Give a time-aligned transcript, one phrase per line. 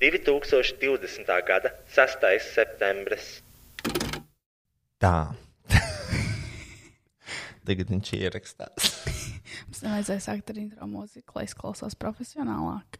[0.00, 1.28] 2020.
[1.46, 2.24] gada 6.
[2.54, 3.42] septembris.
[5.00, 5.32] Tā.
[7.68, 8.88] Tagad viņš ierakstās.
[9.68, 12.96] Mums nevajadzēja sākt ar intro mūziku, lai izklausās profesionālāk.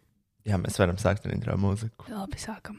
[0.49, 2.09] Jā, mēs varam sākt ar intro mūziku.
[2.13, 2.79] Labi, sākam.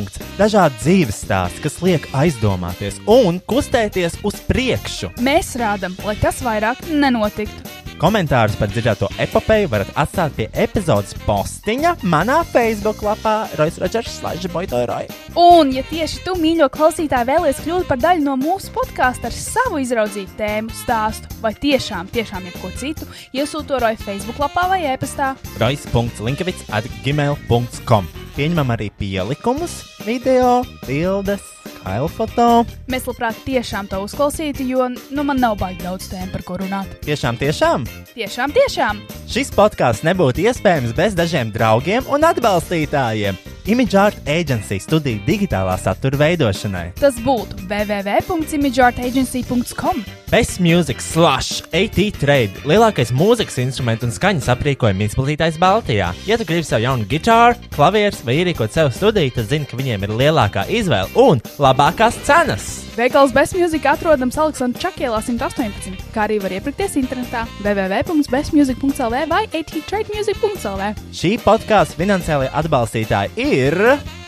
[0.01, 5.13] punkts, dažādi dzīves stāsti, kas liek aizdomāties un kustēties uz priekšu.
[5.21, 7.69] Mēs rādām, lai tas vairāk nenotiktu.
[8.01, 15.03] Komentārus par dzirdēto epopeju varat atstāt pie epizodes postiņa manā Facebook lapā Rojas Rodžers Slažboitorai.
[15.37, 19.83] Un, ja tieši tu, mīļo klausītāj, vēlies kļūt par daļu no mūsu podkāsta ar savu
[19.83, 23.05] izraudzītu tēmu, stāstu vai tiešām, tiešām jebko citu,
[23.37, 25.35] iesūto to Roja Facebook lapā vai e-pastā.
[25.61, 29.73] Rojas.linkavits at gmail.com Pieņemam arī pielikumus,
[30.07, 31.43] video, bildes,
[31.81, 32.47] kailfoto.
[32.91, 36.97] Mēs labprāt tiešām to uzklausītu, jo nu, man nav baigi daudz tēmu, par ko runāt.
[37.05, 37.87] Tiešām, tiešām!
[38.15, 39.01] Tiešām, tiešām!
[39.31, 43.39] Šis podkāsts nebūtu iespējams bez dažiem draugiem un atbalstītājiem.
[43.65, 46.91] Image Art Agency studija digitālā satura veidošanai.
[46.97, 50.03] Tas būtu www.imageartagency.com.
[50.31, 56.09] Best Music Slash AT Trade- lielākais mūzikas instrumentu un skaņas aprīkojuma izplatītājs Baltijā.
[56.25, 60.03] Ja tu gribi savu jaunu gitāru, klavierus vai ierīkot sev studiju, tad zini, ka viņiem
[60.03, 62.90] ir lielākā izvēle un labākās cenas.
[62.91, 70.89] Veikals Best Music atrodams Aleksandra Čakielā 118, kā arī var iepirkties internetā www.bestmusic.lv vai attrademusic.lv.
[71.15, 73.79] Šī podkāstu finansiālajie atbalstītāji ir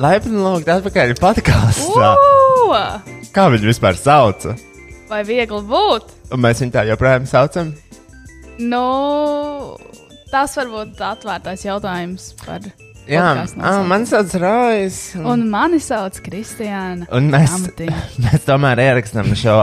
[0.00, 2.10] Laipni lūgt atpakaļ podkāstā.
[3.36, 4.54] Kā viņu vispār sauca?
[5.10, 6.14] Vai viegli būt?
[6.32, 7.74] Un mēs viņu tā joprojām saucam.
[8.56, 9.76] Nu,
[10.32, 12.64] tas var būt atvērtais jautājums par.
[13.06, 13.86] Jā, ah, nosaukumu.
[13.92, 14.96] man sauc Rojas.
[15.20, 17.06] Un mani sauc Kristiāna.
[17.14, 18.00] Un mēs, Amatiņa.
[18.24, 19.60] mēs tomēr ierakstām šo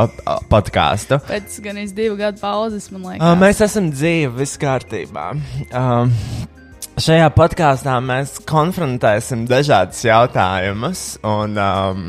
[0.54, 1.20] podkāstu.
[1.28, 3.26] Pēc gan iz divu gadu pauzes, man liekas.
[3.26, 5.34] Uh, mēs esam dzīvi, viss kārtībā.
[5.76, 6.14] Um,
[7.02, 11.04] šajā podkāstā mēs konfrontēsim dažādus jautājumus.
[11.26, 12.04] Un, um,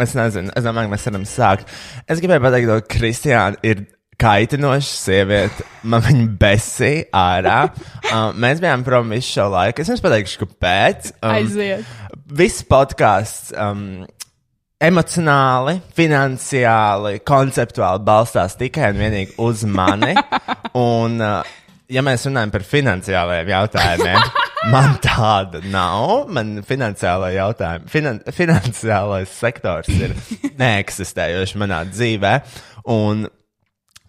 [0.00, 1.72] es nezinu, es domāju, ka mēs varam sākt.
[2.10, 3.84] Es gribēju pateikt, ka Kristiāna ir
[4.20, 5.66] kaitinoša sieviete.
[5.88, 7.62] Man viņa besīja ārā.
[8.10, 9.84] Um, mēs bijām prom visu šo laiku.
[9.84, 11.12] Es jums pateikšu, kāpēc.
[11.20, 11.92] Um, Aiziet.
[12.34, 13.52] Viss podkāsts.
[13.54, 14.02] Um,
[14.82, 20.16] Emocionāli, finansiāli, konceptuāli balstās tikai un vienīgi uz mani.
[20.80, 21.59] Un, uh,
[21.90, 24.30] ja mēs runājam par finansiālajiem jautājumiem,
[24.74, 26.30] man tāda nav.
[26.32, 30.14] Man finansiālā jautājuma, finan, finansiālais sektors ir
[30.62, 32.38] neeksistējošs manā dzīvē.
[32.94, 33.28] Un,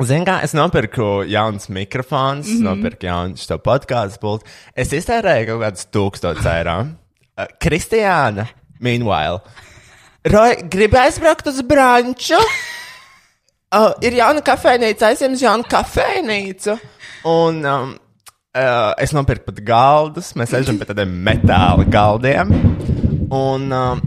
[0.02, 2.64] Ziniet, kā es nopirku jaunu mikrofonu, mm -hmm.
[2.66, 4.50] nopirku jaunu šo podkāstu pultu.
[4.74, 6.78] Es iztērēju kaut kādus tūkstošus eiro.
[7.38, 8.47] Uh, Kristiāna,
[8.80, 9.44] meanwhile,
[10.25, 12.41] Roy, gribi aizbraukt uz brunču?
[13.72, 16.74] Uh, ir jauna kafejnīca, aizjām uz jaunu kafejnīcu.
[17.32, 17.92] Un um,
[18.52, 20.34] uh, es nopirku pat galdus.
[20.36, 22.50] Mēs sēžam pie tādiem metāla galdiem.
[23.32, 24.02] Un um,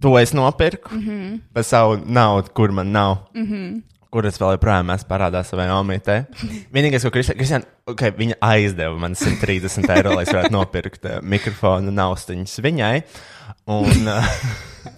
[0.00, 1.34] to es nopirku mm -hmm.
[1.52, 3.16] par savu naudu, kur man nav.
[3.34, 3.82] Mm -hmm.
[4.10, 6.24] Kur es vēl joprojām esmu parādā savai omitē.
[6.74, 11.90] Vienīgais, ko Kristiāna, okay, viņa aizdeva man 130 eiro, lai es varētu nopirkt uh, mikrofonu
[11.90, 13.02] naustiņus viņai.
[13.66, 14.24] Un, uh,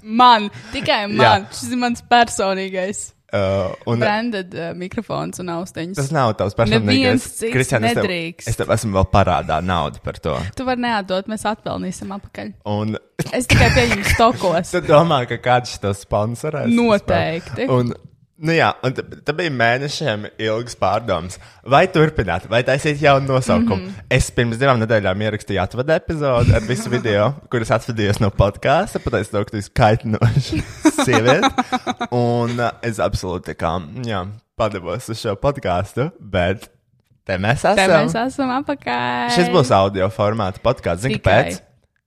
[0.03, 1.47] Man, tikai man.
[1.51, 3.13] Šis ir mans personīgais.
[3.33, 5.99] Uh, un, Branded uh, mikrofons un austiņas.
[5.99, 7.29] Tas nav tavs personīgais.
[7.53, 8.53] Kristiāna, es tev-.
[8.53, 10.37] Es tev esmu vēl parādā naudu par to.
[10.59, 12.55] Tu vari neatdot, mēs atpelnīsim atpakaļ.
[12.73, 12.97] Un
[13.31, 14.73] Es tikai pieņemu stokos.
[14.75, 16.73] tu domā, ka kāds to sponsorēs?
[16.75, 17.69] Noteikti.
[17.71, 17.93] Un
[18.43, 21.37] Nu jā, un tā bija mēnešiem ilgs pārdoms.
[21.63, 23.77] Vai turpināt, vai taisīt jaunu nosaukumu?
[23.77, 24.09] Mm -hmm.
[24.11, 29.31] Es pirms divām nedēļām ierakstīju atvadu epizodi ar visu video, kuras atvadījos no podkāsta, pateicu
[29.39, 30.61] ka tu esi kaitinoša
[31.07, 31.51] sieviete.
[32.11, 33.79] Un uh, es absolūti kā,
[34.11, 34.27] jā,
[34.59, 36.67] padevos uz šo podkāstu, bet
[37.25, 37.77] te mēs esam.
[37.77, 39.31] Te mēs esam apakaļ.
[39.39, 41.07] Šis būs audio formāta podkāsts.
[41.07, 41.63] Zini, kāpēc?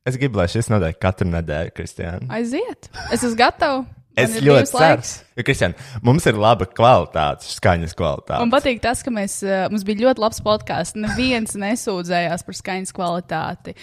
[0.05, 2.27] Es gribu, lai šis notiek katru nedēļu, Kristiāna.
[2.29, 2.91] Aiziet.
[3.09, 3.85] Es esmu gatava.
[4.15, 5.03] Es ļoti ceru,
[5.35, 8.39] jo, Kristiāna, mums ir laba kvalitāte, skaņas kvalitāte.
[8.39, 10.97] Man patīk tas, ka mēs, uh, mums bija ļoti labs podkāsts.
[10.99, 13.75] Neviens nesūdzējās par skaņas kvalitāti,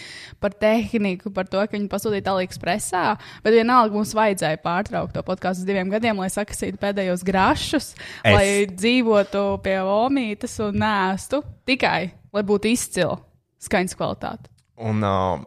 [0.43, 3.05] par tehniku, par to, ka viņi pasūtīja AliExpressā.
[3.45, 7.93] Bet vienalga mums vajadzēja pārtraukt to podkāstu uz diviem gadiem, lai sakasītu pēdējos grašus,
[8.23, 13.21] Es- lai dzīvotu pie omītes un nēstu tikai, lai būtu izcila
[13.63, 14.49] skaņas kvalitāte.
[14.83, 15.43] Un, uh,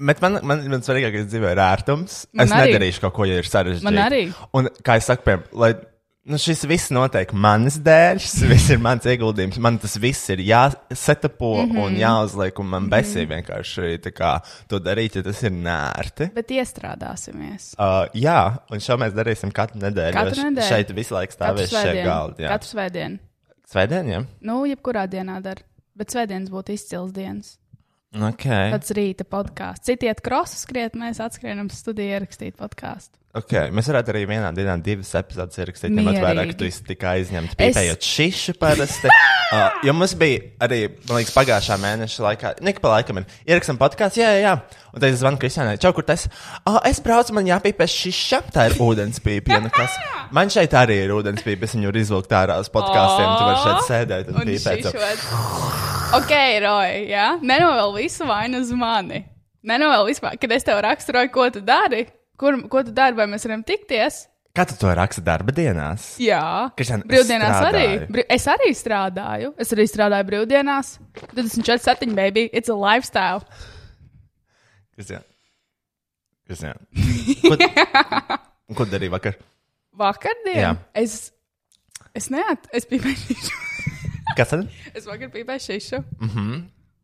[0.00, 2.24] bet man, man, man svarīgākais dzīvē ir ērtums.
[2.32, 2.72] Man es arī.
[2.74, 3.84] nedarīšu kaut ko, ja ir sarežģīti.
[3.86, 4.24] Man arī.
[4.56, 5.72] Un, kā saku, piemēram, lai.
[6.30, 9.56] Nu, šis viss notiek manas dēļ, šis viss ir mans ieguldījums.
[9.64, 11.76] Man tas viss ir jāsetapo mm Mhm.
[11.78, 11.86] -hmm.
[11.86, 14.32] un jāuzliek, un man besī vienkārši tā kā,
[14.68, 16.28] to darīt, ja tas ir nērti.
[16.36, 17.72] Bet iestrādāsimies.
[17.78, 20.12] Uh, jā, un šo mēs darīsim katru nedēļu.
[20.14, 20.68] Katru jo nedēļu.
[20.68, 22.04] Šeit visu laiku stāvēs svētdienu.
[22.04, 22.46] galdi.
[22.52, 23.18] Katru svētdienu.
[23.72, 24.20] Svētdien, jā.
[24.42, 25.62] Nu, jebkurā dienā dara.
[25.96, 27.56] Bet svētdienas būtu izcils dienas.
[28.10, 28.72] Okay.
[28.74, 29.86] Tāds rīta podkāsts.
[29.86, 33.20] Citiet krosu skriet, mēs atskrienam studiju ierakstīt podkāstu.
[33.30, 33.68] Okay.
[33.70, 37.52] Mēs varētu arī vienā dienā divas epizodes ierakstīt, ņemot vērā, ka tu esi tik aizņemts
[37.54, 39.06] Es- pīpējot šišu parasti.
[39.06, 43.78] uh, jo mums bija arī, man liekas, pagājušā mēneša laikā, nek pa laikam, ir ierakstām
[43.78, 44.56] podkāstu, jā, jā, jā.
[44.90, 46.26] Un tad es zvanu Kristiānai, čau, kur tas?
[46.66, 49.54] Uh, es braucu, man jāpīpē šiša, tā ir ūdenspīpa.
[49.54, 49.94] Ja, nu kas.
[50.34, 53.88] Man šeit arī ir ūdenspīpa, es viņu varu izvilkt ārā uz podkāstiem, tu vari šeit
[53.88, 54.86] sēdēt un, Un pīpēt.
[56.18, 56.34] Ok,
[56.66, 59.24] Roja, jā, nenovēl visu vainu uz mani.
[59.66, 62.08] Nenovēl vispār, kad es tev raksturoju, ko tu dari.
[62.40, 64.22] Kur, ko tu dari, vai mēs varam tikties?
[64.56, 66.14] Kā tu to raksti darba dienās?
[66.18, 66.40] Jā,
[66.78, 67.82] Kristiāna, es brīvdienās arī.
[67.84, 68.06] strādāju.
[68.16, 69.50] Bri es arī strādāju.
[69.62, 70.94] Es arī strādāju brīvdienās.
[71.36, 72.48] 24, 7, baby.
[72.50, 73.44] It's a lifestyle.
[74.96, 75.22] Kristiāna.
[76.48, 76.80] Kristiāna.
[77.44, 77.54] Ko,
[78.80, 79.36] ko darīji vakar?
[80.00, 80.72] Vakardien Jā.
[80.98, 81.30] es,
[82.16, 83.36] es neat, es pīpēju.
[84.38, 84.66] Kas tad?
[84.94, 86.02] es vakar pīpēju šišu.
[86.18, 86.60] Mm -hmm.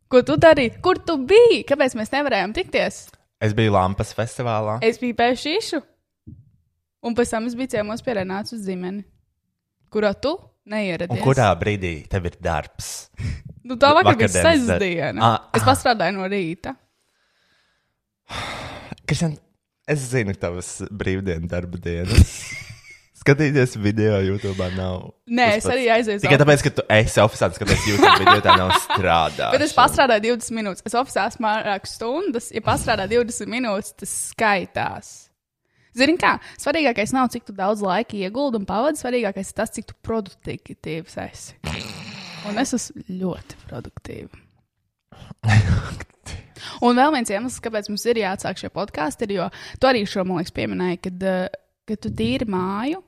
[0.09, 0.81] Ko tu darīji?
[0.83, 1.63] Kur tu biji?
[1.69, 3.05] Kāpēc mēs nevarējām tikties?
[3.43, 4.79] Es biju Lampas festivālā.
[4.87, 5.81] Es pīpēju šišu.
[7.07, 9.05] Un pēc tam es biju ciemos pie Renāts uz zīmeni,
[9.93, 10.33] kurā tu
[10.67, 11.13] neieradies.
[11.15, 13.11] Un kurā brīdī tev ir darbs?
[13.67, 15.21] Nu, tā vakar bija sestdiena.
[15.23, 16.75] Ah, Es pastrādāju no rīta.
[19.07, 19.37] Kristian,
[19.87, 22.33] es zinu tavas brīvdienas darba dienas.
[23.27, 25.09] Skatīties video YouTube nav.
[25.27, 26.21] Nē, es arī aizēju.
[26.23, 29.49] Tikai tāpēc, ka tu esi oficiāls, skaties YouTube video, tā nav strādāšana.
[29.57, 30.85] Bet es pastrādāju 20 minūtes.
[30.87, 32.51] Es oficiāli esmu vairākas stundas.
[32.55, 35.09] Ja pastrādā 20 minūtes, tas skaitās.
[35.99, 36.37] Zini, kā?
[36.63, 39.03] Svarīgākais nav, cik daudz laika ieguldi un pavadi.
[39.03, 41.59] Svarīgākais ir tas, cik produktīvs esi.
[42.47, 44.31] Un es esmu ļoti produktīva.
[46.87, 49.51] Un vēl viens iemesls, kāpēc mums ir jāatsāk šie podkāsti, ir, jo
[49.81, 53.03] tu arī šo, man liekas, pieminēji, kad, eh, kad tu tīri māju.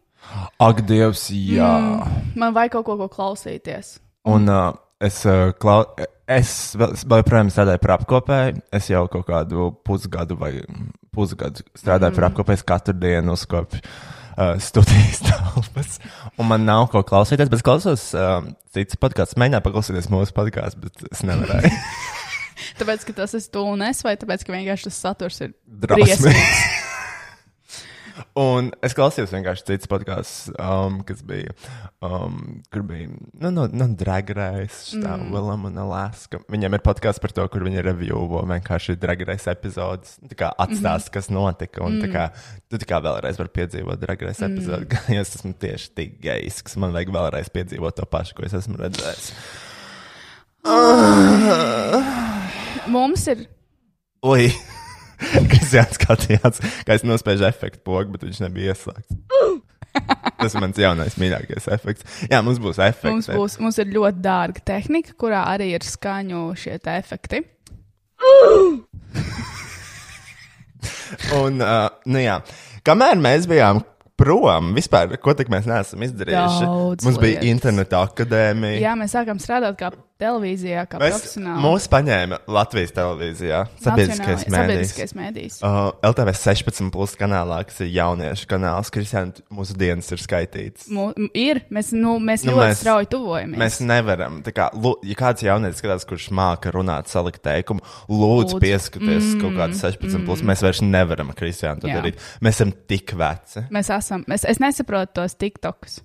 [0.61, 1.69] Ak, Dievs, jā.
[1.69, 2.29] Mm.
[2.39, 3.97] Man vajag kaut ko, ko klausīties.
[4.29, 5.83] Un uh, es, uh, klau...
[6.29, 8.63] es joprojām strādāju par apkopēju.
[8.75, 10.53] Es jau kaut kādu pusgadu vai
[11.15, 12.21] pusgadu strādāju mm.
[12.21, 12.61] par apkopēju.
[12.61, 15.99] Es katru dienu uzkopju uh, studijas telpas.
[16.37, 18.43] Un man nav ko klausīties, bet klausos uh,
[18.75, 19.41] citas podkāstus.
[19.41, 21.77] Mēģināju paklausīties mūsu podkāstu, bet es nevarēju.
[22.79, 26.77] Tāpēc, ka tas ir tu un es, vai tāpēc, ka vienkārši tas saturs ir Drausmīgs.
[28.39, 31.55] Un es klausījos vienkārši citas podkāstus, um, kas bija,
[32.05, 33.09] um, kur bija,
[33.43, 35.29] nu, no, no Drag Race, tā mm.
[35.35, 36.41] Willam un Alaska.
[36.51, 41.09] Viņiem ir podkāsts par to, kur viņi reviewo vienkārši Drag Race epizodes, tā kā atstāst,
[41.09, 41.15] mm -hmm.
[41.19, 42.03] kas notika, un mm.
[42.05, 42.25] tā kā,
[42.71, 45.15] tu tā kā vēlreiz vari piedzīvot Drag Race epizodi, mm.
[45.15, 48.55] jo es esmu tieši tik gejs, ka man vajag vēlreiz piedzīvot to pašu, ko es
[48.55, 49.33] esmu redzējis.
[52.89, 53.47] Mums ir.
[54.23, 54.53] Ui!
[55.53, 59.19] Kas jāskatījās, kā es nospēju efektu pogu, bet viņš nebija ieslēgts.
[60.39, 62.05] Tas ir mans jaunais mīļākais efekts.
[62.31, 63.11] Jā, mums būs efekts.
[63.11, 67.43] Mums, būs, mums ir ļoti dārga tehnika, kurā arī ir skaņu šie efekti.
[71.35, 72.39] Un, uh, nu jā,
[72.87, 73.81] kamēr mēs bijām
[74.19, 76.67] prom, vispār, ko tik mēs neesam izdarījuši?
[76.67, 77.51] Daudz mums bija lietas.
[77.55, 78.83] interneta akadēmija.
[78.83, 81.61] Jā, mēs sākām strādāt kā televīzijā, kā Mēs, profesionāli.
[81.63, 84.57] mūs paņēma Latvijas televīzijā, sabiedriskais mēdījis.
[84.57, 85.59] Sabiedriskais mēdījis.
[85.63, 90.89] Uh, LTV 16 plus kanālā, kas ir jauniešu kanāls, Kristiāna, mūsu dienas ir skaitītas.
[90.91, 93.61] Mū, ir, mēs, nu, mēs Nu, ļoti mēs- strauji tuvojamies.
[93.63, 94.67] Mēs nevaram, tā kā,
[95.07, 97.79] ja kāds jaunietis skatās, kurš māca runāt, salikt teikumu,
[98.11, 98.61] lūdzu, Lūdzu.
[98.67, 100.27] pieskaties mm, kaut kādu 16, mm.
[100.27, 102.19] plus, mēs vairs nevaram, Kristiāna, to darīt.
[102.43, 103.69] Mēs esam tik veci.
[103.71, 106.01] Mēs esam, mēs, es nesaprotu tos TikTokus.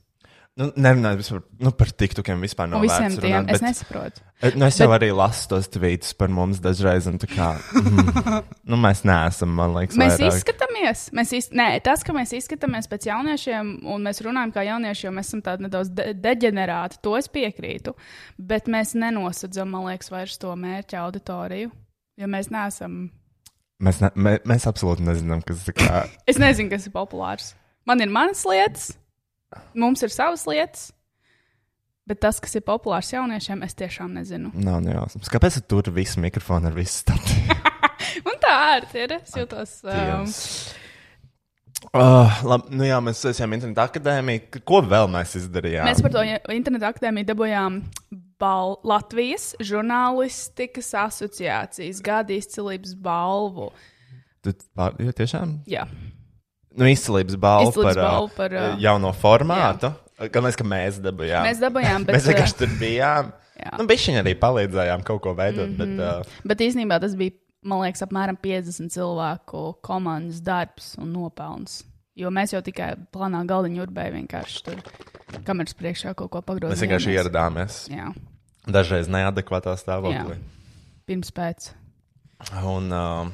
[0.53, 4.21] Nu, nerunājot vispār, nu, par tiktokiem vispār nav visiem vērts tiem runāt, es bet- nesaprotu.
[4.43, 7.47] Eh, Nu, es jau Bet- arī lasu tos tvītus par mums dažreiz, un tā kā,
[7.73, 10.35] mm, nu, mēs neesam, man liekas, Mēs vairāk.
[10.35, 11.47] izskatāmies, mēs iz...
[11.49, 15.41] Nē, tas, ka mēs izskatāmies pēc jauniešiem un mēs runājam kā jaunieši, jo mēs esam
[15.41, 17.95] tādi nedaudz de deģenerēti, to es piekrītu.
[18.37, 21.71] Bet mēs nenosadzam, man liekas, vairs to mērķa auditoriju,
[22.21, 23.09] jo mēs neesam.
[23.81, 26.05] Mēs, ne, mē, mēs absolūti nezinām, kas tā kā.
[26.29, 27.55] Es nezinu, kas ir populārs.
[27.87, 28.91] Man ir manas lietas,
[29.75, 30.91] mums ir savas lietas,
[32.07, 34.53] bet tas, kas ir populārs jauniešiem, es tiešām nezinu.
[34.55, 35.31] Nav nejausmas.
[35.31, 37.41] Kāpēc tu tur visu mikrofonu ar visu statu?
[38.29, 39.17] Un tā ērti ir.
[39.19, 39.81] Es jūtos.
[39.83, 40.31] Um,
[41.91, 44.61] Uh, labi, nu jā, mēs esam interneta akadēmija.
[44.65, 45.83] Ko vēl mēs izdarījām?
[45.85, 46.21] Mēs par to
[46.55, 47.79] internetu akadēmiju dabūjām
[48.41, 53.69] bal Latvijas žurnālistikas asociācijas gada izcilības balvu.
[54.75, 55.57] Pār, jo, tiešām?
[55.69, 55.85] Jā,
[56.73, 59.93] Nu, izcilības balva Izcilības par, balvu par, ā, jauno formātu.
[60.23, 61.45] Mēs, ka mēs dabūjām.
[61.45, 63.31] mēs dabūjām, bet, mēs vienkārši tur bijām.
[63.59, 63.71] jā.
[63.79, 65.95] Nu, Bišķiņi arī palīdzējām kaut ko veidot, mm -hmm.
[65.97, 71.83] bet uh, bet īstenībā tas bija, man liekas, apmēram 50 cilvēku komandas darbs un nopelns.
[72.15, 74.81] Jo mēs jau tikai plānā galdiņu urbēju vienkārši tur
[75.45, 76.73] kameras priekšā kaut ko pagrozījām.
[76.75, 77.79] mēs vienkārši ieradāmies.
[77.89, 78.11] Jā,
[78.69, 80.37] Dažreiz neadekvātā stāvoklī.
[81.05, 81.73] pirms pēc.
[82.63, 83.29] Un uh,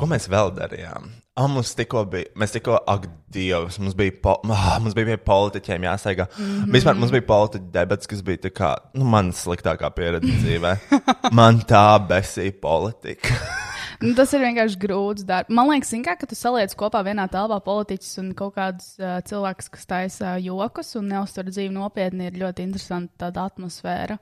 [0.00, 1.10] ko mēs vēl darījām?
[1.40, 5.20] Ah, mums tikko bija, mēs tikko, ak, Dievs, mums bija, po, ah, mums bija pie
[5.24, 6.26] politiķiem jāsaigā.
[6.26, 6.72] Mm -hmm.
[6.74, 10.76] Vispār mums bija politiķa debats, kas bija tā kā, nu, man sliktākā pieredze dzīvē.
[11.32, 13.28] Man tā besīja politika.
[14.00, 15.52] Nu, tas ir vienkārši grūts darbs.
[15.52, 19.68] Man liekas, kā, ka tu saliec kopā vienā telpā politiķus un kaut kādus uh, cilvēkus,
[19.68, 24.16] kas taisa jokus un neuztver dzīvi nopietni, ir ļoti interesanta atmosfēra.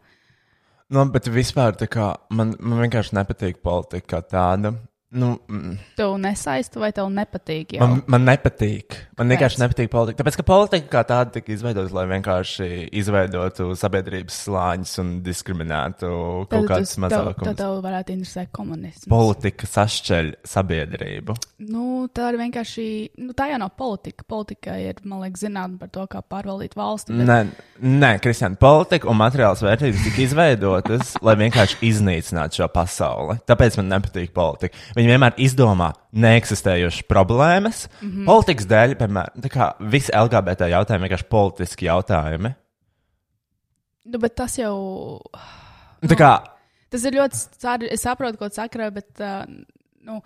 [0.94, 4.74] Nu, bet vispār kā, man, man vienkārši nepatīk politika kā tāda.
[5.10, 7.78] Nu, mm, Tev nesaista vai tev nepatīk?
[7.78, 7.86] Jau?
[7.88, 8.92] Man, man nepatīk.
[9.16, 9.62] Man vienkārši Kāpēc?
[9.62, 10.20] nepatīk politika.
[10.20, 12.68] Tāpēc, ka politika kā tāda tika izveidota, lai vienkārši
[13.00, 16.10] izveidotu sabiedrības slāņus un diskriminētu
[16.52, 17.80] kaut kādus Tad tev mazākumus.
[17.86, 19.06] varētu interesēt komunisms.
[19.08, 21.38] Politika sašķeļ sabiedrību.
[21.72, 22.86] Nu, tā ir vienkārši.
[23.24, 24.28] Nu, tā jau nav politika.
[24.28, 27.16] Politika ir, man liekas, zinātnē par to, kā pārvaldīt valsti.
[27.16, 27.32] Bet...
[27.32, 27.38] Nē,
[27.80, 33.40] nē Kristiāna, politika un materiāls vērtības tika izveidotas, lai vienkārši iznīcinātu šo pasauli.
[33.48, 34.76] Tāpēc man nepatīk politika.
[34.98, 37.86] Viņi vienmēr izdomā neeksistējošas problēmas.
[38.00, 38.26] Mm -hmm.
[38.26, 42.54] Politikas dēļ, piemēram, visi LGBT jautājumi vienkārši politiski jautājumi.
[44.08, 45.20] Nu, bet tas jau.
[46.02, 46.32] Tā kā
[46.92, 47.42] Tas ir ļoti.
[47.92, 49.10] Es saprotu, ko tu saki, Rai, bet.
[49.20, 49.44] Uh,
[50.08, 50.22] nu,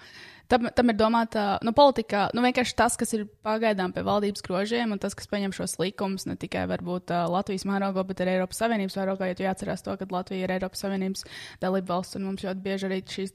[0.53, 4.91] Tam, tam ir domāta nu, politika, nu, vienkārši tas, kas ir pagaidām pie valdības grožiem,
[4.93, 8.99] un tas, kas pieņem šos likumus, ne tikai varbūt Latvijas mērogā, bet arī Eiropas Savienības
[9.01, 11.25] mērogā, jo jāatcerās to, ka Latvija ir Eiropas Savienības
[11.63, 13.33] dalība valsts, un mums ļoti bieži arī šīs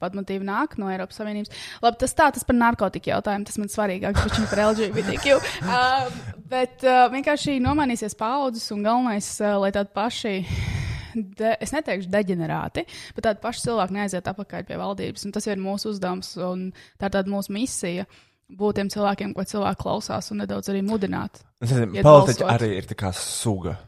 [0.00, 1.52] patmotīvi nāk no Eiropas Savienības.
[1.84, 5.36] Labi, tas tā, tas par narkotiku jautājumu, tas man svarīgāks, bet par LGBTQ.
[5.68, 6.08] Uh,
[6.50, 10.34] bet uh, vienkārši nomainīsies paudzes, un galvenais, uh, lai tādi paši
[11.14, 12.84] de, es neteikšu deģenerāti,
[13.16, 15.26] bet tādi paši cilvēki neaiziet atpakaļ pie valdības.
[15.26, 18.06] Un tas ir mūsu uzdevums, un tā ir tāda mūsu misija.
[18.54, 21.40] Būt tiem cilvēkiem, ko cilvēki klausās, un nedaudz arī mudināt.
[21.64, 23.78] Politiķi arī ir tā kā suga.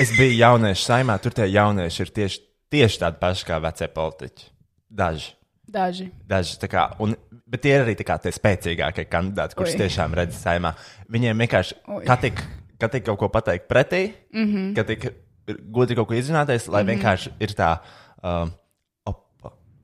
[0.00, 2.40] Es biju jauniešu saimā, tur tie jaunieši ir tieši,
[2.74, 4.50] tieši tādi paši kā vecie politiķi.
[4.90, 5.30] Daži.
[5.70, 6.08] Daži.
[6.26, 7.14] Daži kā, un,
[7.50, 10.74] bet tie ir arī kā tie spēcīgākie kandidāti, kurus tiešām redz saimā.
[11.14, 12.04] Viņiem vienkārši, Oi.
[12.08, 12.42] kā tik,
[13.06, 14.02] kaut ko pateikt pretī,
[14.34, 14.46] mm.
[14.46, 14.72] -hmm.
[14.74, 15.10] kā tik
[15.46, 16.94] gudri kaut ko izrunāties, lai mm -hmm.
[16.94, 17.78] vienkārši ir tā
[18.22, 18.52] um,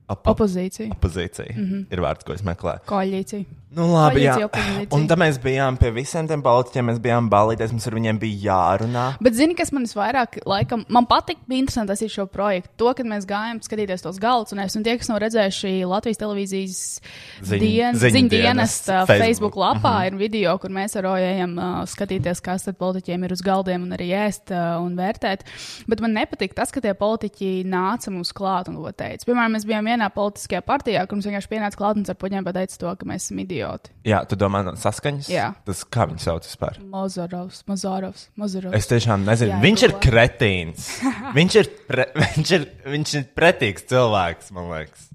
[0.07, 1.55] op, Opozīcija, opozīcija.
[1.55, 1.85] Mm -hmm.
[1.93, 2.85] Ir vārds, ko es meklēju.
[2.87, 3.45] koalīcija.
[3.77, 4.33] Nu, labi, jā.
[4.33, 4.95] Koalīcija, opozīcija.
[4.95, 8.37] Un tad mēs bijām pie visiem tiem politiķiem, mēs bijām balīties, mums ar viņiem bija
[8.47, 9.17] jārunā.
[9.21, 12.69] Bet, zini, kas man visvairāk, laikam, man patīk, bija interesanti tas ir šo projektu.
[12.77, 16.17] To, kad mēs gājām skatīties tos galus, un es un tie, kas nav redzējuši Latvijas
[16.17, 17.01] televīzijas
[17.43, 19.25] Ziņu- dien, ziņu dienas dienesta Facebook.
[19.25, 20.07] Facebook lapā, mm -hmm.
[20.07, 23.91] ir video, kur mēs ar Ojējiem uh, skatīties, kas tad politiķiem ir uz galdiem un
[23.91, 25.43] arī ēst uh, un vērtēt.
[25.87, 29.25] Bet man nepatīk tas, ka tie politiķi nāca mums klāt un ko teica.
[29.25, 32.79] Piemēram, mēs bijām vienā politiskajā partijā, kur mums vienkārši pienāca klāt un ar puņiem pateica
[32.83, 33.91] to, ka mēs esam idioti.
[34.07, 35.27] Jā, tu domā, no saskaņas?
[35.33, 35.49] Jā.
[35.67, 36.77] Tas kā viņi sauc vispār?
[36.93, 38.77] Mozorovs, Mozorovs, Mozorovs.
[38.77, 39.55] Es tiešām nezinu.
[39.55, 40.87] Jā, viņš ir kretīns.
[41.37, 45.09] viņš, ir pre, viņš, ir, viņš ir pretīgs cilvēks, man liekas.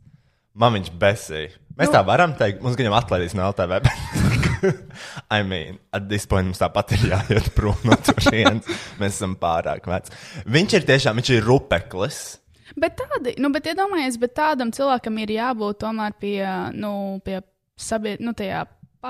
[0.59, 1.55] Man viņš besīja.
[1.79, 3.79] Mēs nu, tā varam teikt, mums viņam atlaidīs no LTV.
[3.87, 4.43] bet-
[5.33, 8.69] I mean, at this point mums tāpat ir jāiet prom no turienes.
[9.01, 10.13] Mēs esam pārāk veci.
[10.53, 12.21] Viņš ir tiešām, viņš ir rupeklis.
[12.81, 16.39] Bet tādi, nu, bet iedomājieties, bet tādam cilvēkam ir jābūt tomēr pie,
[16.77, 16.93] nu,
[17.25, 17.41] pie
[17.81, 18.63] sabiedrības, nu, tajā.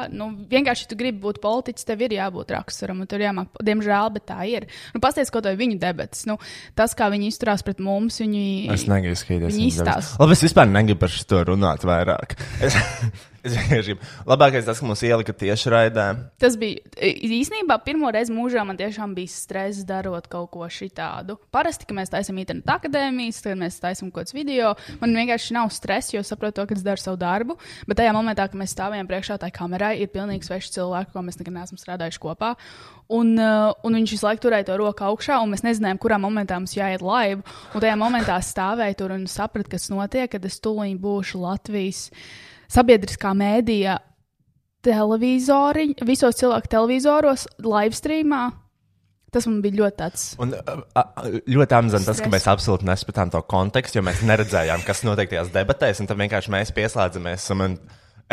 [0.09, 4.09] Nu, vienkārši, ja tu gribi būt politiķis, tev ir jābūt raksturam, un tur jāmāk, diemžēl,
[4.15, 4.65] bet tā ir.
[4.95, 6.25] Nu, Pastāstiet, ko to ir viņu debats.
[6.25, 6.39] Nu,
[6.79, 8.47] tas, kā viņi izturās pret mums, viņi.
[8.73, 9.53] Es negribu skatīties.
[9.53, 9.99] Viņi viņas izstāsta.
[10.01, 10.15] debes.
[10.25, 12.39] Labi, es vispār negribu par šo runāt vairāk.
[14.31, 16.05] Labākais tas, ka mums ielika tieši raidē.
[16.41, 21.39] Tas bija īstenībā pirmo reizi mūžā man tiešām bija stress darot kaut ko šitādu.
[21.55, 24.75] Parasti, kad mēs taisām internetu akadēmijas, tad mēs taisām kaut kādus video.
[25.01, 27.59] Man vienkārši nav stress, jo saprotu, to, ka es daru savu darbu.
[27.89, 31.41] Bet tajā momentā, kad mēs stāvējam priekšā tai kamerai, ir pilnīgi sveši cilvēki, ko mēs
[31.41, 32.55] nekad neesam strādājuši kopā.
[33.13, 36.61] Un, uh, un viņš visu laiku turēja to roku augšā, un mēs nezinājām, kurā momentā
[36.61, 37.43] mums jāiet live.
[37.75, 42.07] Un tajā momentā es stāvēju tur un sapratu, kas notiek, kad es tūlīt būšu Latvijas
[42.73, 43.99] sabiedriskā mēdīja
[44.83, 48.49] televizori, visos cilvēku televizoros, live streamā.
[49.33, 50.25] Tas man bija ļoti tāds.
[50.43, 55.31] Un ļoti amizanti tas, ka mēs absolūti nespējām to kontekstu, jo mēs neredzējām, kas notiek
[55.31, 57.47] tajās debatēs, un tad vienkārši mēs pieslēdzamies.
[57.55, 57.79] Un, man,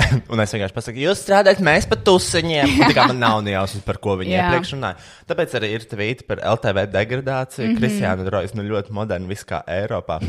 [0.33, 2.73] un es vienkārši pasaku, jūs strādājat, mēs pat tusiņiem.
[2.73, 4.49] Un, tā kā man nav ne jausmas, par ko viņi Jā.
[4.49, 4.99] iepriekš runāja.
[5.31, 7.69] Tāpēc arī ir tvīti par LTV degradāciju.
[7.69, 7.79] Mm -hmm.
[7.79, 10.19] Kristiāna Rojas, nu ļoti moderni, viss kā Eiropā.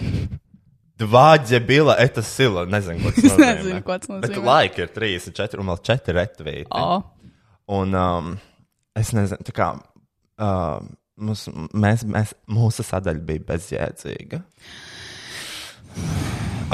[1.01, 2.67] Dvāģe bila, eta sila.
[2.69, 3.51] Nezinu, ko tas Es nozīmē.
[3.57, 4.47] nezinu, ko tas Bet nozīmē.
[4.51, 6.69] laika ir 34 un vēl 4 retvīti.
[6.77, 7.03] Oh.
[7.81, 8.33] Un um,
[8.99, 10.81] es nezinu, tā kā uh,
[11.21, 14.43] mums, mēs, mēs, mūsu sadaļa bija bezjēdzīga.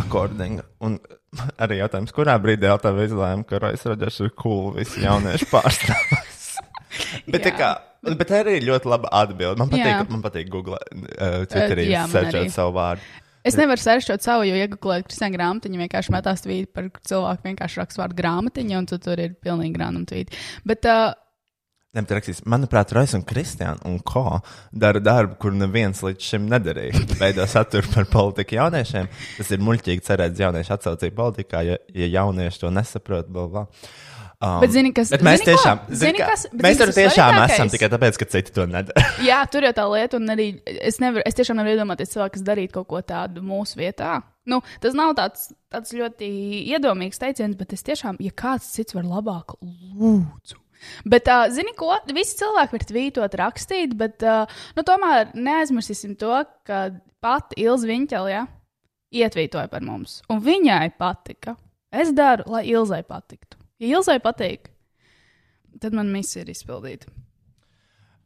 [0.00, 0.64] Akordinga.
[0.84, 0.98] Un
[1.60, 6.48] arī jautājums, kurā brīdī LTV izlēma, ka Rojas Rodžers ir cool visi jauniešu pārstāvis.
[7.32, 7.56] bet, tā Jā.
[7.60, 7.70] kā,
[8.08, 9.58] un- bet arī ļoti laba atbilde.
[9.60, 10.02] Man patīk, Jā.
[10.12, 13.04] man patīk Google, uh, Twitterī man searchot savu vārdu.
[13.46, 18.02] Es nevaru sēršot savu, jo iegūlēt Kristiāna grāmatiņu, vienkārši metās tvīti par cilvēku, vienkārši raksta
[18.02, 20.40] vārdu grāmatiņa, un tu tur ir pilnīgi random tvīti.
[20.66, 21.14] Bet uh,
[21.96, 26.48] Ne, bet rakstīs, manuprāt, Rojas un Kristiāna un Ko dara darbu, kur neviens līdz šim
[26.52, 27.00] nedarīja.
[27.22, 29.08] Veido saturu par politiku jauniešiem.
[29.38, 33.30] Tas ir muļķīgi cerēt, ka jaunieši atsaucīja politikā, ja, ja jaunieši to nesaprot.
[33.32, 33.64] Bla, bla.
[34.36, 35.52] Um, Bet zini, kas- bet mēs zini ko?
[35.54, 39.04] tiešām, Zini, kā, kas- bet mēs tur tiešām esam tikai tāpēc, ka citi to nedara.
[39.30, 42.44] jā, tur jau tā lieta, un arī es, nevaru, es tiešām nevaru iedomāties cilvēku, kas
[42.44, 44.18] darītu kaut ko tādu mūsu vietā.
[44.44, 46.28] Nu, tas nav tāds, tāds ļoti
[46.68, 50.60] iedomīgs teiciens, bet es tiešām, ja kāds cits var labāk, lūdzu.
[51.08, 51.94] Bet, uh, zini, ko?
[52.12, 54.44] Visi cilvēki var tvītot, rakstīt, bet uh,
[54.76, 56.90] nu, tomēr neaizmirsīsim to, ka
[57.24, 58.44] pati Ilza Viņķela ja,
[59.16, 60.20] ietvītoja par mums.
[60.28, 61.56] Un viņai patika.
[61.90, 63.55] Es daru, lai Ilzai patiktu.
[63.82, 64.70] Ja Ilzai patīk,
[65.80, 67.10] tad man misija ir izpildīta.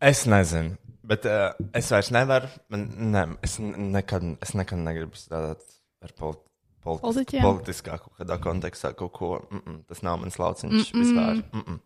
[0.01, 2.49] Es nezinu, bet uh, es vairs nevaru.
[2.73, 5.67] Man, ne, es, nekad, es nekad negribu strādāt
[6.01, 7.45] ar politi politis, Politiķiem?
[7.45, 9.31] politiskā kaut kādā kontekstā kaut ko.
[9.51, 11.01] Mm -mm, tas nav mans lauciņš mm -mm.
[11.03, 11.43] vispār.
[11.53, 11.79] Mm -mm.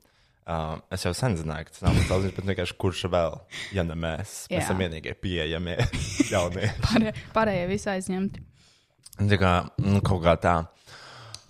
[0.44, 3.38] Uh, es jau sen zināju, ka tas nav mans lauciņš, bet vienkārši kurš vēl,
[3.72, 5.76] ja ne mēs, mēs esam vienīgie pieejamie
[6.32, 6.70] jaunie.
[6.80, 8.42] Pārējie, pārējie visi aizņemti.
[9.18, 10.66] Tā kā nu, kaut kā tā.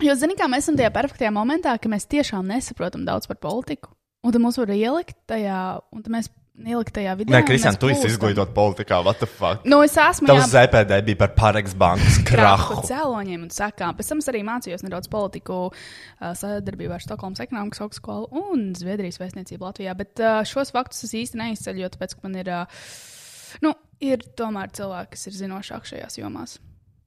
[0.03, 3.93] Jo, zini, kā mēs esam tajā perfektajā momentā, ka mēs tiešām nesaprotam daudz par politiku.
[4.25, 5.59] Un tad mums var ielikt tajā,
[5.93, 7.35] un tad mēs ielikt tajā video.
[7.35, 9.63] Nē, Kristian, tu esi izglītot politikā, what the fuck?
[9.67, 13.95] Nu, es esmu Tavs jā, ZPD bija par Pareks bankas krahu cēloņiem un sakām.
[13.97, 15.59] Pēc tam es arī mācījos nedaudz politiku
[16.19, 19.95] sadarbībā ar Stokholmas ekonomikas augstskolu un Zviedrijas vēstniecību Latvijā.
[19.99, 22.53] Bet šos faktus es īsti neizceļu, jo tāpēc, ka man ir,
[23.65, 26.57] nu, ir tomēr cilvēki, kas ir zinošāki šajās jomās.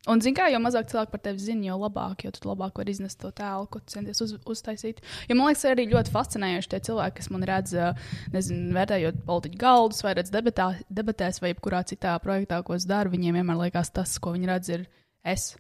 [0.07, 2.95] Un, zini, kā, jo mazāk cilvēku par tevi zina, jo labāk, jo tu labāk vari
[2.95, 5.03] iznest to tēlu, ko centies uz, uztaisīt.
[5.27, 9.61] Jo man liekas, arī ļoti fascinējoši tie cilvēki, kas man redz, uh, nezinu, vērtējot politiķu
[9.61, 13.13] galdus, vai redz debatā, debatēs, vai jebkurā citā projektā, ko es daru.
[13.17, 14.87] Viņiem vienmēr liekas, tas, ko viņi redz, ir
[15.27, 15.51] es.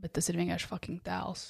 [0.00, 1.48] Bet tas ir vienkārši fucking tēls.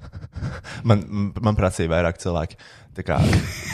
[0.88, 1.02] Man,
[1.36, 2.56] man prasīja vairāk cilvēki.
[3.04, 3.18] Kā,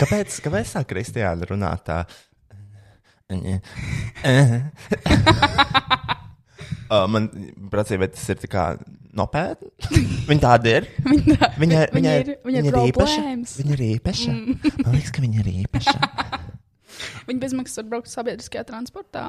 [0.00, 2.00] kāpēc, kāpēc tā Kristiāna runā tā?
[6.86, 7.24] Uh, man
[7.72, 8.64] prasīja, vai tas ir tā kā
[9.16, 9.72] nopietni.
[10.28, 10.84] Viņa tāda ir.
[11.10, 13.24] Viņa, Viņa, bet viņa, ir, viņa ir viņa ir īpaša.
[13.58, 14.34] Viņa ir īpaša.
[14.84, 15.96] Man liekas, ka viņa ir īpaša.
[17.26, 19.24] Viņa bezmaksas var braukt sabiedriskajā transportā.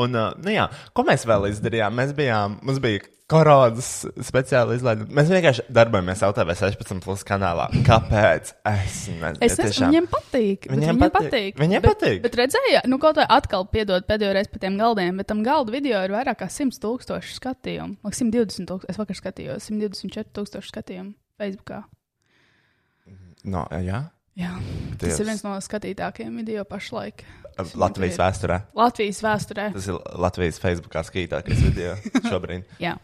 [0.00, 1.94] Un, uh, nu jā, ko mēs vēl izdarījām?
[1.98, 3.86] Mēs bijām, mums bija koronas
[4.26, 5.14] speciāli izlaidumi.
[5.16, 7.68] Mēs vienkārši darbojamies LTV 16 plus kanālā.
[7.86, 8.50] Kāpēc?
[8.68, 9.40] Es nezinu.
[9.46, 10.66] Es esmu, viņiem patīk.
[10.66, 11.30] bet Viņiem Viņiem patīk.
[11.30, 11.62] patīk.
[11.62, 12.18] Viņiem bet, patīk.
[12.26, 15.72] Bet redzēja, nu kaut kā atkal piedod pēdējo reizi par tiem galdiem, bet tam galdu
[15.72, 17.96] video ir vairāk kā 100 tūkstoši skatījumu.
[18.04, 21.84] Vai 120 tūkstoši, es vakar skatījos, 124 tūkstoši skatījumu Facebookā.
[23.48, 24.04] No, jā,
[24.38, 24.50] Jā,
[24.96, 24.98] Dievs.
[25.02, 27.24] tas ir viens no skatītākajiem video pašlaik.
[27.76, 28.56] Latvijas vēsturē.
[28.74, 29.66] Latvijas vēsturē.
[29.74, 31.96] Tas ir Latvijas Facebookā skatītākais video
[32.32, 32.64] šobrīd.
[32.80, 32.94] Jā,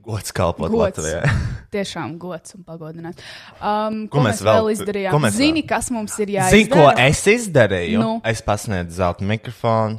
[0.00, 0.96] Gods kalpot Gods.
[1.00, 1.32] Latvijai.
[1.74, 3.18] tiešām gods un pagodināt.
[3.60, 5.12] Um, Ko ko, mēs mēs vēl- vēl izdarījām?
[5.12, 6.54] ko mēs vēl- Zini, kas mums ir jāizdara?
[6.54, 7.98] Zini, ko es izdarīju?
[8.00, 8.12] Nu.
[8.24, 9.98] Es pasniedzu zelta mikrofonu.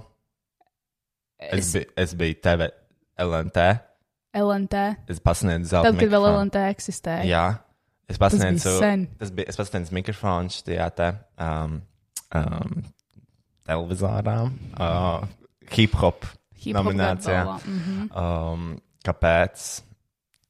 [1.41, 2.69] Es, Es, biju, es biju TV
[3.19, 3.57] LNT.
[4.39, 4.81] LNT.
[5.11, 6.47] Es pasniedzu zelta Tad, kad vēl mikrofonu.
[6.47, 7.23] LNT eksistēja.
[7.27, 7.45] Jā,
[8.11, 8.75] es pasniedzu.
[9.21, 11.09] Tas bija, es pasniedzu mikrofonu šajā te
[11.41, 11.79] um,
[12.37, 12.83] um,
[13.69, 14.37] televizorā.
[14.75, 15.25] Uh,
[15.71, 16.27] hip hop
[16.61, 17.39] Hip-hop nominācijā.
[17.41, 18.11] gadu balvā, mhm.
[18.13, 18.71] Um,
[19.01, 19.63] Kāpēc?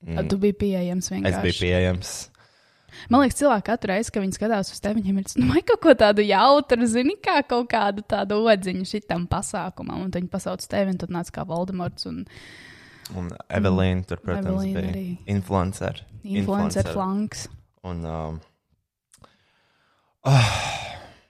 [0.03, 0.27] Mm.
[0.27, 1.41] Tu biji pieejams Es vienkārši.
[1.45, 2.09] biju pieejams.
[3.07, 5.93] Man liekas, cilvēki katru reizi, kad viņi skatās uz tevi, viņiem ir nu, kaut ko
[5.95, 10.99] tādu jautru, zini, kā kaut kādu tādu odziņu šitam pasākumam, un viņi pasauc tevi, un
[10.99, 12.25] tad nāc kā Voldemorts un
[13.17, 15.05] Un Evelīna tur, protams, Evelīna bija arī.
[15.27, 16.01] influencer.
[16.23, 17.47] influencer flanks.
[17.83, 18.39] Un, um,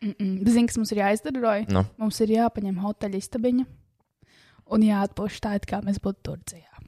[0.01, 1.65] Zini, kas mums ir jāizdara, Roja?
[1.71, 3.65] nu, Mums ir jāpaņem hoteļa istabiņa
[4.71, 6.81] un jāatpūš tā, it kā mēs būtu Turcijā.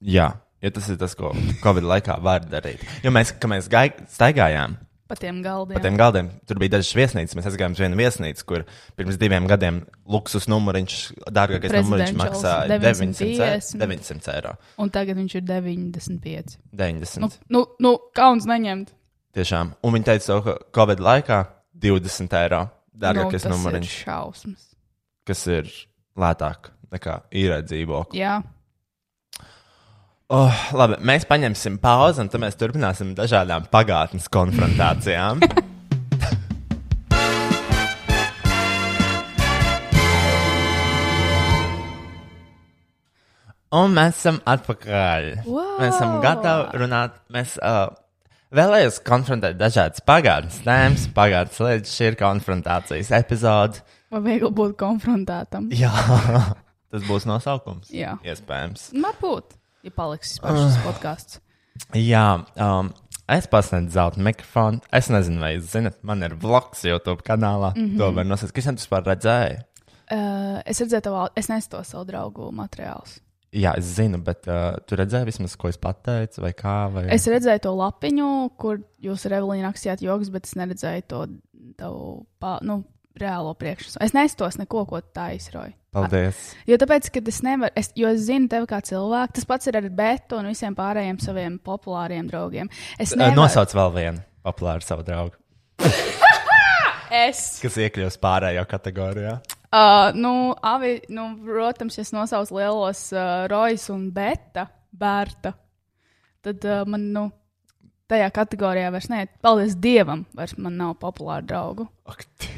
[0.00, 0.28] jā,
[0.62, 1.32] ja tas ir tas, ko
[1.64, 2.84] Covid laikā var darīt.
[3.04, 3.68] Jo mēs, kad mēs
[4.14, 4.78] staigājām
[5.10, 5.74] Pa tiem galdiem.
[5.74, 7.34] pa tiem galdiem, tur bija dažas viesnīcas.
[7.34, 8.64] Mēs aizgājām uz vienu viesnīcu, kur
[8.98, 10.98] pirms diviem gadiem luksus numuriņš,
[11.34, 13.82] dārgākais numuriņš maksāja 900, 950.
[13.82, 14.54] 900 eiro.
[14.78, 16.58] Un tagad viņš ir 95.
[16.70, 17.24] 90.
[17.24, 18.94] Nu, nu, nu kauns neņemt.
[19.34, 19.74] Tiešām.
[19.82, 21.40] Un viņi teica, ka Covid laikā
[21.82, 22.62] 20 eiro
[23.00, 24.64] dārgākais nu, tas numuriņš, ir šausmas.
[25.26, 25.74] kas ir
[26.18, 28.18] lētāk nekā īrēt dzīvokli.
[28.22, 28.40] Jā.
[30.30, 35.40] Oh, labi, mēs paņemsim pauzi, un tad mēs turpināsim dažādām pagātnes konfrontācijām.
[43.70, 45.26] Un mēs esam atpakaļ.
[45.48, 45.76] Wow!
[45.82, 47.18] Mēs esam gatavi runāt.
[47.34, 47.90] Mēs uh,
[48.54, 51.94] vēlējos konfrontēt dažādas pagātnes tēmas, pagātnes lietas.
[51.98, 53.82] Šī ir konfrontācijas epizode.
[54.14, 55.70] Vai viegli būt konfrontētam?
[55.74, 55.90] Jā,
[56.90, 57.90] tas būs nosaukums.
[57.94, 58.16] Jā.
[58.26, 58.92] Iespējams.
[58.94, 61.40] Varbūt, ja paliks vispār šis podkāsts.
[61.96, 62.26] Jā,
[62.60, 62.90] um,
[63.30, 64.82] es pasniedzu zelta mikrofonu.
[64.94, 67.72] Es nezinu, vai jūs zinat, man ir vlogs YouTube kanālā.
[67.76, 67.98] Mm -hmm.
[67.98, 68.54] To var nosaukt.
[68.54, 69.64] Kas jums vispār redzēja?
[70.10, 73.20] Uh, es redzēju, to, es nesu to savu draugu materiālus.
[73.50, 76.92] Jā, es zinu, bet uh, tu redzēji vismaz, ko es pateicu, vai kā.
[76.92, 77.08] Vai...
[77.10, 81.26] Es redzēju to lapiņu, kur jūs ar Evelīnu rakstījāt joks, bet es neredzēju to
[81.78, 82.84] tavu pā, nu,
[83.18, 83.98] reālo priekšstats.
[84.04, 85.74] Es nesos neko, ko tā izroju.
[85.90, 86.38] Paldies.
[86.70, 89.78] Jo tāpēc, ka es nevaru, es, jo es zinu tevi kā cilvēku, tas pats ir
[89.80, 92.70] ar Betu un visiem pārējiem saviem populāriem draugiem.
[92.94, 93.40] Es nevaru.
[93.40, 95.34] Nosauc vēl vienu populāru savu draugu,
[97.26, 97.58] Es.
[97.58, 99.40] kas iekļūst pārējo kategorijā.
[99.70, 100.32] Uh, nu,
[100.66, 105.52] avi, nu, protams, es nosaucu lielos uh, Rojas un Beta, Bērta,
[106.42, 107.26] tad uh, man, nu,
[108.10, 111.86] tajā kategorijā vairs nē, paldies Dievam, vairs man nav populāru draugu.
[112.10, 112.49] Ak, Dievs.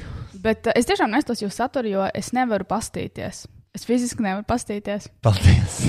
[0.42, 3.44] Bet uh, es tiešām nesos jūsu saturu, jo es nevaru pastīties.
[3.72, 5.10] Es fiziski nevaru pastīties.
[5.24, 5.82] Paldies.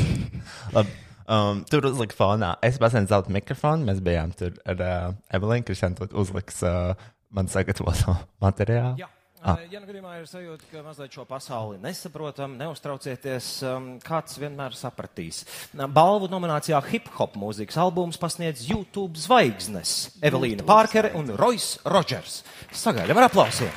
[1.24, 2.50] Um, tur uzlika fonā.
[2.68, 3.88] Es pasniedzu zelta mikrofonu.
[3.88, 7.00] Mēs bijām tur ar uh, Evelīnu, kurš šodien uzliks uh,
[7.32, 9.00] man sagatavoto materiālu.
[9.00, 9.08] Jā.
[9.44, 9.60] Ah.
[9.68, 15.42] Ja nu gadījumā ir sajūta, ka mazliet šo pasauli nesaprotam, neuztraucieties, um, kāds vienmēr sapratīs.
[15.76, 22.40] Balvu nominācijā Hip Hop mūzikas albums pasniedz YouTube zvaigznes Evelīna Pārkere un Royce Rodžers.
[22.72, 23.76] Sagaidām ar aplausiem!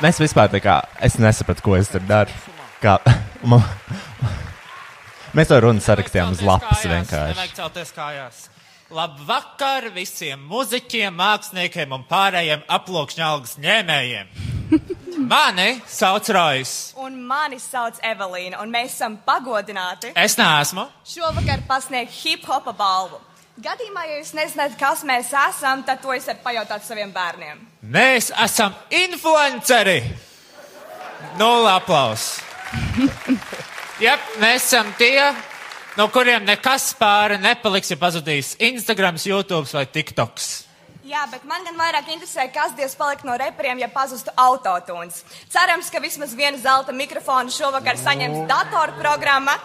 [0.00, 2.32] Mēs vispār tā kā es nesapratu, ko es tur daru.
[2.80, 2.96] Kā,
[3.50, 3.60] man,
[5.36, 7.34] mēs to runu sarakstījām uz lapas vienkārši.
[7.36, 8.38] Nevajag celties kājās.
[8.90, 14.32] Labvakar visiem muzeķiem, māksliniekiem un pārējiem aploksņa algas ņēmējiem.
[15.30, 16.72] Mani sauc Rojas.
[16.98, 20.86] Un mani sauc Evelīna, un mēs esam pagodināti Es neesmu.
[21.06, 23.20] šovakar pasniegt hip hopa balvu.
[23.58, 27.58] Gadījumā, ja jūs nezināt, kas mēs esam, tad to esat pajautāt saviem bērniem.
[27.82, 29.98] Mēs esam influenceri.
[31.36, 32.38] Nulle aplausus.
[34.04, 35.18] Jā, mēs esam tie,
[35.98, 40.48] no kuriem nekas pāri nepaliks, ja pazudīs Instagram, YouTube vai TikToks.
[41.10, 45.24] Jā, bet man gan vairāk interesē, kas Dievs palika no reperiem, ja pazustu autotūns.
[45.50, 49.58] Cerams, ka vismaz vienu zelta mikrofonu šovakar saņems datorprogramma,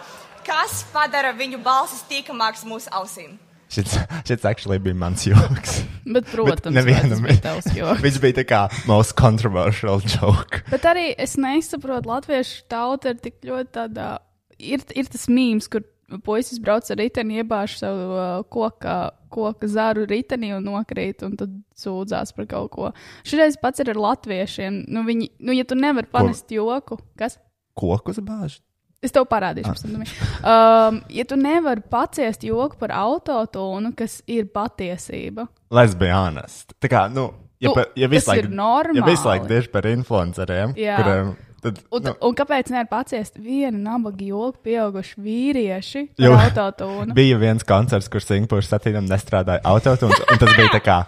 [0.44, 3.38] kas padara viņu balsis tīkamāks mūsu ausīm.
[3.72, 3.96] Šis,
[4.28, 5.80] šis actually bija mans joks.
[6.14, 8.02] Bet, protams, Bet nevienam bija tavs joks.
[8.06, 10.62] Viņš bija tā kā most controversial joke.
[10.70, 14.10] Bet arī es nesaprotu, latviešu tauta ir tik ļoti tādā.
[14.56, 15.84] Ir, ir tas mīmīms, kur
[16.24, 18.96] puisis brauc ar riteni, iebāž savu uh, koka,
[19.32, 22.92] koka zaru ritenī un nokrīt, un tad sūdzās par kaut ko.
[23.26, 24.84] Šoreiz pats ir ar latviešiem.
[24.92, 27.40] Nu, viņi, nu, ja tu nevari panest joku, kas?
[27.76, 28.60] Kokus bāž?
[29.06, 30.04] Es tev parādīšu, pēc tam.
[30.42, 36.76] Um, ja tu nevari paciest joku par autotūnu, kas ir patiesība, Let's be honest.
[36.82, 39.88] Tā kā, nu, ja, Nu, pa, ja visu laiku, ir ja visu laiku tieši par
[39.90, 41.00] influenceriem, Jā.
[41.00, 41.32] kuriem,
[41.64, 47.16] tad, Un, nu, un kāpēc nevar paciest vienu nabaga joku pieauguši vīrieši ar autotūnu?
[47.18, 51.00] bija viens koncerts, kur Singapūras satīnam nestrādāja autotūns, un tas bija tā kā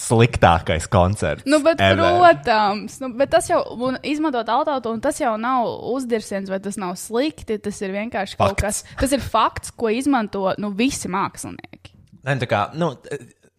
[0.00, 1.46] sliktākais koncerts.
[1.46, 2.00] Nu, bet, ever.
[2.18, 6.96] protams, nu, bet tas jau, un izmantot autotūnu, tas jau nav uzdirsiens, vai tas nav
[6.98, 7.60] slikti.
[7.62, 8.82] Tas ir vienkārši kaut Fakts.
[8.84, 11.94] kas, tas ir fakts, ko izmanto nu, visi mākslinieki.
[12.24, 12.94] Nē, tā kā, nu,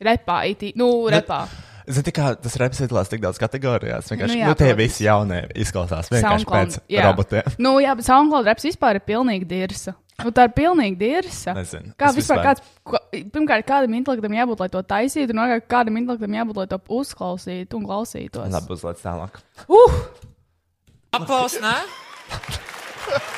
[0.05, 1.45] Repā, itī, nu, repā.
[1.87, 4.09] Zini, tā kā tas reps iedalās tik daudz kategorijās.
[4.11, 4.79] Vienkārši, Nu nu, jā, nu, tie protams.
[4.81, 7.03] visi jaunie izklausās vienkārši SoundCloud, pēc jā.
[7.05, 7.53] robotiem.
[7.61, 9.93] Nu, jā, bet SoundCloud reps vispār ir pilnīgi dirsa.
[10.23, 11.51] Nu, tā ir pilnīgi dirsa.
[11.57, 11.91] Nezinu.
[11.99, 15.97] Kā Es vispār vispār- kāds, pirmkārt, kādam intelektam jābūt, lai to taisītu, un otrkārt, kādam
[15.99, 18.47] intelektam jābūt, lai to uzklausītu un klausītos.
[18.53, 19.41] Labi, uzliec tālāk.
[19.67, 19.97] Uh!
[21.15, 21.75] Aplaus, nē?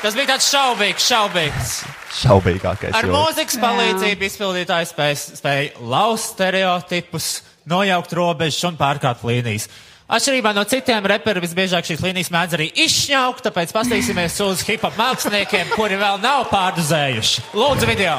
[0.02, 1.74] Tas bija tāds šaubīgs, šaubīgs.
[2.22, 2.94] Šaubīgākais.
[2.96, 3.18] Ar joks.
[3.18, 7.28] mūzikas palīdzību izpildītājs spēj, spēj lauzt stereotipus,
[7.68, 9.68] nojaukt robežas un pārkāpt līnijas.
[10.08, 14.96] Atšķirībā no citiem reperiem, visbiežāk šīs līnijas mēdz arī izšņaukt, tāpēc paskatīsimies uz hip hop
[14.96, 17.44] māksliniekiem, kuri vēl nav pārdozējuši.
[17.60, 18.16] Lūdzu, video!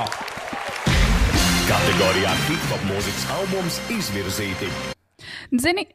[1.72, 4.97] Kategorijā hip hop mūzikas albums izvirzīti
[5.48, 5.86] Zini,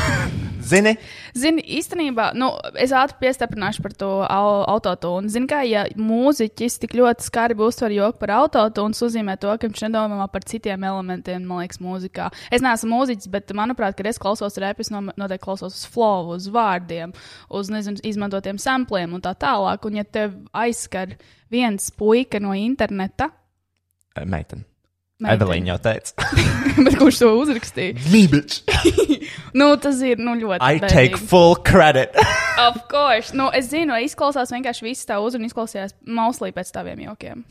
[0.70, 0.92] Zini,
[1.36, 2.48] Zini, īstenībā, nu,
[2.80, 5.28] es ātri piestiprināšu par to au- autotūnu.
[5.30, 9.84] Zini, kā, ja mūziķis tik ļoti skarbi uztver joku par autotūnu, nozīmē to, ka viņš
[9.86, 12.30] nedomā par citiem elementiem, man liekas, mūzikā.
[12.50, 16.48] Es neesmu mūziķis, bet, manuprāt, kad es klausos repus, no, noteikti klausos uz flow, uz
[16.52, 17.12] vārdiem,
[17.52, 19.84] uz, nezinu, izmantotiem sampliem un tā tālāk.
[19.86, 21.18] Un, ja tev aizskar
[21.52, 23.30] viens puika no interneta,
[24.24, 24.66] meitene.
[25.24, 26.12] Evelīna jau teica.
[26.84, 28.56] bet kurš to uzrakstīja, Mībiņš.
[29.60, 30.60] nu, tas ir, nu, ļoti.
[30.60, 30.90] I bēdīgi.
[30.92, 32.12] take full credit.
[32.56, 33.36] Of course.
[33.36, 37.42] Nu, es zinu, izklausās vienkārši viss tā uzruna, izklausījās mauslī pēc taviem jokiem.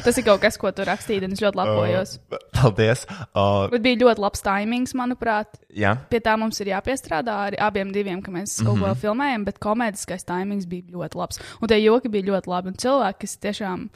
[0.00, 2.14] Tas ir kaut kas, ko tu rakstīji, un es ļoti lepojos.
[2.56, 3.04] Paldies.
[3.36, 5.60] Uh, Bet bija ļoti labs timings, manuprāt.
[5.76, 9.60] jā, Pie tā mums ir jāpiestrādā arī abiem diviem, ka mēs kaut ko filmējam, bet
[9.60, 11.42] komēdiskais timings bija ļoti labs.
[11.60, 12.72] Un tie joki bija ļoti labi.
[12.72, 13.88] Un cilvēki, kas tiešām.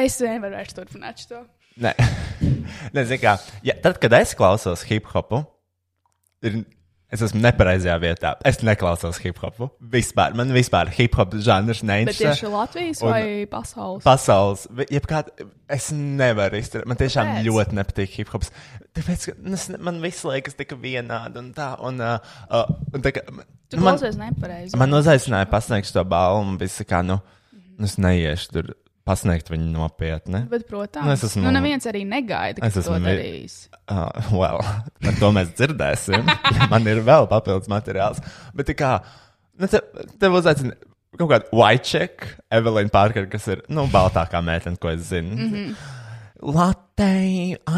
[0.00, 1.44] Es nevaru vairs turpināt šo.
[1.80, 1.94] Nē.
[2.96, 3.36] Nezinu, kā.
[3.66, 5.42] Ja, tad, kad es klausos hip hopu,
[6.44, 6.62] ir,
[7.12, 8.32] es esmu nepareizajā vietā.
[8.48, 9.68] Es neklausos hip hopu.
[9.92, 10.34] Vispār.
[10.38, 12.32] Man vispār hip hop žanrs Bet neinteresē.
[12.32, 14.02] tieši Latvijas Un- vai pasaules?
[14.04, 16.86] Pasaules, jebkāda, es nevaru izturēt.
[16.90, 17.32] Man tiešām?
[17.32, 17.48] Kāpēc?
[17.48, 18.52] ļoti nepatīk hip hops.
[18.92, 21.72] Tāpēc, es man viss liekas tik vienādi un tā.
[21.80, 22.18] Un, uh,
[22.50, 23.24] uh, un tā kā,
[23.72, 24.76] Tu nu, man, nepareizi.
[24.76, 27.22] man uzaicināja pasniegt šo balvu, un viss kā, nu,
[27.78, 28.66] nu, es neiešu tur
[29.08, 30.44] pasniegt viņu nopietni.
[30.50, 33.56] Bet, protams, Nu, es esmu- nu, neviens arī negaida, ka Es to esmu vi- darīs.
[33.90, 34.60] Uh, well,
[35.02, 36.22] par to mēs dzirdēsim.
[36.70, 38.22] Man ir vēl papildus materiāls.
[38.54, 39.02] Bet kā,
[39.58, 39.80] nu, te,
[40.22, 40.76] tev uzaicina
[41.18, 45.34] kaut kādu white check, Evelīna Parker, kas ir, nu, baltākā meitene, ko es zinu.
[45.36, 45.50] Mm.
[45.52, 45.74] -hmm.
[46.42, 47.06] Latte,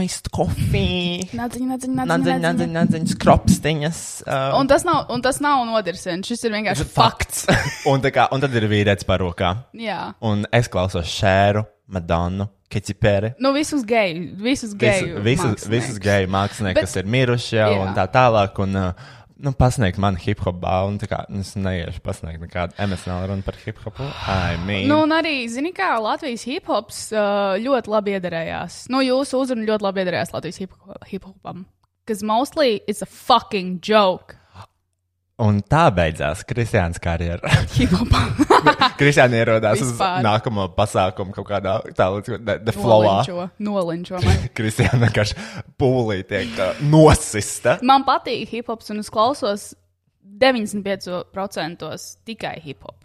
[0.00, 1.20] iced coffee.
[1.36, 2.38] Nadziņa, nadziņa, nadziņa.
[2.40, 3.98] nadziņas, nadziņas, kropstiņas.
[4.24, 6.24] Uh, Un tas nav, un tas nav nodirsiens.
[6.28, 7.44] Šis ir vienkārši fakts.
[7.92, 9.52] un, kā, un tad ir vīrietis parokā.
[9.76, 10.14] Jā.
[10.24, 13.34] Un es klausos Šēru, Madonu, Kecipēri.
[13.44, 15.20] Nu, visus geju, visus Visu, geju.
[15.26, 15.68] visus, mākslinieks.
[15.76, 17.82] visus geju mākslinieki, Bet- kas ir miruši jau Jā.
[17.84, 18.58] un tā tālāk.
[18.64, 19.12] Un, uh,
[19.44, 23.44] nu, pasniegt man hip hop balvu, tā kā nu, es neiešu pasniegt nekādu emocionālu runu
[23.46, 24.06] par hip hopu.
[24.26, 28.84] I mean, Nu, un arī, zini, kā Latvijas hip hops uh, ļoti labi iedarējās.
[28.92, 31.66] Nu, jūsu uzruna ļoti labi iedarējās Latvijas hip hopam.
[32.04, 34.36] Because mostly it's a fucking joke.
[35.42, 37.50] Un tā beidzās Kristiāns karjera.
[39.00, 40.20] Kristiāna ierodās uz Vispār.
[40.24, 43.48] nākamo pasākumu kaut kādā the flowā.
[43.58, 44.20] Nolinčo.
[44.56, 45.38] Kristiāna vienkārši
[45.80, 47.78] pūlī tiek uh, nosista.
[47.82, 49.72] Man patīk hip hops, un es klausos
[50.24, 51.88] 95%
[52.26, 53.00] tikai hip hop.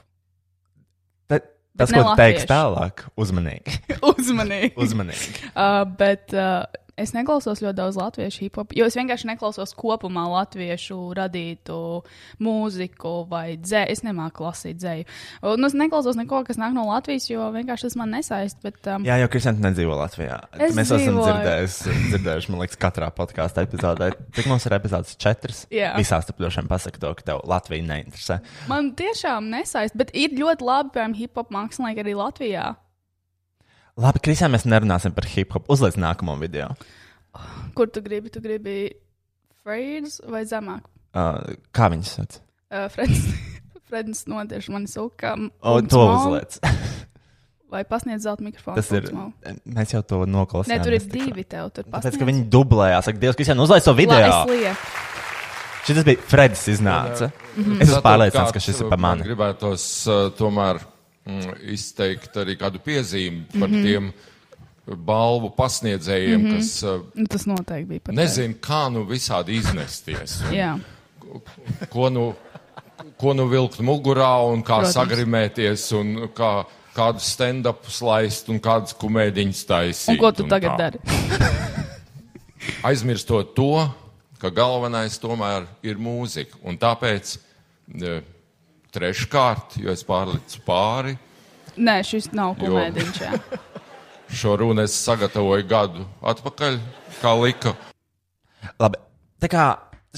[1.29, 1.41] Ta-
[1.79, 3.77] Tas, ko teiks tālāk, uzmanīgi.
[4.03, 4.73] Uzmanīgi.
[4.83, 5.29] uzmanīgi.
[5.53, 6.65] Uh, bet uh,
[7.01, 11.79] es neklausos ļoti daudz latviešu hip hop, jo es vienkārši neklausos kopumā latviešu radītu
[12.43, 13.89] mūziku vai dzēju.
[13.93, 15.07] Es nemāku lasīt dzēju.
[15.53, 18.59] Un es neklausos neko, kas nāk no Latvijas, jo vienkārši tas man nesaist.
[18.65, 20.39] Bet, um, Jā, jau Kristiāna nedzīvo Latvijā.
[20.57, 21.27] Es Mēs esam dzīvoju.
[21.29, 24.11] dzirdējuši, dzirdējuši, man liekas, katrā podkāstā epizodē.
[24.35, 25.15] Cik mums ir epizodes?
[25.19, 25.63] Četras.
[25.73, 25.93] Jā.
[25.99, 28.39] Visās vien pasaka to, ka tev Latvija neinteresē.
[28.71, 32.67] man tiešām nesaist, bet ir ļoti labi, piemēram, hip hop mākslinieki arī Latvijā.
[33.99, 35.67] Labi, Kristiāna, mēs nerunāsim par hip hop.
[35.71, 36.71] Uzliec nākamo video.
[37.75, 38.31] Kur tu gribi?
[38.31, 38.75] Tu gribi
[39.59, 40.85] Frēds vai zemāk?
[41.11, 42.37] Uh, kā viņas sauc?
[42.69, 43.25] Uh, Freds,
[43.89, 45.33] Freds notieši mani suka.
[45.59, 46.59] O, un to uzliec.
[47.69, 48.79] Vai pasniedz zelta mikrofonu?
[48.79, 49.05] Tas ir.
[49.11, 49.57] small.
[49.69, 50.79] Mēs jau to noklausījāmies.
[50.79, 51.67] Nē, tur ir divi tev.
[51.69, 52.17] Tur Tāpēc, pasniedz.
[52.17, 53.05] ka viņi dublējās.
[53.05, 54.39] Saka, Dievs, Kristiāna, uzliec to video.
[55.85, 57.29] Šis bija Fredis iznāca.
[57.53, 57.75] Mhm.
[57.77, 59.27] Es esmu pārliecināts, ka šis ir par man mani.
[59.29, 60.81] Gribētos uh, tomēr
[61.73, 63.83] izteikt arī kādu piezīmi par Mhm.
[63.83, 64.13] tiem
[65.05, 70.39] balvu pasniedzējiem, kas uh, Nu, tas noteikti bija par nezina, kā nu visādi iznesties.
[70.51, 70.79] Jā.
[71.93, 72.31] Ko nu,
[73.21, 74.95] ko nu vilkt mugurā un kā Protams.
[74.97, 76.65] sagrimēties un kā,
[76.95, 80.09] kādus stand-upus laist un kādas kumēdiņas taisīt.
[80.09, 80.77] Un ko tu tagad tā.
[80.77, 80.99] dari?
[82.83, 83.87] Aizmirstot to,
[84.39, 86.57] ka galvenais tomēr ir mūzika.
[86.63, 87.37] Un tāpēc
[88.01, 88.21] e,
[88.95, 91.17] treškārt, jo es pārlicu pāri,
[91.79, 93.19] Nē, šis nav komēdiņš.
[94.41, 96.79] šo runu es sagatavoju gadu atpakaļ,
[97.21, 97.71] kā lika.
[98.81, 98.99] Labi,
[99.39, 99.65] tā kā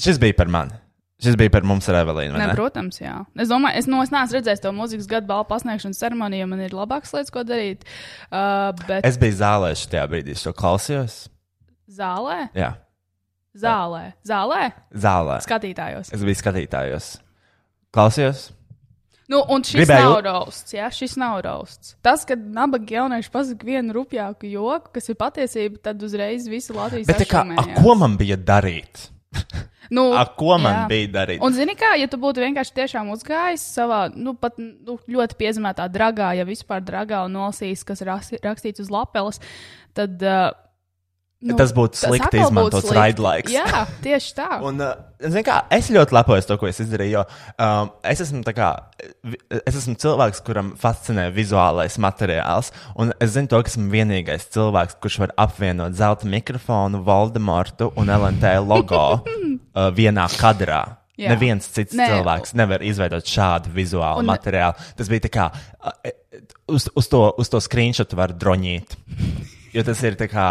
[0.02, 0.74] šis bija par mani.
[1.22, 2.34] Šis bija par mums ar Evelīnu.
[2.34, 3.20] vai Ne, Ne, protams, jā.
[3.38, 6.74] Es domāju, es, nu, es neesmu redzējis to mūzikas gadu balvu pasniegšanas ceremoniju, man ir
[6.74, 7.84] labākas lietas, ko darīt.
[8.26, 9.12] Uh, bet es...
[9.14, 11.20] Es biju zālē šajā brīdī, es to klausījos.
[11.86, 12.72] zālē, Jā,
[13.54, 14.64] zālē, zālē,
[15.06, 15.38] zālē.
[15.46, 16.10] skatītājos.
[16.10, 17.12] Es biju skatītājos.
[17.94, 18.48] Klausījos.
[19.32, 21.94] Nu, un šis Gribēju- nav rausts, jā, šis nav rausts.
[22.04, 27.08] Tas, kad nabaga jaunieši pasaka vienu rupjāku joku, kas ir patiesība, tad uzreiz visi Latvijas
[27.08, 29.08] tā kā, a, ko man bija darīt?
[29.92, 30.88] Nu, A, ko man jā.
[30.90, 31.40] bija darīt?
[31.44, 35.88] Un, zini, kā, ja tu būtu vienkārši tiešām uzgājis savā, nu, pat nu, ļoti piezīmētā
[35.92, 39.40] dragā, ja vispār dragā un nolasījis, kas ir rasti- rakstīts uz lapeles,
[39.96, 40.20] tad.
[40.20, 40.50] Uh,
[41.42, 42.98] nu, Tas būtu tas slikti atkal būtu izmantots slikti.
[42.98, 43.52] raidlaiks.
[43.52, 44.46] Jā, tieši tā.
[44.62, 44.78] Un,
[45.22, 47.12] zini kā, es ļoti lepojos to, ko es izdarīju.
[47.18, 47.24] Jo,
[47.58, 48.70] um, es, esmu, kā,
[49.66, 52.70] es esmu cilvēks, kuram fascinē vizuālais materiāls.
[52.96, 58.10] Un es zinu, to, ka esmu vienīgais cilvēks, kurš var apvienot zelta mikrofonu, Voldemortu un
[58.14, 60.82] LNT logo uh, vienā kadrā.
[61.20, 61.28] Jā.
[61.34, 62.06] Neviens cits Nē.
[62.08, 64.30] Cilvēks nevar izveidot šādu vizuālu Un- un...
[64.32, 64.78] materiālu.
[64.96, 66.14] Tas bija tā kā uh,
[66.72, 68.96] uz, uz, to, uz to screenshot var droņīt.
[69.76, 70.46] Jo tas ir tā kā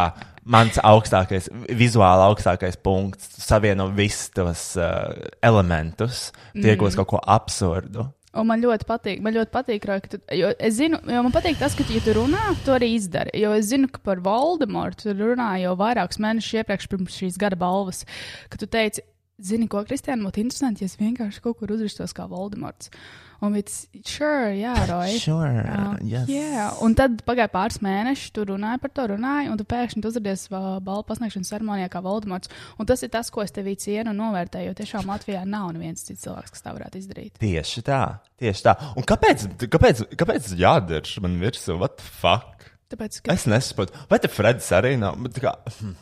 [0.52, 3.36] mans augstākais, vizuāli augstākais punkts.
[3.36, 5.12] Tu Savieno visus tos uh,
[5.44, 6.98] elementus, tiekos mm.
[7.02, 8.10] kaut ko absurdu.
[8.32, 11.58] Un man ļoti patīk, man ļoti patīk, ka tu, jo es zinu, jo man patīk
[11.60, 13.34] tas, ka, ja tu runā, tu arī izdari.
[13.42, 17.60] Jo es zinu, ka par Voldemortu tu runāji jau vairākus mēnešus iepriekš pirms šīs gada
[17.60, 18.06] balvas,
[18.48, 19.04] ka tu teici,
[19.44, 22.94] zini, ko Kristiāna būtu interesanti, ja es vienkārši kaut kur uzrakstos kā Voldemorts.
[23.42, 23.76] Un viņš,
[24.06, 25.14] sure, jā, Roja.
[25.18, 26.28] Sure, Uh, yes.
[26.30, 30.12] Jā, un tad pagāja pāris mēneši, tu runāji par to, runāji, un tu pēkšņi tu
[30.12, 32.52] uzrādījies uh, balvu pasniegšanas ceremonijā kā Voldemorts.
[32.78, 36.06] Un tas ir tas, ko es tevī cienu un novērtēju, jo tiešām Latvijā nav neviens
[36.06, 37.42] cits cilvēks, kas tā varētu izdarīt.
[37.42, 38.02] Tieši tā,
[38.42, 38.76] tieši tā.
[39.00, 41.80] Un kāpēc, kāpēc, kāpēc jādara man virsū?
[41.82, 42.70] What the fuck?
[42.94, 43.96] Tāpēc, ka Es nesaprotu.
[44.12, 45.18] Vai te Fredis arī nav?
[45.26, 45.98] Bet Kā, hm.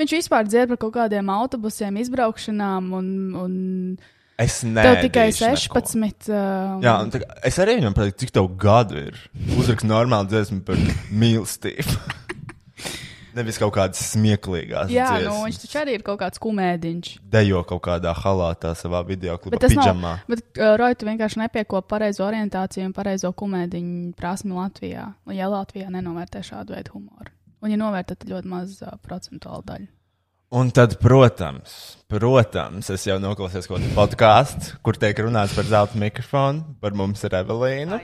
[0.00, 3.08] Viņš vispār dzird par kaut kādiem autobusiem, izbraukšanām, un,
[3.38, 3.52] un
[4.40, 5.06] es tev nedomāju.
[5.06, 6.28] tikai 16.
[6.30, 9.18] Uh, Jā, un tā, es arī viņam pateicu, cik tev gadu ir.
[9.58, 11.98] Uzrakst normālu dziesmu par mīlestību.
[13.34, 15.24] Nevis kaut kādas smieklīgās jā dziesmas.
[15.26, 17.08] nu, viņš taču arī ir kaut kāds kumēdiņš.
[17.32, 20.12] Dejo kaut kādā halātā savā video klipā, pidžamā.
[20.14, 20.28] nav.
[20.30, 25.08] Bet, uh, Roja, tu vienkārši nepieko pareizo orientāciju un pareizo kumēdiņu prasmi Latvijā.
[25.34, 27.34] Ja Latvijā nenovērtē šādu veidu humoru.
[27.64, 29.90] Un, ja novērtē, tad ļoti maz uh, procentuāla daļa.
[30.54, 35.98] Un tad, protams, protams, es jau noklausījos kaut kādu podkāstu, kur tiek runāts par zelta
[35.98, 37.98] mikrofonu, par mums ar Evelīnu.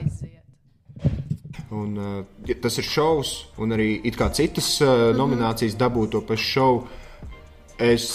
[1.71, 4.01] Un, uh, tas ir šovs, un arī
[4.35, 6.83] citas uh, nominācijas dabū to pašu šovu.
[7.79, 8.09] Es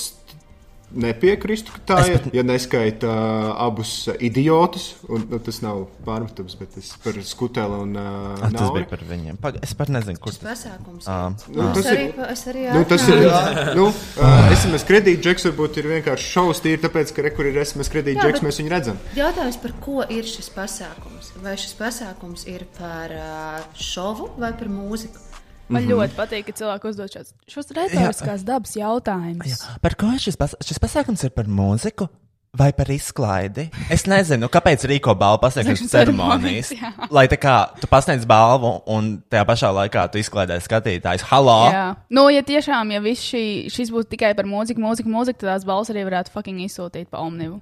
[0.94, 2.20] nepiekrītu, ka tā ir.
[2.37, 7.96] Ja neskaita uh, abus idiotus, un nu, tas nav pārmetums, bet tas par skuteli un
[7.99, 9.38] uh, Ah, tas bija par viņiem.
[9.42, 11.09] Paga, es pat nezinu, kurš tas Pasākums.
[11.11, 12.22] Ah, Nu, Es tas arī, ir.
[12.33, 13.22] es arī Nu, tas ir.
[13.79, 18.44] nu, uh, SMS kredītdžeks varbūt ir vienkārši šovs, tīri tāpēc, ka rekur ir SMS kredītdžeks,
[18.46, 19.01] mēs viņu redzam.
[19.18, 21.33] Jautājums, par ko ir šis pasākums?
[21.42, 25.18] Vai šis pasākums ir par uh, šovu vai par mūziku?
[25.68, 25.94] Man mm -hmm.
[25.94, 29.66] ļoti patīk, ka cilvēki uzdod šādus šos retoriskās dabas jautājumus.
[29.83, 31.24] Par ko šis, pas šis pasākums?
[31.24, 32.09] Ir par mūziku
[32.59, 33.66] vai par izklaidi?
[33.90, 36.72] Es nezinu, kāpēc rīko balvu pasniegšanas ceremonijas.
[36.72, 36.92] jā.
[37.11, 41.26] Lai tā kā tu pasniedz balvu un tajā pašā laikā tu izklaidē skatītājs.
[41.31, 41.59] Halo!
[41.72, 45.50] Jā, nu, ja tiešām, ja viss šī, šis būtu tikai par mūziku, mūziku, mūziku, tad
[45.50, 47.61] tās balss arī varētu fucking izsūtīt pa omnivu.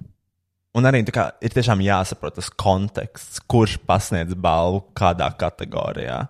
[0.75, 6.25] Un arī kā, ir tiešām jāsaprot tas konteksts, kurš pasniedz balvu kādā kategorijā.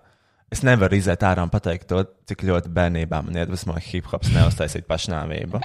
[0.54, 4.84] Es nevaru iziet ārā un pateikt to, cik ļoti bērnībā man iedvesmoja hip hops neuztaisīt
[4.86, 5.58] pašnāvību.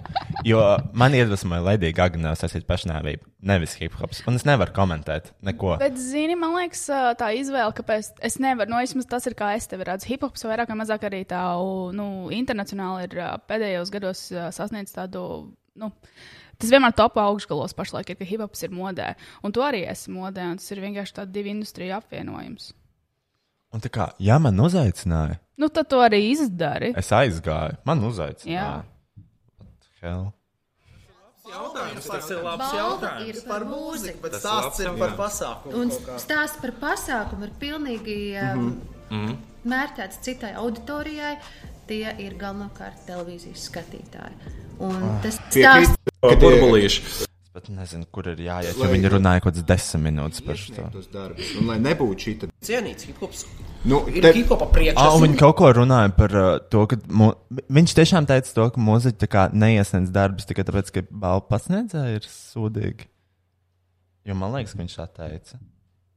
[0.47, 0.63] Jo
[0.97, 4.23] man iedvesmoja Lady Gaga neuztaisīt pašnāvību, nevis hip hops.
[4.25, 5.75] Un es nevaru komentēt neko.
[5.83, 6.87] Bet, zini, man liekas,
[7.21, 10.09] tā izvēle, kāpēc es nevaru, no vismaz tas ir kā es tevi redzu.
[10.09, 11.45] Hip-hops vairāk vai mazāk arī tā,
[11.93, 13.17] nu, internacionāli ir
[13.53, 15.23] pēdējos gados sasniedzis tādu,
[15.77, 15.93] nu,
[16.57, 19.13] tas vienmēr topā augšgalos pašlaik ir, ka hip-hops ir modē.
[19.45, 22.71] Un tu arī esi modē, un tas ir vienkārši tāds divu industriju apvienojums.
[23.73, 26.93] Un tā kā, ja man uzaicināja, Nu, tad tu arī izdari.
[26.97, 28.83] es aizgāju, man uzaicināja.
[28.83, 28.83] Jā.
[30.01, 30.31] Hell.
[32.01, 33.27] Tas ir labs Balva jautājums.
[33.27, 34.21] ir par mūziku.
[34.23, 35.73] Bet stāsts ir par pasākumu.
[35.81, 36.17] Un kaut kā.
[36.23, 38.17] stāsts par pasākumu ir pilnīgi
[38.53, 41.37] um, mērķēts citai auditorijai.
[41.87, 44.53] Tie ir galvenokārt televīzijas skatītāji.
[44.79, 47.27] Un tas Piekrīt, stāsts ka tie- Burbulīši.
[47.51, 50.85] Pat nezinu, kur ir jāiet, Lai- viņi runāja kaut kādas desmit minūtes par šo.
[51.11, 51.49] darbus.
[51.59, 53.41] Un lai nebūtu šī tad, Cienīts hip-hops.
[53.91, 54.95] nu, Ir te, hip-hopa priekšā.
[54.95, 58.69] Ah, un viņi kaut ko runāja par uh, to, ka mu, viņš tiešām teica to,
[58.71, 63.09] ka mūziķi tā kā neiesniedz darbus tikai tāpēc, ka balvu pasniedzēji ir sūdīgi.
[64.31, 65.59] Jo man liekas, ka viņš tā teica.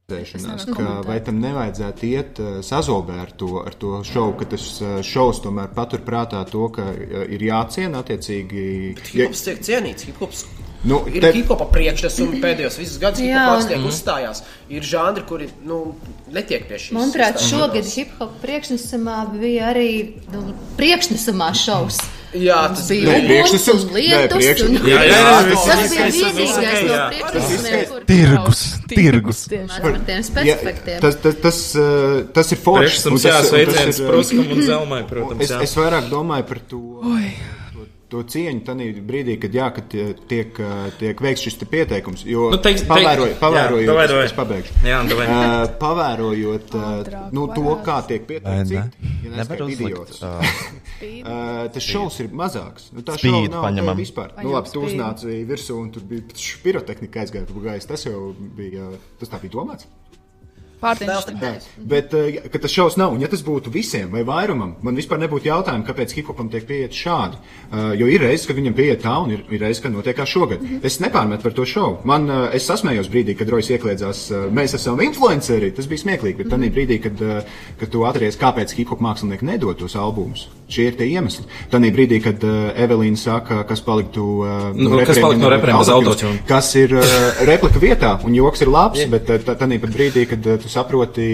[0.07, 4.67] Zēšanās, ka vai tam nevajadzētu iet uh, sazobē ar to, ar to šovu, ka tas
[4.85, 8.63] uh, šovs tomēr patur prātā to, ka uh, ir jāciena attiecīgi.
[8.95, 10.05] Ja, Hip-hops tiek cienīts.
[10.07, 10.45] Hip-hops
[10.83, 14.41] Nu, Ir te- hip-hopa priekšnesumi pēdējos visus gadus, Jā, hip-hopa un- tiek uzstājās.
[14.69, 15.95] Ir žanri, kuri nu,
[16.31, 16.91] netiek pie šīs.
[16.93, 21.97] Manuprāt, šogad hip-hop priekšnesumā bija arī nu, priekšnesumā šovs.
[22.35, 27.09] Jā, tas bija priekšnesums- Jā, jā, jā, Tas bija vienīgais jā.
[28.05, 28.61] Tirgus,
[28.91, 29.47] tirgus.
[31.01, 32.83] Tas, tas, tas, uh, tas ir forši.
[32.85, 33.49] Priekšsums un tas-
[34.51, 35.61] un Zelmai, protams, jā.
[35.63, 36.81] es vairāk domāju par to,
[38.09, 42.23] to, cieņu tajā brīdī, kad, jā, kad tie- tiek, uh, tiek veikts šis te pieteikums.
[42.25, 44.73] Jo Nu, teiks- pavēroju, teiks- pavērojot, jā, davai, es- pabeigšu.
[44.85, 45.27] Jā, davai.
[45.27, 48.83] Uh, pavērojot uh, nu, to, kā tiek pieteikts ne?
[48.91, 49.31] citi, ja
[49.65, 50.21] uzlikt, idiotus.
[50.21, 52.89] uh, tas šovs ir mazāks.
[52.95, 53.97] Nu, tā šova nav paņemam.
[53.99, 54.31] vispār.
[54.43, 56.21] Nu, labi, tu uznāci virsū un tur bija
[56.63, 57.87] pirotehnika aizgāja pa gaisu.
[57.87, 59.85] Tas jau bija, tas tā bija domāts.
[60.85, 61.67] Pārtiņš.
[61.91, 65.19] Bet uh, ka tas šausmas nav, un ja tas būtu visiem vai vairumam, man vispār
[65.23, 67.39] nebūtu jautājumu, kāpēc hip-hopam tiek pieiet šādi.
[67.71, 70.27] Uh, jo ir reizes, kad viņam pieiet tā, un ir, ir reizes, kad notiek kā
[70.29, 70.61] šogad.
[70.85, 71.99] Es nepārmetu par to šovu.
[72.07, 75.71] Man, uh, es sasmējos brīdī, kad Rojas iekļēdzās, uh, mēs esam influenceri.
[75.75, 79.79] Tas bija smieklīgi, bet tajā brīdī, kad, uh, kad tu atceries, kāpēc hip-hop mākslinieki nedod
[79.81, 80.47] tos albumus.
[80.71, 81.45] Šie ir tie iemesli.
[81.73, 86.39] Tajā brīdī, kad uh, Evelīna saka, kas paliktu uh, Nu, kas palika no bez autotune?
[86.49, 87.05] kas ir uh,
[87.47, 91.29] replika vietā, un joks ir labs, bet tā- tādā pat brīdī, kad uh, tu saproti,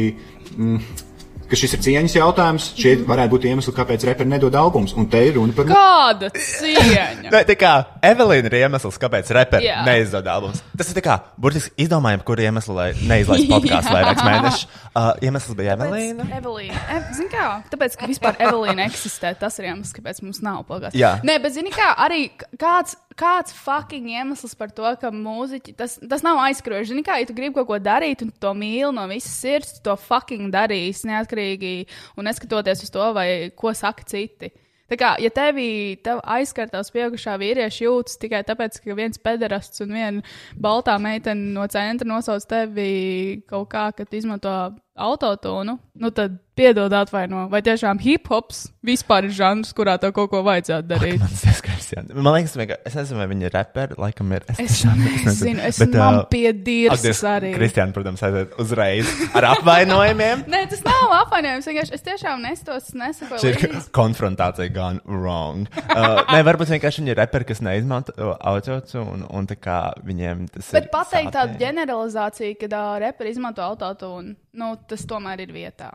[0.56, 1.08] mm,
[1.52, 4.94] ka šis ir cieņas jautājums, šie varētu būt iemesli, kāpēc reperi nedod albumus.
[4.96, 7.28] Un te ir runa par Kāda cieņa?
[7.28, 7.74] Nē, tā kā
[8.08, 9.82] Evelīna ir iemesls, kāpēc reperi Jā.
[9.88, 10.64] neizdod albumus.
[10.80, 14.80] Tas ir kā, burtiski izdomājam, kur iemeslu, lai neizlaistu podkāstu vairākus mēnešus.
[14.92, 16.30] Uh, iemesls bija Evelīna.
[16.40, 16.86] Evelīna.
[16.88, 17.50] E, zini kā?
[17.74, 21.00] Tāpēc, ka vispār Evelīna eksistē, tas ir iemesls, kāpēc mums nav podkāsts.
[21.00, 21.18] Jā.
[21.28, 22.30] Nē, bet zini kā, arī
[22.60, 26.92] kāds, kāds fucking iemesls par to, ka mūziķi, tas, tas nav aizskrojuši.
[26.94, 29.96] Zini kā, ja tu gribi kaut ko darīt un to mīli no visas sirds, to
[30.08, 31.76] fucking darīs neatkarīgi
[32.18, 34.52] un neskatoties uz to, vai ko saka citi.
[34.92, 39.94] Tā kā, ja tevi tev aizskartās pieaugušā vīrieša jūtas tikai tāpēc, ka viens pederasts un
[39.96, 40.24] viena
[40.60, 44.52] baltā meitene no centra nosauc tevi kaut kā, ka tu izmanto
[45.00, 47.46] autotūnu, nu tad piedod atvaino.
[47.52, 51.22] Vai tiešām hip hops vispār ir žanrs, kurā tev kaut ko vajadzētu darīt?
[51.24, 54.46] Tas, Kristian, man liekas, vienkār, es nezinu, vai viņi ir reperi, laikam ir.
[54.52, 57.54] Es tiešām nezinu, es man uh, ak, Dievs, arī.
[57.56, 60.44] Kristian, protams, aiziet uzreiz ar apvainojumiem.
[60.54, 61.72] Nē, tas nav apvainojums.
[61.72, 63.42] vienkārši Es tiešām nestos, nesakoju.
[63.42, 65.72] Šī ir konfrontācija gone wrong.
[65.88, 70.46] Uh, nē, varbūt vienkārši viņi ir reperi, kas neizmanto autotune, un, un tā kā viņiem
[70.52, 70.94] tas Bet ir.
[70.94, 75.92] pateikt tādu ģeneralizāciju, ka uh, reperi izmanto autotūnu, nu, tas tomēr ir vietā.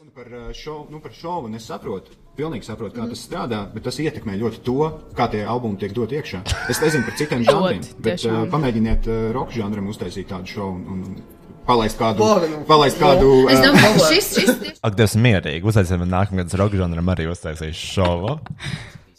[0.00, 3.64] Un Par uh, šovu, nu, par šovu un es saprotu, pilnīgi saprotu, kā tas strādā,
[3.72, 4.76] bet tas ietekmē ļoti to,
[5.16, 6.42] kā tie albumi tiek dot iekšā.
[6.70, 8.50] Es nezinu par citiem žanriem, bet uh, tiešām.
[8.52, 12.62] pamēģiniet uh, roka žanram uztaisīt tādu šovu un, un palaist kādu, nu.
[12.68, 15.66] palaist kādu Es uh, domāju, ka šis, tieši Ak, Dievs, mierīgi.
[15.66, 18.36] Uzaicinām nākamgad Rockžanram arī uztaisīs šovu.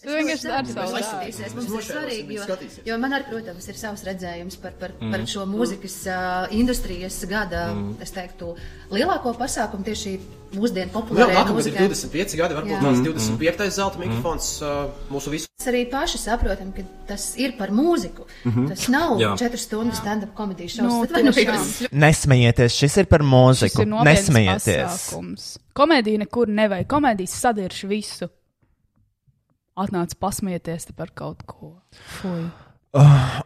[0.08, 1.00] Tu vienkārši dari savu.
[1.04, 5.14] Skatīsies, mums ir svarīgi, jo, jo man arī, protams, ir savs redzējums par, par, mm.
[5.14, 7.98] par šo mūzikas uh, industrijas gada, mm.
[8.06, 8.54] es teiktu,
[8.94, 10.14] lielāko pasākumu tieši
[10.56, 11.90] mūsdienu Jā, populārajā ir mūzikā.
[11.92, 12.80] 25 gadi, varbūt Jā.
[12.86, 13.68] tās 25.
[13.76, 14.80] zelta mikrofons uh,
[15.12, 15.52] mūsu visu.
[15.58, 18.28] Mēs arī paši saprotam, ka tas ir par mūziku.
[18.46, 18.70] Mm -hmm.
[18.72, 19.36] Tas nav Jā.
[19.38, 20.94] četru stundu stand-up komēdijas šovs.
[20.94, 21.88] Nu, Tad vai nu?
[22.06, 23.82] Nesmējieties, šis ir par Tas mūziku.
[23.82, 24.88] ir nopietns Nesmējieties.
[24.88, 25.58] pasākums.
[25.76, 26.88] Komēdija nekur nevajag.
[26.88, 28.30] Komēdijas sadirš visu.
[29.78, 31.76] Atnāc pasmieties par kaut ko.
[32.20, 32.48] Fui.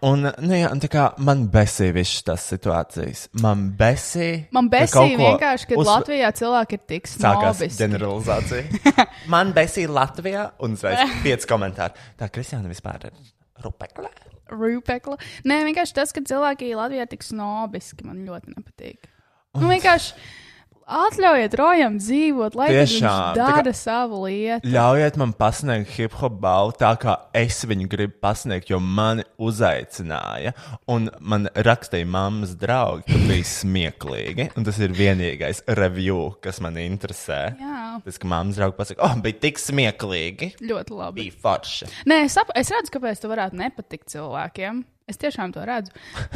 [0.05, 3.25] Un, nu, jā, un tā kā man besīja visas tās situācijas.
[3.43, 4.45] Man besīja.
[4.55, 8.85] Man ka besīja ko vienkārši, ka uz- Latvijā cilvēki ir tik Sākās generalizācija.
[9.33, 11.97] Man besīja Latvijā un uzreiz pieci komentāri.
[12.21, 13.17] Tā Kristiāna vispār ir
[13.65, 14.13] rupekla.
[14.51, 15.17] Rūpekla.
[15.47, 19.09] Nē, vienkārši tas, ka cilvēki Latvijā ir tik snobiski, man ļoti nepatīk.
[19.59, 20.15] Nu, vienkārši
[20.91, 24.69] atļaujiet Rojam dzīvot, lai viņš Tiešām, tā dara kā- savu lietu.
[24.73, 30.53] Ļaujiet man pasniegt hip hop balvu tā, kā es viņu gribu pasniegt, jo mani uzaicināja.
[30.91, 34.49] Un man rakstīja mammas draugi, ka bija smieklīgi.
[34.57, 37.41] Un tas ir vienīgais review, kas man interesē.
[37.59, 38.01] Jā.
[38.05, 40.53] Tas, ka mammas draugi pasaka, oh, bija tik smieklīgi.
[40.61, 41.25] Ļoti labi.
[41.27, 41.89] Bija forši.
[42.09, 44.83] Nē, es, sap, es redzu, kāpēc tu varētu nepatikt cilvēkiem.
[45.11, 45.91] Es tiešām to redzu.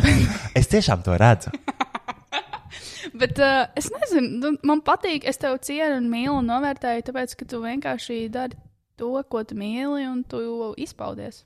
[0.59, 1.51] Es tiešām to redzu.
[3.19, 7.35] Bet uh, es nezinu, nu, man patīk, es tevi cienu un mīlu un novērtēju, tāpēc,
[7.39, 8.57] ka tu vienkārši dari
[8.99, 10.41] to, ko tu mīli, un tu
[10.81, 11.43] izpaudies.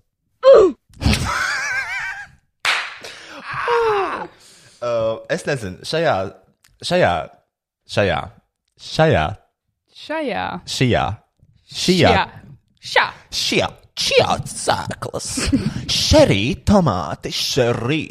[4.80, 6.16] Uh, es nezinu, šajā,
[6.88, 7.14] šajā,
[7.90, 8.20] šajā,
[8.80, 9.26] šajā,
[10.00, 10.44] Šajā.
[10.64, 11.06] šajā,
[11.68, 12.14] šajā.
[12.80, 13.10] Šā.
[13.36, 13.66] Šie
[14.00, 15.28] čiots sēklas,
[15.92, 18.04] šerī, tomāti, šerī,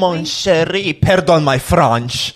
[0.00, 2.32] monšerī, pardon, my French.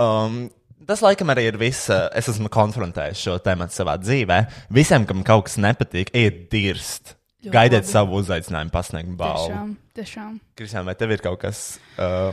[0.00, 0.48] Um,
[0.88, 1.86] tas laikam arī ir viss.
[1.92, 4.40] uh, Es esmu konfrontējis šo tēmu savā dzīvē.
[4.74, 7.14] Visiem, kam kaut kas nepatīk, ir dirst.
[7.44, 7.92] Ļoti Gaidiet labi.
[7.92, 9.50] savu uzaicinājumu, pasniegt balvu.
[9.52, 10.36] Tiešām, tiešām.
[10.56, 11.58] Kristiāna, vai tev ir kaut kas,
[12.00, 12.32] uh,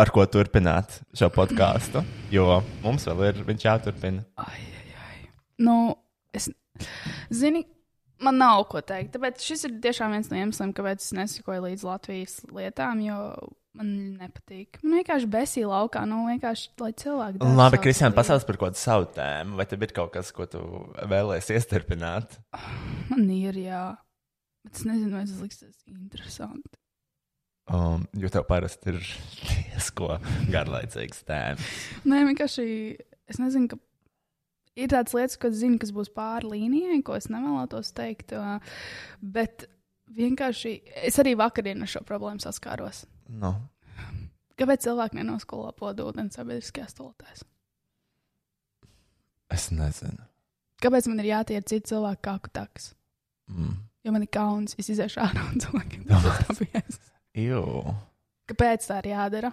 [0.00, 2.00] ar ko turpināt šo podkāstu?
[2.32, 4.24] Jo mums vēl ir viņš jāturpina.
[5.60, 5.76] Nu,
[6.34, 6.48] es
[7.30, 7.60] zinu,
[8.22, 9.14] man nav ko teikt.
[9.16, 13.18] Tāpēc šis ir tiešām viens no iemesliem, kāpēc es nesakoju līdz Latvijas lietām, jo
[13.74, 13.90] man
[14.20, 14.78] nepatīk.
[14.84, 17.40] Man vienkārši besīja laukā, nu vienkārši, lai cilvēki.
[17.42, 18.20] dara Labi, savu Kristiāna, lietu.
[18.20, 20.62] pasaules par kādu savu tēmu, vai tev ir kaut kas, ko tu
[21.10, 22.38] vēlēsies iestrpināt?
[23.10, 23.84] Man ir, jā.
[24.64, 26.78] Bet es nezinu, vai tas liksies interesanti.
[27.74, 29.00] Um, jo tev parasti ir
[29.48, 30.18] diezko
[30.52, 31.74] garlaicīgs tēmas.
[32.04, 32.66] Nē, vienkārši
[33.32, 33.80] es nezinu, ka
[34.76, 38.34] ir tādas lietas, ko es zinu, kas būs pāri līnijai, ko es nevēlētos teikt.
[38.36, 38.58] ā,
[39.20, 39.68] Bet
[40.14, 40.74] vienkārši
[41.08, 43.04] es arī vakardien ar šo problēmu saskāros.
[43.28, 43.54] Nu,
[44.54, 47.42] Kāpēc cilvēki nenoskolo podūdeni sabiedriskajās toaletēs?
[49.54, 50.22] es nezinu.
[50.82, 52.92] Kāpēc man ir jātiek citu cilvēku kāku taks?
[53.50, 53.76] Mm.
[54.04, 56.04] Jo man ir kauns, es iziešu ārā un cilvēkiem.
[57.44, 57.62] Jū.
[58.50, 59.52] Kāpēc tā ir jādara?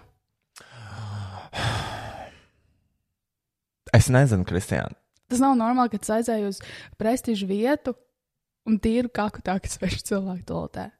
[3.92, 4.96] Es nezinu, Kristiāna.
[5.32, 6.58] Tas nav normāli, kad es aizēju uz
[7.00, 7.94] prestižu vietu
[8.68, 10.90] un tīru kaku tā, kas vērš cilvēku toaletē.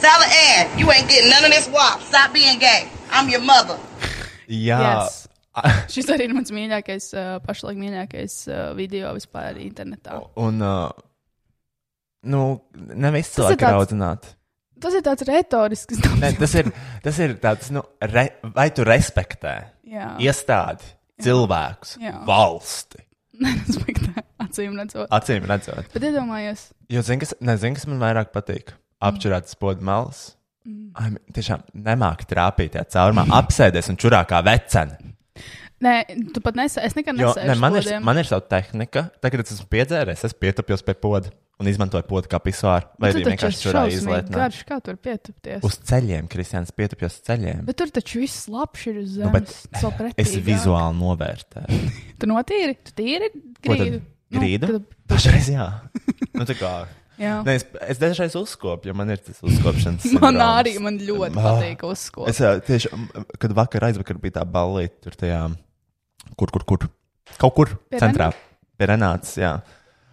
[0.00, 2.00] Sally Ann, you ain't getting none of this wop.
[2.02, 2.88] Stop being gay.
[3.12, 3.78] I'm your mother.
[4.48, 5.22] Jā, Yes.
[5.92, 10.18] Šis arī ir mans mīļākais, uh, pašlaik mīļākais uh, video vispār internetā.
[10.36, 10.90] un, uh,
[12.28, 12.42] nu,
[12.76, 14.34] ne visi Tas ir cilvēki ir tāds- audzināti.
[14.84, 16.02] Tas ir tāds retorisks.
[16.20, 16.68] Ne, tas, ir,
[17.02, 19.54] tas ir tāds, nu, re, vai tu respektē
[19.88, 20.10] Jā.
[20.20, 20.84] iestādi,
[21.24, 21.96] cilvēkus,
[22.28, 23.02] valsti?
[23.44, 25.10] Nerespektē, acīm redzot.
[25.12, 25.92] Acīm redzot.
[25.92, 28.70] Bet iedomājos, Jo, zini, kas, nezinu, kas man vairāk patīk?
[29.02, 30.36] Apčurāt spodu malas.
[30.66, 30.92] Mm.
[30.98, 35.12] Ai, tiešām nemāki trāpīt tajā caurumā, apsēdies un čurā kā veceni.
[35.84, 35.94] Nē,
[36.34, 37.48] tu pat nesa, es nekad nesēju.
[37.50, 39.08] ne, man, ir, man ir sava tehnika.
[39.20, 42.88] Tagad, kad esmu piedzēries, es pietupjos pie poda un izmantoju podu kā pisuāru.
[43.00, 44.34] Vai Bet arī vienkārši šausmīgi izlietot.
[44.36, 45.62] Garš, kā tur pietupties?
[45.64, 47.62] Uz ceļiem, Kristians, pietupjos ceļiem.
[47.68, 49.62] Bet tur taču viss labs ir uz Nu, zemes.
[49.80, 51.80] Nu, es vizuāli novērtēju.
[52.20, 53.48] Tu notīri, tu tīri tad?
[53.64, 53.98] grīdu.
[54.32, 54.68] Nu, Grīdu?
[54.72, 55.66] kad- Pašreiz jā.
[56.34, 56.70] nu, tā kā.
[57.16, 57.38] Jā.
[57.46, 60.04] Ne, es, es dažreiz uzkopu, jo man ir tas uzkopšanas.
[60.20, 60.42] Man sindroms.
[60.60, 62.28] arī, man ļoti patīk uzkopt.
[62.32, 62.90] Es tieši,
[63.40, 65.38] kad vakar aizvakar bija tā ballīte, tur tajā,
[66.36, 66.88] kur, kur, kur,
[67.38, 68.32] kaut kur Pie centrā,
[68.78, 69.60] pie Renāts, jā.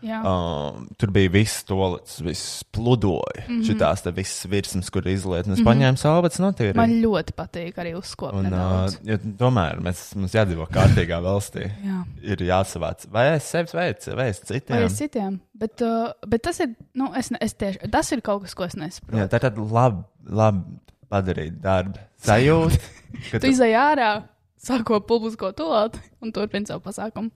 [0.03, 0.17] Jā.
[0.27, 3.45] Um, tur bija viss tolets, viss pludoja.
[3.47, 3.53] Mm.
[3.61, 3.61] -hmm.
[3.69, 5.47] Šitās te visas virsmas, kur izliet.
[5.47, 5.67] Un es Mhm.
[5.69, 6.75] paņēmu salvets notīri.
[6.75, 8.33] Man ļoti patīk arī uzkopt.
[8.35, 11.71] Un, uh, jo, tomēr mēs, mums jādzīvo kārtīgā valstī.
[11.85, 12.03] Jā.
[12.21, 14.89] Ir jāsavāc vai es sevis, vai es- vai es citiem.
[14.89, 15.39] Citiem.
[15.55, 18.75] Bet, uh, bet tas ir, nu, es, es tieši, tas ir kaut kas, ko es
[18.75, 19.17] nesaprotu.
[19.17, 20.63] Jā, tā ir tāda laba, laba
[21.09, 22.77] padarīta darba sajūta.
[23.31, 24.23] ka Tu izai ārā,
[24.63, 27.33] sāko publisko tolātu un turpini savu pasākumu.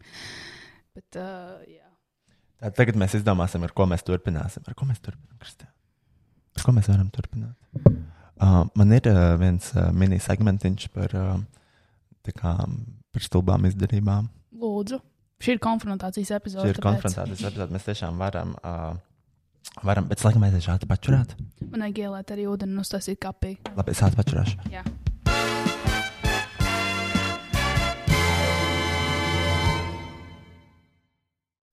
[0.97, 1.85] Bet, uh, jā.
[2.57, 4.65] Tā, tagad mēs izdomāsim, ar ko mēs turpināsim.
[4.65, 5.67] Ar ko mēs turpinām, Kristē?
[6.57, 7.57] Ar ko mēs varam turpināt?
[8.37, 12.53] Uh, man ir uh, viens uh, mini segmentiņš par, uh, kā,
[13.13, 14.31] par stulbām izdarībām.
[14.57, 14.99] Lūdzu.
[15.41, 16.65] Šī ir konfrontācijas epizode.
[16.65, 17.73] Šī ir tāpēc konfrontācijas epizode.
[17.75, 21.35] Mēs tiešām varam, uh, varam bet es laikam aiziešu ātri pačurāt.
[21.67, 23.53] Man vajag ielēt arī ūdeni un uztaisīt kapī.
[23.77, 24.71] Labi, es ātri pačurāšu.
[24.73, 24.85] Jā.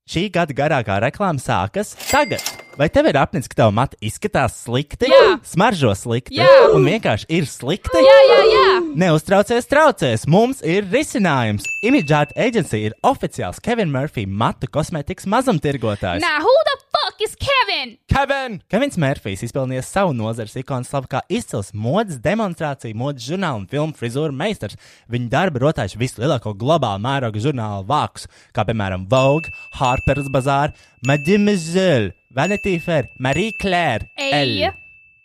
[0.04, 2.63] Šī gada garākā reklāma sākas tagad.
[2.74, 5.36] Vai tev ir apnicis, ka tava matra izskatās slikti, Jā.
[5.46, 6.72] smaržo slikti Jā.
[6.74, 8.00] un vienkārši ir slikti?
[8.02, 8.64] Jā, jā, jā.
[8.98, 10.24] Neuztraucies, traucēs.
[10.26, 11.68] Mums ir risinājums.
[11.86, 16.24] Imidžāta aģentūra ir oficiāls Kevina Murphy matu kosmētikas mazumtirgotājs.
[16.24, 17.94] Now, who the fuck is Kevin?
[18.10, 18.58] Kevin!
[18.70, 23.94] Kevins Mērfijs izpelnījis savu nozares ikonu slavu kā izcils modes demonstrāciju, modes žurnāla un filmu
[23.94, 24.74] frizūru meistars.
[25.14, 30.74] Viņa darba rotājuši vislielāko globālu mēroga žurnālu vākus, kā piemēram Vogue, Harper's Bazaar,
[31.06, 34.72] Mademoiselle, Vanity Fair, Marie Claire, Eja.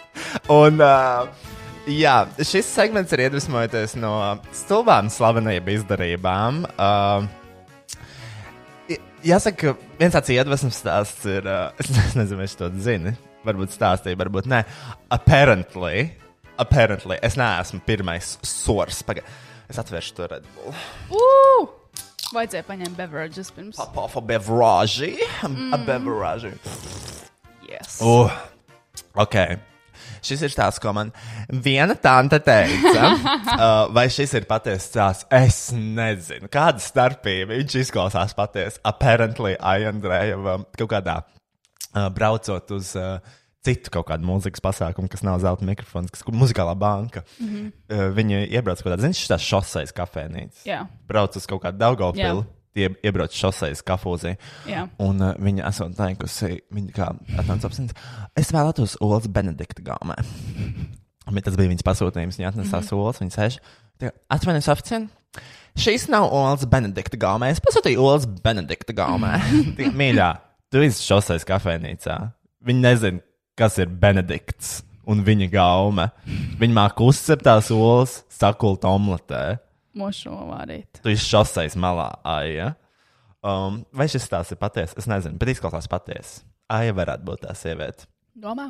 [0.60, 1.30] Un, uh,
[1.90, 2.14] jā,
[2.44, 4.14] šis segments ir iedvesmojoties no
[4.56, 6.64] stulbām slavenību izdarībām.
[6.76, 7.28] Uh,
[9.20, 11.44] Jāsaka, viens tāds iedvesmas stāsts ir.
[11.44, 13.12] Uh, es nezinu, vai to zinu.
[13.44, 14.62] Varbūt stāstīju, varbūt nē.
[15.12, 16.10] Apparently,
[16.60, 19.02] apparently es neesmu pirmais sors.
[19.06, 19.24] Paga
[19.70, 20.76] es atvēršu to Red Bull.
[21.16, 21.76] Ugh!
[22.30, 23.80] Vajadzēja paņemt beverages pirms.
[23.80, 25.16] Pop off a beverage.
[25.42, 25.72] Mm.
[25.74, 26.54] A beverage.
[27.66, 27.98] Yes.
[28.04, 28.30] Uh,
[29.18, 29.69] ok.
[30.24, 31.12] Šis ir stāsts, ko man
[31.50, 33.10] viena tante teica.
[33.56, 35.28] uh, vai šis ir patiesa stāsts?
[35.32, 37.54] Es nezinu, kāda starpība.
[37.56, 38.80] Viņš izklausās patiesi.
[38.86, 40.38] Apparently, Aijandrēja
[40.78, 43.18] kaut kādā uh, braucot uz uh,
[43.66, 47.24] citu kaut kādu mūzikas pasākumu, kas nav zelta mikrofons, kas ir muzikālā banka.
[47.40, 47.68] Mhm.
[47.90, 50.64] Uh, viņi iebrauc kaut kādā, zināmā, šīs šoseis kafejnīcas.
[50.68, 50.84] Jā.
[51.10, 51.86] Brauc uz kaut kādu Jā.
[51.88, 52.46] Daugaupili.
[52.76, 54.36] Tie iebrauc šoseis kafūzī.
[55.02, 57.08] Un uh, viņa esot teikusi, viņa kā
[57.40, 57.96] atnāca apziņā,
[58.38, 60.18] es vēlētos Olas Benedikta gaumē.
[61.34, 62.38] Bet tas bija viņas pasūtījums.
[62.38, 62.90] Viņa atnesās mm.
[62.90, 63.00] -hmm.
[63.02, 63.58] Olas, viņa sēž.
[64.32, 65.10] Atvainojos oficiāli.
[65.78, 67.50] Šīs nav Olas Benedikta gaumē.
[67.54, 69.36] Es pasūtīju Olas Benedikta gaumē.
[69.78, 70.30] Tik, Mīļā,
[70.72, 72.18] tu esi šoseis kafejnīcā.
[72.66, 73.22] Viņa nezina,
[73.58, 76.08] kas ir Benedikts un viņa gaume.
[76.60, 79.60] Viņa māca uzcept tās olas, sakult omletē.
[79.98, 81.00] Mošo vārīt.
[81.02, 82.74] Tu esi šoseis malā, Aija.
[83.42, 84.94] Um, vai šis stāsts ir patiesa?
[85.00, 86.42] Es nezinu, bet izklausās patiesa.
[86.70, 88.06] Aija varētu būt tā sieviete.
[88.38, 88.68] Domā?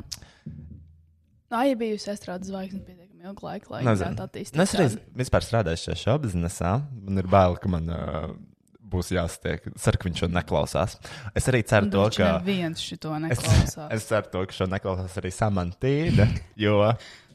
[1.51, 4.13] Nā, ja bijusi estrādes zvaigzne pietiekami ilgu laiku, lai Nezinu.
[4.15, 4.55] varētu attīstīt.
[4.57, 4.85] Nu, Es arī
[5.19, 6.71] vispār strādāju šajā šobrīd biznesā.
[7.03, 8.29] Man ir bail, ka man uh,
[8.93, 9.67] būs jāsatiek.
[9.83, 10.95] Ceru, ka viņš šo neklausās.
[11.37, 12.29] Es arī ceru to, Droši ka.
[12.39, 13.91] neviens šito Es, neklausās.
[13.99, 16.29] es ceru to, ka šo neklausās arī Samantīna,
[16.63, 16.79] jo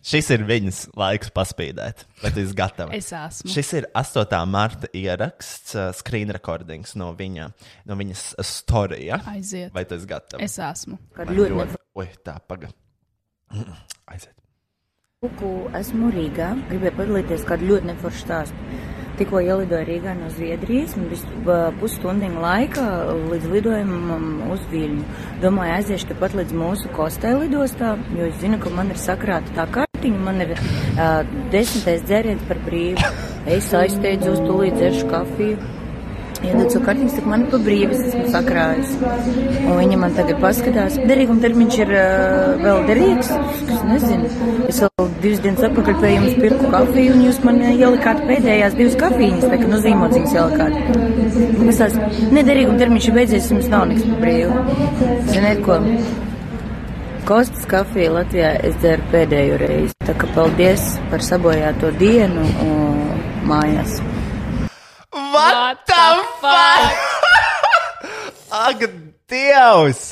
[0.07, 2.07] šis ir viņas laiks paspīdēt.
[2.23, 2.95] Vai tu esi gatava?
[2.97, 3.51] Es esmu.
[3.53, 4.39] Šis ir 8.
[4.51, 7.51] marta ieraksts, uh, screen recordings no, viņa,
[7.89, 9.21] no viņas storija.
[9.35, 9.75] Aiziet.
[9.77, 10.43] Vai tu esi gatava?
[10.47, 10.99] Es esmu.
[11.19, 11.79] Man ļoti.
[11.97, 12.73] Oi, tā, paga.
[14.13, 14.35] Aiziet.
[15.25, 16.53] Kuku, esmu Rīgā.
[16.69, 18.67] Gribēju padalīties ar kādu ļoti neforšu stāstu.
[19.17, 22.85] Tikko ielidoju Rīgā no Zviedrijas, man bija pusstundiņa laika
[23.31, 25.07] līdz lidojumam uz Viļņu.
[25.41, 29.86] Domāju, aiziešu tepat līdz mūsu kostē lidostā, jo es zinu, ka man ir sakrāta tā
[29.97, 33.09] kartiņa, man ir uh, desmitais dzēriens par brīvu.
[33.47, 35.57] Es aizsteidzu uz tūlīt dzeršu kafiju.
[36.45, 38.91] iedod savu kartiņu, saka, man pa brīvis esmu sakrājis.
[39.65, 43.31] Un viņa man tagad paskatās, derīguma termiņš ir uh, vēl derīgs.
[43.73, 44.29] Es nezinu,
[44.69, 49.01] es vēl divas dienas atpakaļ pie jums pirku kafiju, un jūs man ielikāt pēdējās divas
[49.01, 50.79] kafīņas, tā kā no zīmociņas ielikāt.
[51.73, 51.99] Es tās,
[52.37, 54.63] nederīguma termiņš ir beidzies, jums nav nekas pa brīvu.
[55.33, 55.81] Ziniet ko?
[57.27, 59.95] Kostas kafiju Latvijā es dzeru pēdējo reizi.
[60.07, 63.01] Tā kā paldies par sabojāto dienu un
[63.51, 63.97] mājās.
[65.35, 66.05] What the
[66.39, 67.01] fuck?
[68.69, 68.85] Ak,
[69.27, 70.05] Dievs!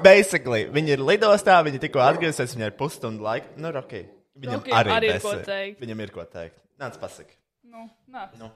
[0.00, 3.52] Basically, viņi ir lidostā, viņi tikko atgriezusies, viņai ir pusstundu laika.
[3.60, 3.94] Nu, ok.
[4.40, 5.84] Viņam Ok, arī, arī ir ko teikt.
[5.84, 6.56] Viņam ir ko teikt.
[6.80, 7.36] Nāc, pasaki.
[7.68, 8.32] Nu, nāk.
[8.40, 8.48] Nu,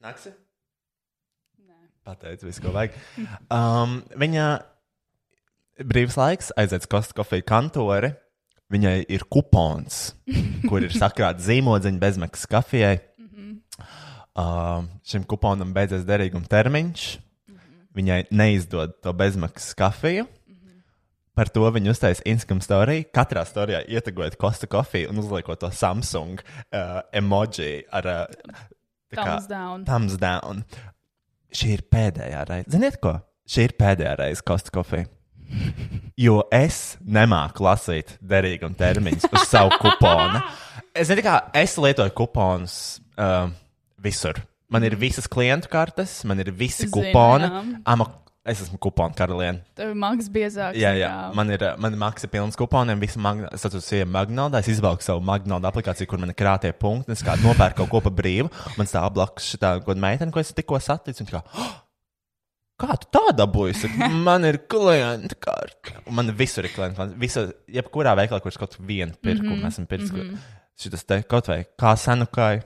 [0.00, 0.32] nāksi?
[2.08, 2.96] Pateicu visu, ko vajag.
[3.52, 4.48] Um, viņa
[5.78, 8.12] brīvs laiks aiziet uz Kosta kofiju kantori.
[8.68, 10.10] Viņai ir kupons,
[10.68, 12.98] kur ir sakrāta zīmodziņa bezmaksas kafijai.
[14.38, 17.06] Uh, šim kuponam beidzies derīguma termiņš.
[17.96, 20.28] Viņai neizdod to bezmaksas kafiju.
[21.38, 23.06] Par to viņa uztaisīja Instagram storiju.
[23.14, 28.24] Katrā storijā ietekmējot Kosta kofiju un uzliekot to Samsung uh, emoji ar uh,
[29.08, 29.84] tā kā Thumbs down.
[29.88, 30.64] Thumbs down.
[31.54, 32.72] Šī ir pēdējā reize.
[32.74, 33.20] Ziniet, ko?
[33.48, 35.08] Šī ir pēdējā reize Kosta kofija.
[36.18, 40.40] Jo es nemāku lasīt derīguma termiņus uz savu kuponu.
[40.98, 42.76] Es, kā, es lietoju kuponus
[43.14, 43.46] uh,
[44.02, 44.40] visur.
[44.68, 47.46] Man ir visas klientu kartes, man ir visi kuponi.
[47.88, 48.08] Ama,
[48.48, 49.62] es esmu kuponu karaliene.
[49.78, 50.76] Tev ir maksas biezāks.
[50.80, 51.10] Jā, jā.
[51.38, 53.00] Man ir, man maksa pilns kuponiem.
[53.22, 57.14] Magna, es atceros, ka Magnoldā es izvelku savu Magnolda aplikāciju, kur man ir krātie punkti.
[57.16, 58.50] Es kā nopērku kaut ko pa brīvu.
[58.76, 61.20] Man stāv blakus šī tāda meitene, ko es tikko satiku.
[61.20, 61.76] un tā kā, "Oh,
[62.78, 63.90] Kā tu tā dabūji?
[64.28, 65.96] Man ir klienta karte.
[66.14, 67.18] Man visur ir klienta karte.
[67.18, 69.66] Visur, jebkurā veikalā, kurš kaut vienu pirku, mm -hmm.
[69.66, 70.12] esmu pirks.
[70.12, 70.20] Mm.
[70.20, 70.36] -hmm.
[70.78, 72.60] Šitas te kaut vai kā senukai.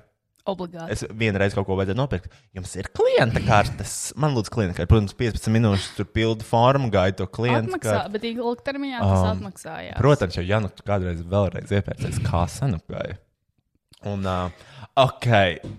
[0.45, 0.91] Obligāti.
[0.91, 2.33] Es vienreiz kaut ko vajadzēju nopirkt.
[2.53, 4.13] Jums ir klienta kartes.
[4.17, 4.89] Man lūdzu, klienta karte.
[4.91, 7.71] Protams, 15 minūtes tur pildu formu, gaidu to klientu.
[7.71, 9.97] Atmaksā, bet ilgtermiņā tas Um, atmaksājās.
[9.97, 13.17] Protams, jau Janu kādreiz vēlreiz iepērcies kā senukai.
[14.05, 14.51] Un, uh,
[14.99, 15.29] ok,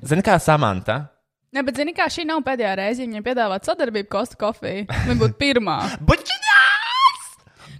[0.01, 1.12] zini kā Samanta?
[1.53, 4.87] Ne, bet zini, kā šī nav pēdējā reize, ja viņai piedāvāt sadarbību Kosta kofiju.
[4.89, 5.77] Viņa būtu pirmā.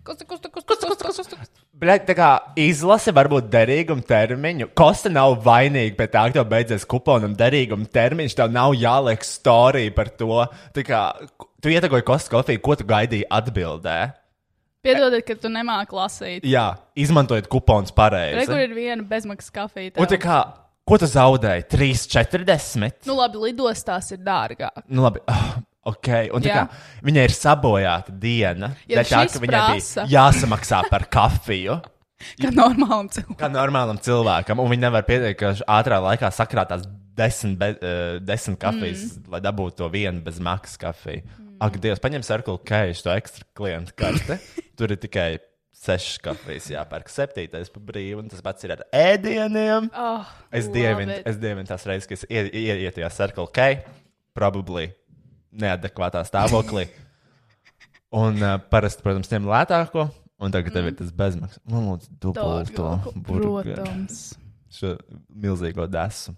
[0.03, 1.61] Kosta, kosta, kosta, kosta, kosta, kosta.
[1.79, 4.65] Bļaļ, tā kā izlase var būt derīguma termiņu.
[4.75, 8.35] Kosta nav vainīga pēc tā, ka tev beidzies kuponam derīguma termiņš.
[8.35, 10.41] Tev nav jāliek storija par to.
[10.75, 10.99] Tā kā
[11.63, 13.95] tu ietekoji Kosta kofiju, ko tu gaidīji atbildē.
[14.83, 16.49] Piedodiet, ka tu nemāki lasīt.
[16.51, 16.65] Jā,
[16.99, 18.41] izmantojiet kuponus pareizi.
[18.41, 19.95] Rekur ir viena bezmaksas kafija.
[20.03, 20.41] Un tā kā,
[20.87, 21.67] ko tu zaudēji?
[21.73, 23.03] 3,40?
[23.09, 24.83] Nu, labi, lidostās ir dārgāk.
[24.87, 25.23] Nu, labi.
[25.31, 26.61] ah, Ok, un tā kā
[27.03, 31.75] viņai ir sabojāta diena, Ja tā, ka viņai bija jāsamaksā par kafiju.
[32.39, 33.35] Kā normālam cilvēkam.
[33.41, 36.85] Kā normālam cilvēkam, un viņi nevar pieteikt, ka ātrā laikā sakrātās
[37.17, 39.33] desmit, be, uh, desmit kafijas, mm.
[39.33, 41.25] lai dabūtu to vienu bez maksas kafiju.
[41.35, 41.57] Mm.
[41.67, 44.39] Ak, Dievs, paņem Circle K, to ekstra klientu karti.
[44.79, 45.27] Tur ir tikai
[45.83, 49.89] sešas kafijas jāpērk, septītais pa brīvu, un tas pats ir ar ēdieniem.
[49.99, 53.67] Oh, es dievinu, es dievinu tās reizes, kad es ie- ieiet tajā Circle K,
[54.37, 54.89] probably
[55.53, 56.87] neadekvātā stāvoklī.
[58.13, 60.07] Un uh, parasti, protams, ņem lētāko,
[60.43, 61.59] un tagad tev ir tas bezmaksas.
[61.69, 62.93] Man lūdzu, dubulto
[63.25, 64.23] protams.
[64.73, 64.95] Šo
[65.29, 66.33] milzīgo desu.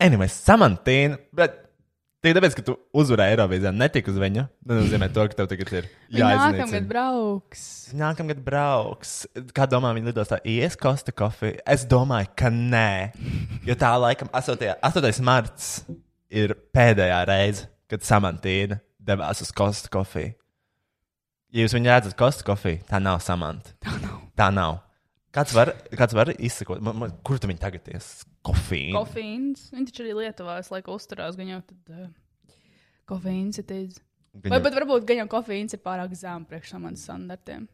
[0.00, 1.58] Anyway, Samantīna, bet
[2.24, 4.44] tikai tāpēc, ka tu uzvarēji Eirovīzijā, netika uz viņu.
[4.64, 7.64] Tas nozīmē to, ka tev tagad ir Viņa nākamgad brauks.
[8.00, 9.12] Nākamgad brauks.
[9.56, 11.60] Kā domā, viņa lidos tā ies Kosta kofiju?
[11.68, 13.12] Es domāju, ka nē.
[13.68, 14.72] Jo tā laikam 8.
[14.80, 15.12] 8.
[15.26, 15.68] marts
[16.32, 20.32] ir pēdējā reize, kad Samantīna devās uz Kosta kofiju.
[21.54, 23.76] Ja jūs viņu redzat Kosta kofiju, tā nav Samanta.
[23.84, 24.20] Tā nav.
[24.34, 24.80] Tā nav.
[25.34, 28.22] Kāds var, kāds var izsakot, man, man, kur tu viņu tagad ies?
[28.44, 28.96] Kofīnu.
[28.98, 29.68] Kofīns.
[29.72, 31.38] Viņš taču arī Lietuvā visu laiku uzturās.
[31.38, 32.10] Gan jau tad uh,
[33.08, 34.02] kofīns ir teicis.
[34.34, 37.68] Gan Vai pat varbūt gan jau kofīns ir pārāk zem priekš manas standartiem.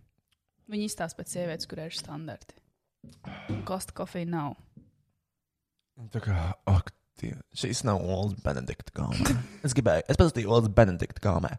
[0.70, 2.54] Viņi izstāsta pēc sievietes, kur ir standarti.
[3.66, 4.58] Kosta kofija nav.
[6.12, 6.36] Tā kā,
[6.70, 9.34] ak, tie, šīs nav Olas Benedikta gaumē.
[9.66, 11.50] Es gribēju, es paskatīju Olas Benedikta gaumē.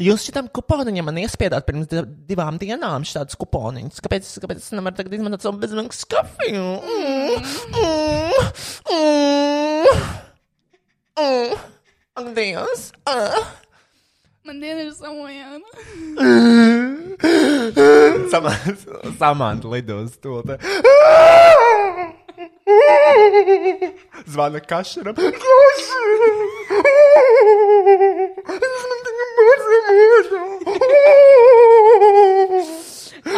[0.00, 4.00] Jūs šitam kuponiņam man iespiedāt pirms di- divām dienām šādus kuponiņus.
[4.04, 6.66] Kāpēc, kāpēc es nevaru tagad izmantot savu bezmaksas kafiju?
[6.80, 7.36] Mm,
[7.76, 8.32] mm,
[8.88, 9.86] mm,
[11.20, 11.52] mm.
[12.12, 12.82] Ak, Dievs!
[13.08, 13.40] Ah.
[14.42, 15.68] Man diena ir samojāna.
[18.32, 18.82] Samants,
[19.20, 20.42] Samants lido uz to.
[20.42, 20.58] te.
[24.32, 25.16] Zvana kašaram.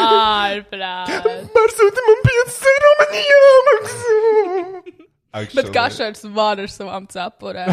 [0.04, 1.30] Ārprāt.
[1.54, 4.18] Marsūti man 5 eiro man jāmaksā.
[5.54, 7.72] Bet kašers var ar savām cepurēm.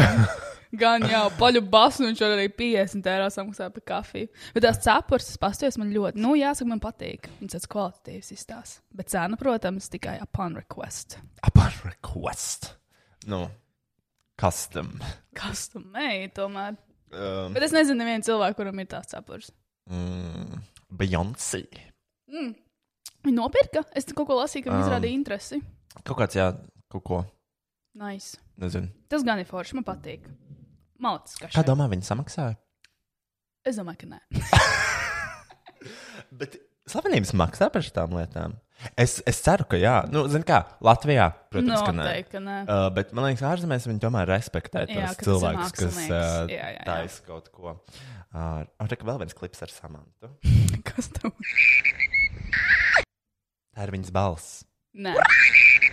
[0.72, 4.28] Gan jau paļu basu, viņš arī 50 eiro samaksāt par kafiju.
[4.54, 7.28] Bet tās cepures, tas pasties man ļoti, nu, jāsaka, man patīk.
[7.42, 8.80] Viņas tāds kvalitatīvs izstāsta.
[8.96, 11.18] Bet cena, protams, tikai upon request.
[11.44, 12.70] Upon request.
[13.28, 13.42] Nu,
[14.40, 14.94] custom.
[15.36, 16.78] Custom made, tomēr.
[17.12, 19.50] Um, Bet es nezinu, nevienu cilvēku, kuram ir tās cepures.
[19.92, 20.62] mm,
[20.96, 21.66] Beyoncé.
[22.32, 22.54] Mm.
[23.26, 23.84] Viņa nopirka.
[23.94, 24.88] Es kaut ko lasīju, ka viņa Um.
[24.88, 25.60] izrādīja interesi.
[26.02, 26.48] Kaut kāds, jā,
[26.90, 27.20] kaut ko.
[27.94, 28.38] Nice.
[28.56, 28.88] Nezinu.
[29.12, 30.24] Tas gan ir forši, man patīk.
[31.02, 32.54] Malcis, kā Kā domā, viņi samaksāja?
[33.66, 34.20] Es domāju, ka nē.
[36.38, 38.54] Bet slavenības maksā par šīm lietām.
[38.98, 39.94] Es, es ceru, ka jā.
[40.10, 42.06] Nu, Ziniet, kā Latvijā, protams, ka nē.
[42.06, 42.56] Noteikti, ka nē.
[42.66, 46.54] Uh, bet man liekas, ārzemēs viņi tomēr respektē Jā, tos cilvēkus, kas uh,
[46.86, 47.76] taisa kaut ko.
[48.32, 50.32] Uh, Ar tā kā vēl viens klips ar Samantu.
[50.88, 51.34] Kas tev?
[53.72, 54.62] Tā ir viņas balss.
[54.98, 55.14] Nē.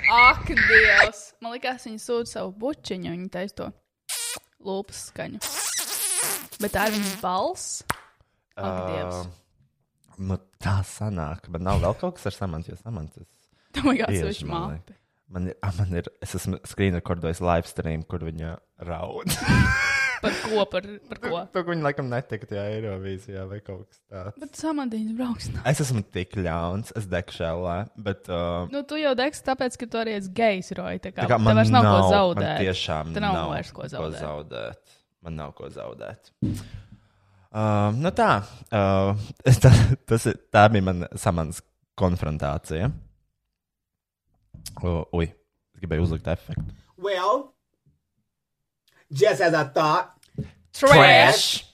[0.09, 1.29] Ak, Dievs!
[1.43, 3.69] Man liekas, viņa sūta savu bučiņu, viņa taisa to
[4.65, 5.41] lūpas skaņu.
[6.59, 7.83] Bet tā ir viņas balss.
[8.59, 9.23] Uh,
[10.19, 13.27] nu, tā sanāk, bet nav vēl kaut kas ar Samantu, jo Samantas.
[13.77, 14.95] Oh my God, bieži, sevišķi man māte.
[15.29, 18.55] Man ir, man ir, es esmu screen recordējis live stream, kur viņa
[18.89, 19.29] raud.
[20.19, 20.63] Par ko?
[20.71, 21.29] Par, par ko?
[21.53, 24.39] To, ka viņa laikam netika tajā Eirovīzijā vai kaut kas tāds.
[24.41, 25.47] Bet samantīņas brauks.
[25.71, 27.75] Es esmu tik ļauns, es degšu šēlē,
[28.07, 28.27] bet.
[28.31, 30.99] Uh, Nu, tu jau degs, tāpēc, ka tu arī esi gejs, Roja.
[31.07, 32.57] Tā kā, tā kā man vairs nav, ko Man zaudēt.
[32.65, 34.19] tiešām Tev nav, nav vairs ko zaudēt.
[34.23, 34.97] zaudēt.
[35.25, 36.31] Man nav ko zaudēt.
[37.49, 38.31] Uh, nu tā,
[38.75, 39.29] uh,
[39.63, 39.71] tā,
[40.05, 41.63] tas ir, tā bija mana samans
[41.99, 42.91] konfrontācija.
[44.83, 45.25] Uh, ui,
[45.73, 46.75] es gribēju uzlikt efektu.
[46.99, 47.49] Well,
[49.11, 50.13] just as I thought.
[50.73, 51.65] Trash!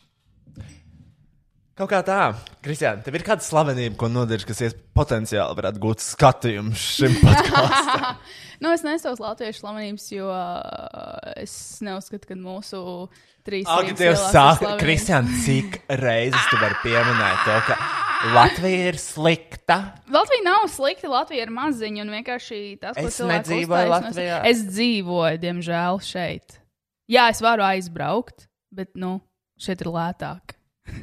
[1.75, 2.17] Kaut kā tā,
[2.63, 8.21] Kristiāna, tev ir kāda slavenība, ko nodarīš, kas ies- potenciāli varētu gūt skatījumu šim podkāstam.
[8.63, 12.79] nu, es nesaucu latviešu slavenības, jo uh, es neuzskatu, ka mūsu
[13.43, 14.79] trīs slavenības.
[14.79, 17.79] Kristiāna, cik reizes tu vari pieminēt to, ka
[18.31, 19.81] Latvija ir slikta?
[20.15, 24.39] Latvija nav slikta, Latvija ir maziņa un vienkārši tas, ko Es nedzīvoju uztaisno- Latvijā.
[24.47, 26.61] Es dzīvoju, diemžēl, šeit.
[27.11, 29.19] Jā, es varu aizbraukt, bet, nu,
[29.61, 30.55] šeit ir lētāk.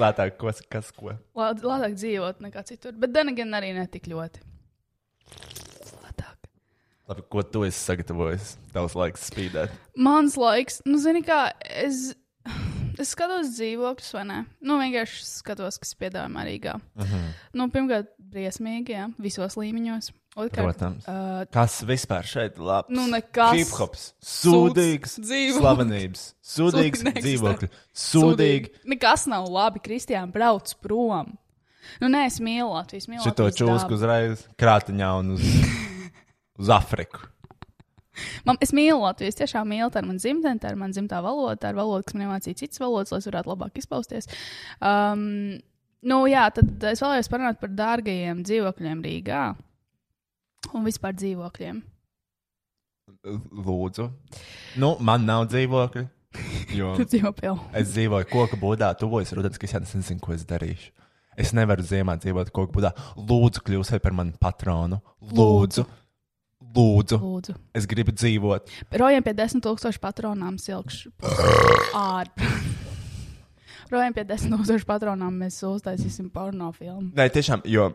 [0.00, 1.14] Lētāk, ko, kas ko?
[1.36, 4.46] Lā- Lētāk dzīvot nekā citur, bet gan gan arī netik ļoti.
[7.10, 8.52] Labi, ko tu esi sagatavojis?
[8.70, 9.72] Tavs laiks spīdēt.
[9.98, 12.12] Mans laiks, nu, zini, kā es,
[13.02, 14.36] es skatos dzīvokļus, vai ne?
[14.62, 16.76] Nu, vienkārši skatos, kas piedāvājumā Rīgā.
[17.00, 17.24] Mhm.
[17.58, 20.12] Nu, pirmkārt, briesmīgi, jā, visos līmeņos.
[20.38, 21.06] Otrkārt, Protams.
[21.10, 22.92] Uh, Kas vispār šeit ir labs?
[22.94, 23.56] Nu, nekas.
[23.58, 25.16] Hip-hops, sūdīgs,
[25.56, 26.22] slavenības,
[26.52, 27.68] sūdīgs dzīvokļi,
[27.98, 28.70] sūdīgi.
[28.92, 31.32] Nekas nav labi, Kristiāna, brauc prom.
[31.98, 33.02] Nu, nē, es mīlu Latviju.
[33.02, 35.48] es mīlu Šito Latvijas čūsku uzreiz krātiņā un uz,
[36.62, 37.24] uz Afriku.
[38.46, 41.18] Man, es mīlu Latviju, es tiešām mīlu, tā ir mana dzimtene, tā ir mana dzimtā
[41.24, 44.30] valoda, tā ir valoda, kas man iemācīja citas valodas, lai es varētu labāk izpausties.
[44.78, 45.24] Um,
[46.06, 49.42] nu, jā, tad es vēlējos parunāt par dārgajiem dzīvokļiem Rīgā
[50.74, 51.82] un vispār dzīvokļiem.
[53.66, 54.06] Lūdzu.
[54.80, 56.06] Nu, man nav dzīvokļi.
[56.70, 60.92] Jo es dzīvoju koku būdā, tuvojas rudens, kas jau nezinu, ko es darīšu.
[61.40, 62.92] Es nevaru ziemā dzīvot koku būdā.
[63.16, 65.00] Lūdzu, kļūsiet par mani patronu.
[65.34, 65.86] Lūdzu.
[66.70, 67.18] Lūdzu.
[67.18, 67.56] Lūdzu.
[67.74, 68.70] Es gribu dzīvot.
[69.00, 71.10] Rojam pie desmit tūkstošu patronām silkšu.
[73.90, 77.10] Rojam pie desmit tūkstošu patronām mēs uztaisīsim porno filmu.
[77.16, 77.90] Nē, tiešām, jo.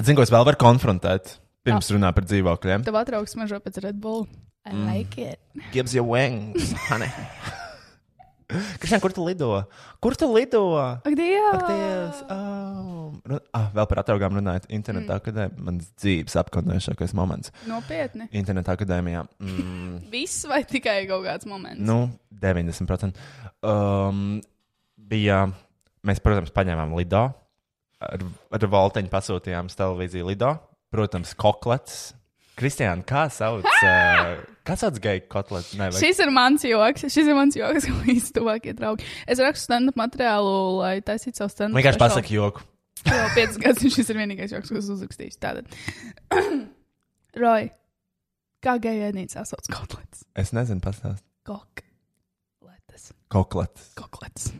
[0.00, 1.38] Zinu, ko es vēl varu konfrontēt.
[1.66, 2.84] Pirms runā par dzīvokļiem.
[2.86, 4.26] Tev atraugs smaržo pēc Red Bull.
[4.66, 4.86] I Mm.
[4.92, 5.40] like it.
[5.72, 7.08] Gives you wings, honey.
[8.82, 9.62] Kristian, kur tu lido?
[10.02, 10.74] Kur tu lido?
[10.74, 11.54] Ak, Dievs!
[11.54, 12.18] Ak, Dievs!
[12.34, 13.12] Oh.
[13.22, 14.66] Ru- Ah, vēl par atraugām runājot.
[14.74, 15.20] Internetā mm.
[15.22, 15.62] akadēmija.
[15.68, 17.52] Mans dzīves apkaunējušākais moments.
[17.70, 18.26] Nopietni.
[18.34, 19.22] Internetā akadēmijā.
[19.38, 21.78] Mm, Viss vai tikai kaut kāds moments?
[21.78, 22.10] nu,
[22.42, 23.14] 90%.
[23.62, 24.40] Um,
[24.98, 25.44] bija,
[26.02, 27.28] mēs, protams, paņēmām Lido.
[28.02, 30.56] Ar, ar Volteņu pasūtījām uz televīziju Lido.
[30.90, 31.98] Protams, koklets.
[32.60, 33.64] Kristiāna, kā sauc?
[33.80, 35.78] Uh, kā sauc geju kotletu?
[35.80, 37.06] Nē, vai- Šis ir mans joks.
[37.08, 39.06] Šis ir mans joks, ko visi tuvākie draugi.
[39.30, 40.50] Es rakstu stand-up materiālu,
[40.82, 41.78] lai taisītu savu stand-up.
[41.80, 42.66] Vienkārši pasaki joku.
[43.08, 45.38] Jau piecas gadus šis ir vienīgais joks, ko es uzrakstīju.
[45.40, 45.72] Tātad,
[47.40, 47.70] Roy,
[48.60, 50.26] kā geju ēdnīcā sauc kotlets?
[50.38, 51.24] Es nezinu, pastāst.
[51.48, 53.08] Kokletes.
[53.32, 53.88] Koklets.
[53.96, 54.50] Koklets.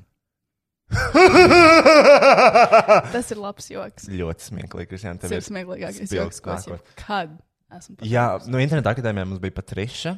[3.14, 4.08] Tas ir labs joks.
[4.10, 5.20] Ļoti smieklīgi, Kristian.
[5.22, 7.38] Tas ir smieklīgākais joks, ko es jebkad
[7.78, 8.12] esmu pateicis.
[8.12, 10.14] Jā, no interneta akadēmijā mums bija Patriša.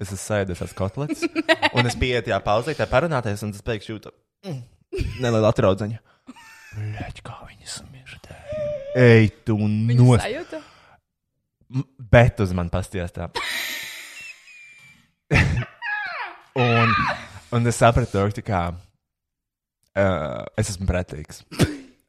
[0.00, 1.24] Es esmu sēdusies kotlets.
[1.76, 4.12] un es biju tajā pauzē, tajā parunāties, un tas pēkšņi jūtu
[4.46, 4.60] mm,
[5.22, 5.98] nelielu atraudziņu.
[6.72, 8.68] Leģ, kā viņi smirdēja.
[9.02, 10.24] Ej, tu nos.
[12.12, 13.28] Bet uz mani pastījās tā.
[16.60, 16.96] un,
[17.56, 18.64] un es sapratu, ka tā kā
[19.98, 21.42] uh, es esmu pretīgs.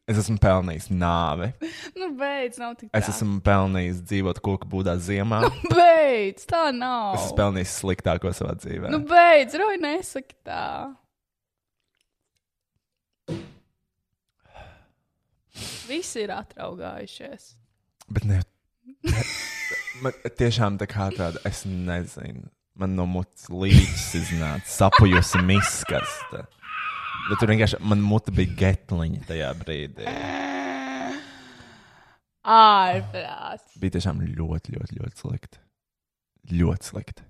[0.04, 1.46] Es esmu pelnījis nāvi.
[1.96, 3.14] Nu, beidz, nav tik Es tā.
[3.14, 5.38] esmu pelnījis dzīvot koku būdā ziemā.
[5.72, 7.14] Beidz, tā nav.
[7.16, 8.90] Es esmu pelnījis sliktāko savā dzīvē.
[8.92, 10.60] Nu, beidz, Roja, nesaki tā.
[15.88, 17.52] Visi ir atraugājušies.
[18.12, 18.40] Bet ne.
[20.02, 22.48] Man tiešām tā kā tāda, es nezinu.
[22.74, 26.40] Man no mutes līdzi iznāca sapujusi miskaste.
[27.24, 30.08] Bet tur vienkārši man mute bija getliņa tajā brīdī.
[32.44, 33.78] Ārprāts.
[33.80, 35.62] Bija tiešām ļoti, ļoti, ļoti slikti.
[36.52, 37.24] Ļoti slikti.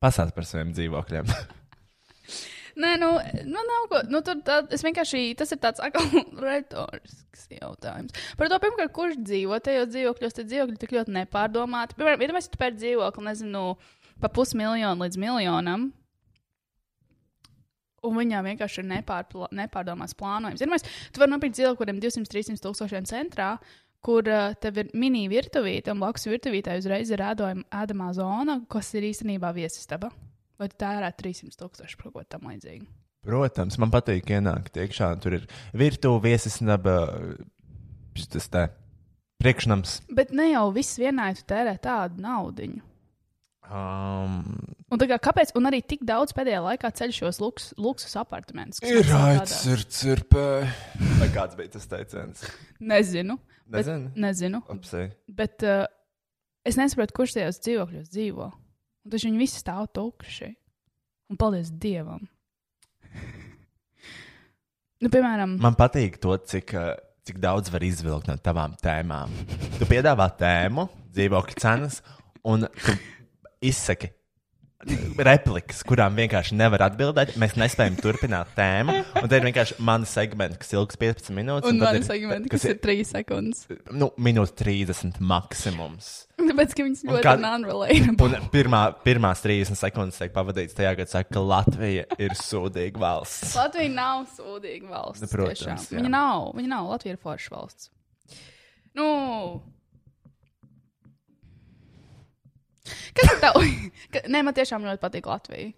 [0.00, 1.28] Pasāst par saviem dzīvokļiem.
[2.80, 3.10] Nē, nu,
[3.48, 4.00] nu nav ko.
[4.12, 5.80] Nu, tur tā, es vienkārši, tas ir tāds
[6.46, 8.16] retorisks jautājums.
[8.40, 11.96] Par to, pirmkārt, kurš dzīvo tajos dzīvokļos, tad dzīvokļi tik ļoti nepārdomāti.
[12.00, 13.62] Piemēram, iedomājieties, tu pērci dzīvokli, nezinu,
[14.24, 15.88] pa pusmiljonu līdz miljonam.
[18.06, 20.62] Un viņām vienkārši ir nepārpla, nepārdomāts plānojums.
[20.62, 23.48] Iedomājieties, tu vari nopirkt dzīvokli, kuriem 200-300 tūkstošiem centrā,
[24.06, 28.92] kur uh, tev ir mini virtuvīte, un blakus virtuvītē uzreiz ir ēdojama ēdamā zona, kas
[28.94, 30.12] ir īstenībā viesistaba.
[30.56, 32.86] Vai tu tērētu 300 tūkstoši par ko tam līdzīgu?
[33.26, 35.10] Protams, man patīk ienākt iekšā.
[35.22, 36.94] Tur ir virtuve, viesisnaba,
[38.30, 38.68] tas tā
[39.42, 39.98] priekšnams.
[40.14, 42.70] Bet ne jau viss vienā tu tērē tādu naudu.
[43.66, 44.44] Um,
[44.94, 45.50] Un kā, kāpēc?
[45.58, 48.78] Un arī tik daudz pēdējā laikā ceļ šos luks, luksus apartamentus.
[48.86, 50.44] ir tādā- ir cirpē.
[51.18, 52.44] Vai kāds bija tas teiciens?
[52.80, 53.38] Nezinu.
[53.66, 54.12] Bet, Nezini?
[54.14, 54.60] nezinu.
[54.70, 55.08] Apsei.
[55.26, 55.86] Bet uh,
[56.64, 58.46] es nesaprotu, kurš tajos dzīvokļos dzīvo.
[59.06, 60.52] Un taču viņi visi stāv tukši.
[61.30, 62.28] Un paldies Dievam.
[65.02, 66.94] nu, piemēram, Man patīk to, cik, uh,
[67.26, 69.34] cik daudz var izvilkt no tavām tēmām.
[69.80, 70.86] Tu piedāvā tēmu,
[71.16, 71.98] dzīvokļu cenas,
[72.46, 72.94] un tu
[73.64, 74.12] izsaki
[75.24, 77.34] replikas, kurām vienkārši nevar atbildēt.
[77.40, 78.94] Mēs nespējam turpināt tēmu.
[79.16, 81.70] Un tad ir vienkārši mani segmenti, kas ilgs 15 minūtes.
[81.70, 83.64] un tad man segmenti, kas ir 3 sekundes.
[83.90, 86.10] Nu, minūte 30 maksimums.
[86.36, 88.40] Tāpēc, ka viņas Un ļoti non-relatable.
[88.42, 93.56] Un pirmā, pirmās 30 sekundes tiek pavadītas tajā, kad saka, ka Latvija ir sūdīga valsts.
[93.56, 95.32] Latvija nav sūdīga valsts.
[95.32, 95.88] Protams.
[95.96, 96.52] Viņa nav.
[96.58, 96.92] Viņa nav.
[96.92, 97.90] Latvija ir forša valsts.
[98.96, 99.08] Nu.
[103.16, 103.58] Kas ir tev?
[104.32, 105.72] Nē, man tiešām ļoti patīk Latvija.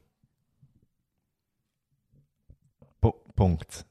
[3.02, 3.84] Pu punkts.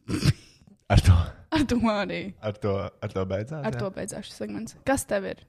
[0.91, 1.15] Ar to,
[1.55, 2.21] Ar to arī.
[2.43, 3.63] ar to, ar to beidzās.
[3.65, 3.79] Ar jā?
[3.81, 4.75] to beidzās šis segments.
[4.87, 5.43] Kas tev ir?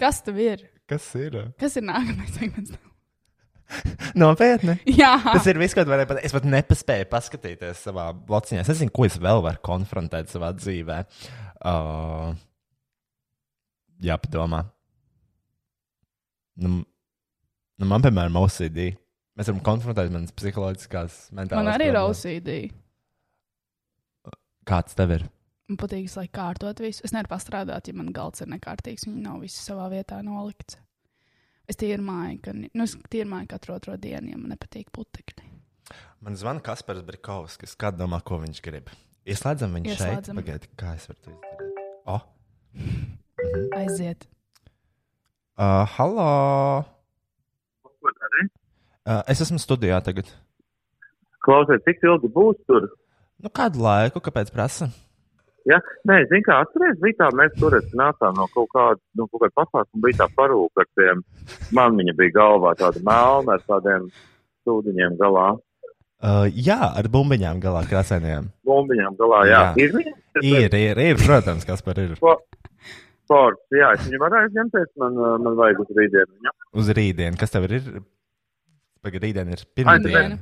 [0.00, 0.66] Kas tev ir?
[0.88, 1.36] Kas ir?
[1.60, 2.72] Kas ir nākamais segments?
[4.18, 4.74] Nopietni.
[4.90, 5.12] Jā.
[5.22, 6.26] Tas ir viss, ko tu varēji pateikt.
[6.26, 8.64] Es pat nepaspēju paskatīties savā blociņā.
[8.64, 10.98] Es nezinu, ko es vēl varu konfrontēt savā dzīvē.
[11.60, 12.32] Uh,
[14.04, 14.64] jāpadomā.
[16.60, 18.90] Nu, nu, man, piemēram, OCD.
[19.38, 21.98] Mēs varam konfrontēt manas psiholoģiskās, mentālās Man arī ir.
[22.00, 22.50] OCD.
[24.68, 25.26] Kāds tev ir?
[25.70, 27.04] Man patīk, lai kārtot visu.
[27.06, 29.06] Es nevaru pastrādāt, ja man galds ir nekārtīgs.
[29.06, 30.76] Viņi nav visi savā vietā nolikts.
[31.70, 35.46] Es tīrmāju, ka, nu, es tīrmāju katru otro dienu, ja man nepatīk putekļi.
[36.26, 37.76] Man zvana Kaspars Brikovskis.
[37.78, 38.90] Kāda domā, ko viņš grib?
[39.30, 40.02] Ieslēdzam viņu šeit.
[40.02, 40.42] Ieslēdzam.
[40.42, 41.86] Pagaidiet, kā es varu to izdarīt?
[42.10, 42.18] O,
[43.80, 44.26] Aiziet.
[45.60, 46.30] Uh, halo!
[49.04, 50.28] Uh, es esmu studijā tagad.
[51.44, 52.88] Klausies, cik ilgi būs tur?
[53.40, 54.90] Nu, kādu laiku, kāpēc prasa?
[55.68, 55.78] Ja?
[56.08, 59.56] Nē, zini, kā atceries, bija tā, mēs tur nācām no kaut kāda, no kaut kāda
[59.60, 61.24] pasākuma, bija tā parūka ar tiem,
[61.76, 64.08] man viņa bija galvā tāda melna ar tādiem
[64.64, 65.50] sūdiņiem galā,
[66.20, 68.50] Uh, jā, ar bumbiņām galā krāsainajām.
[68.68, 69.60] bumbiņām galā, jā.
[69.72, 69.86] Jā.
[69.88, 69.94] Ir?
[70.44, 72.12] Ir, ir, ir, protams, kas par ir.
[73.30, 76.54] Sports, jā, es viņu varēju ņemties, man, uh, man vajag uz rītdienu viņam.
[76.82, 77.38] Uz rītdienu.
[77.38, 77.84] Kas tev ir?
[79.04, 80.40] Pagaid, rītdiena ir pirmdiena.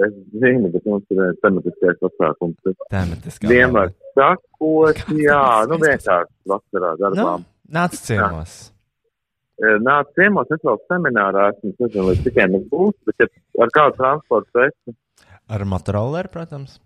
[0.00, 0.12] Es
[0.42, 2.68] zinu, bet mums ir eh, tematiskais pasākums.
[2.92, 7.42] Tematiskā Vienmēr sakot, jā, nu vienkārši vasarā Nu, darbām.
[7.74, 8.54] nāc ciemos.
[9.60, 13.34] Eh, Nāc ciemos, es vēl seminārā esmu, es nezinu, līdz cikiem es būšu, bet
[13.66, 14.96] ar kādu transportu esi.
[15.50, 16.78] Ar motorolleru, protams.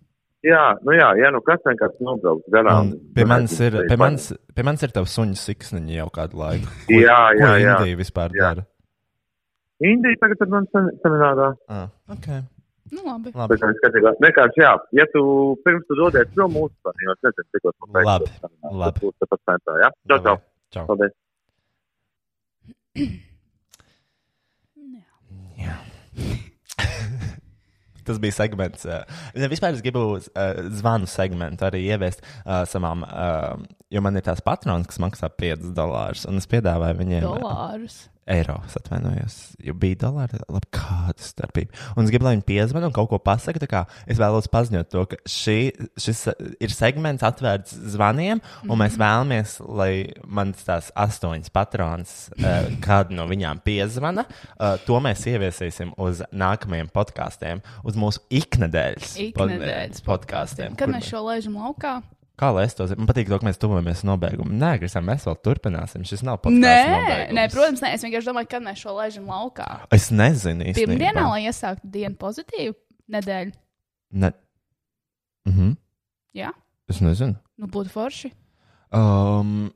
[0.45, 2.91] Jā, nu jā, ja nu kas vienkārši nobrauks garām.
[2.93, 6.69] Un pie manis ir, pie manis, pie manis ir tavs suņu siksniņa jau kādu laiku.
[6.89, 7.77] Ko, Jā, jā, ko jā.
[7.79, 8.51] Indija vispār Jā.
[8.51, 8.67] dara?
[9.89, 11.49] Indija tagad mani sem- seminārā.
[11.73, 12.43] Ah, okay.
[12.93, 13.33] Nu, labi.
[13.35, 13.57] Labi.
[13.57, 15.23] Bet es skatījos, vienkārši jā, ja tu
[15.65, 18.29] pirms tu dodies prom mūsu panī, es nezinu, cik tas man Labi,
[18.85, 18.99] labi.
[19.07, 19.89] Būs tepat centrā, jā?
[20.13, 20.37] Čau, čau.
[20.77, 20.85] Čau.
[20.93, 21.15] Paldies.
[28.05, 28.87] Tas bija segments.
[28.87, 29.03] Uh,
[29.53, 30.25] vispār es gribu uh,
[30.79, 33.61] zvanu segmentu arī ieviest uh, savām, uh,
[33.93, 36.27] jo man ir tās patrons, kas maksā 5 dolārus.
[36.31, 37.29] Un es piedāvāju viņiem.
[37.29, 38.05] Dolārus.
[38.31, 40.41] Eiro, atvainojos, jo bija dolāri.
[40.49, 41.75] Labi, kāda starpība.
[41.95, 43.61] Un es gribu, lai viņi piezvan un kaut ko pasaka.
[43.63, 45.59] tā kā Es vēlos paziņot to, ka šī,
[46.01, 46.25] šis
[46.63, 49.91] ir segments atvērts zvaniem, un mēs vēlamies, lai
[50.25, 56.91] mans tās astoņas patronas, uh, kādu no viņām piezvana, uh, to mēs ieviesīsim uz nākamajiem
[56.95, 60.77] podkāstiem, uz mūsu iknedēļas, Iknedēļas podkāstiem.
[60.79, 61.99] Kad mēs šo laižam laukā?
[62.41, 62.99] Kā lai es to zinu?
[63.05, 64.57] Man patīk, to, ka mēs tuvojamies nobeigumam.
[64.59, 66.03] Nē, Kristija, mēs vēl turpināsim.
[66.09, 66.65] Šis nav podkāsts.
[66.65, 67.37] Nē, nobeigums.
[67.39, 67.93] nē, protams, nē.
[67.95, 69.69] Es vienkārši domāju, kad mēs šo laižam laukā.
[69.95, 70.97] Es nezinu īstenībā.
[70.97, 72.75] Pirmdienā, lai iesāktu dienu pozitīvu
[73.15, 73.55] nedēļu.
[74.25, 74.33] Ne...
[75.47, 75.73] Mhm.
[76.35, 76.51] Jā,
[76.91, 77.37] Es nezinu.
[77.63, 78.33] nu būtu forši.
[78.95, 79.71] Um,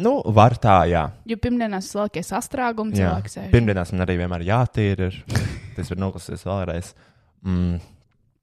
[0.00, 1.04] nu, var tā, jā.
[1.28, 3.50] Jo pirmdienās ir lielākie sastrēgumi, cilvēki sēž.
[3.52, 5.10] Pirmdienās man arī vienmēr jātīra.
[5.76, 6.94] Tas var noklausīties vēlreiz.
[7.44, 7.76] Mm.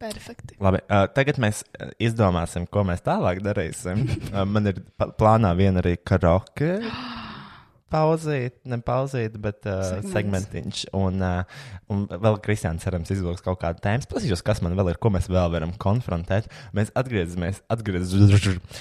[0.02, 0.56] Perfekti.
[0.64, 1.62] Labi, uh, tagad mēs
[2.02, 4.06] izdomāsim, ko mēs tālāk darīsim.
[4.32, 4.78] Uh, man ir
[5.20, 6.78] plānā viena arī karaoke.
[7.92, 10.14] Pauzīt, ne pauzīt, bet uh, Segments.
[10.14, 10.84] segmentiņš.
[10.96, 14.08] Un, uh, un vēl Kristiāns cerams izvilks kaut kādu tēmu.
[14.08, 16.48] Paskatīšos, kas man vēl ir, ko mēs vēl varam konfrontēt.
[16.78, 18.80] Mēs atgriezīsimies, atgriezīsimies.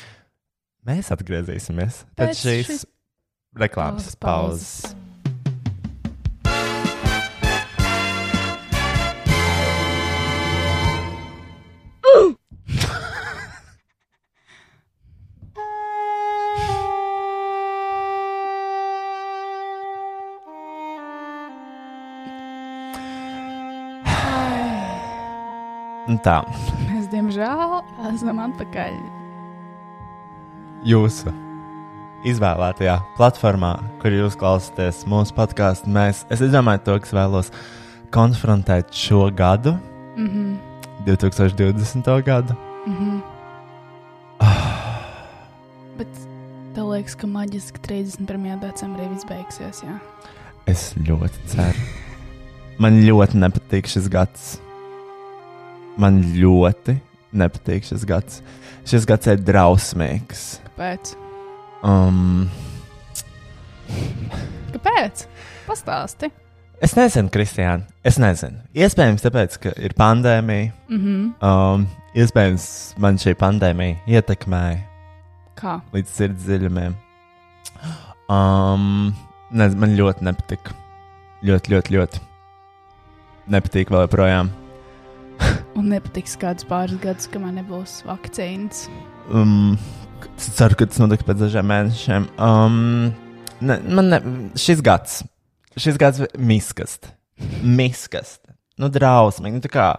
[0.87, 2.85] Mēs atgriezīsimies pēc, Pēc šīs
[3.59, 4.85] reklāmas pauzes.
[4.87, 5.10] pauzes.
[26.21, 26.41] Un Tā,
[26.85, 27.79] Mēs, diemžēl,
[28.11, 28.97] esam atpakaļ.
[30.85, 31.33] jūsu
[32.29, 33.71] izvēlētajā platformā,
[34.03, 37.49] kur jūs klausāties mūsu podkāstu, mēs, es domāju, to, kas vēlos
[38.13, 39.79] konfrontēt šo gadu,
[40.17, 40.59] Mhm.
[41.07, 42.21] 2020.
[42.23, 42.55] gadu.
[42.87, 43.23] Mhm.
[45.97, 46.09] Bet
[46.75, 48.61] tev liekas, ka maģiski 31.
[48.61, 49.81] decembrī viss beigsies.
[49.85, 49.99] Jā.
[50.67, 51.79] Es ļoti ceru.
[52.79, 54.61] Man ļoti nepatīk šis gads.
[55.99, 56.97] Man ļoti
[57.37, 58.41] nepatīk šis gads.
[58.89, 60.61] Šis gads ir drausmīgs.
[60.71, 61.15] Kāpēc?
[61.87, 62.49] Um,
[64.75, 65.25] Kāpēc?
[65.67, 66.31] Pastāsti.
[66.83, 67.85] es nezinu, Kristiāna.
[68.05, 68.63] Es nezinu.
[68.75, 70.73] Iespējams, tāpēc, ka ir pandēmija.
[70.89, 71.19] Mhm.
[71.45, 72.69] Um, iespējams,
[72.99, 74.81] man šī pandēmija ietekmēja
[75.61, 75.81] Kā?
[75.95, 76.97] līdz sirds dziļumiem.
[78.31, 79.13] Um,
[79.51, 80.75] nez, man ļoti nepatika.
[81.47, 82.21] Ļoti, ļoti, ļoti.
[83.51, 84.51] Nepatīk vēl joprojām.
[85.79, 88.87] Un nepatiks kādus pāris gadus, kamēr nebūs vakcīnas.
[89.31, 89.77] Um,
[90.35, 92.27] es ceru, ka tas notiks pēc dažiem mēnešiem.
[92.43, 92.79] Um,
[93.63, 94.21] ne, man ne,
[94.59, 95.21] šis gads,
[95.79, 97.13] šis gads miskast.
[97.63, 98.43] Miskast.
[98.81, 99.61] Nu, drausmīgi.
[99.61, 99.93] Nu, kā,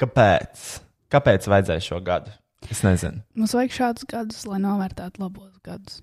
[0.00, 0.66] kāpēc?
[1.12, 2.32] Kāpēc vajadzēja šo gadu?
[2.70, 3.22] Es nezinu.
[3.38, 6.02] Mums vajag šādus gadus, lai novērtētu labos gadus.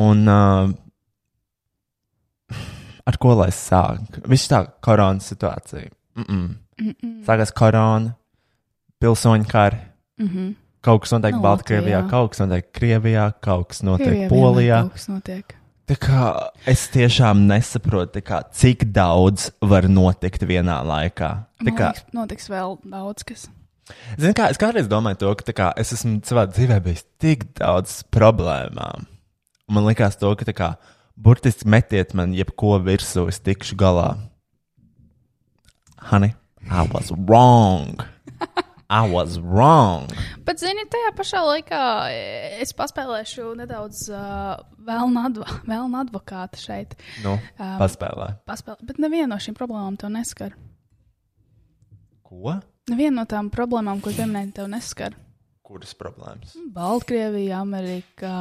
[0.00, 0.70] Un uh,
[3.10, 4.20] ar ko lai sāk?
[4.30, 5.90] Viss tā koronas situācija.
[6.16, 6.48] Mm -mm.
[6.80, 7.16] Mm-mm.
[7.26, 8.14] Sākās korona,
[9.00, 9.80] pilsoņu kari.
[10.20, 10.50] Mhm.
[10.80, 12.10] Kaut kas notiek Nu, Baltkrievijā, Latvijā.
[12.10, 14.78] kaut kas notiek Krievijā, kaut kas notiek Krievijā Polijā.
[14.86, 15.54] Kaut kas notiek.
[15.90, 21.30] Tā kā es tiešām nesaprotu, kā, cik daudz var notikt vienā laikā.
[21.60, 23.48] Tā kā, liekas, notiks vēl daudz kas.
[24.16, 28.04] Zini, kā, es kādreiz domāju, to, ka kā, es esmu savā dzīvē bijis tik daudz
[28.14, 29.08] problēmām.
[29.68, 30.70] Man liekas, to, ka kā,
[31.18, 34.14] burtiski metiet man jebko virsū, es tikšu galā.
[36.10, 36.34] Honey,
[36.70, 37.98] I was wrong.
[38.90, 40.10] I was wrong.
[40.42, 42.22] Bet, zini, tajā pašā laikā e,
[42.64, 46.96] es paspēlēšu nedaudz uh, vēlnu adv vēlnu advokātu šeit.
[47.22, 48.32] Nu, paspēlē.
[48.50, 48.88] Paspēlē.
[48.88, 50.58] Bet neviena no šīm problēmām to neskar.
[52.26, 52.56] Ko?
[52.90, 55.14] Neviena no tām problēmām, ko pieminēji, tev neskar.
[55.62, 56.56] Kuras problēmas?
[56.74, 58.34] Baltkrievija, Amerika,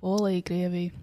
[0.00, 0.96] Polija, Krievija.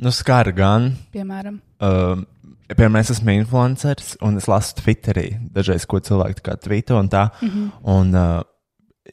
[0.00, 0.92] Nu, skar gan.
[1.14, 1.62] Piemēram.
[1.80, 2.26] Um,
[2.70, 7.08] Piemēram, es esmu influenceris, un es lasu Twitterī dažreiz, ko cilvēki tā kā tvīto un
[7.10, 7.24] tā.
[7.42, 7.64] Mhm.
[7.90, 8.42] Un, uh,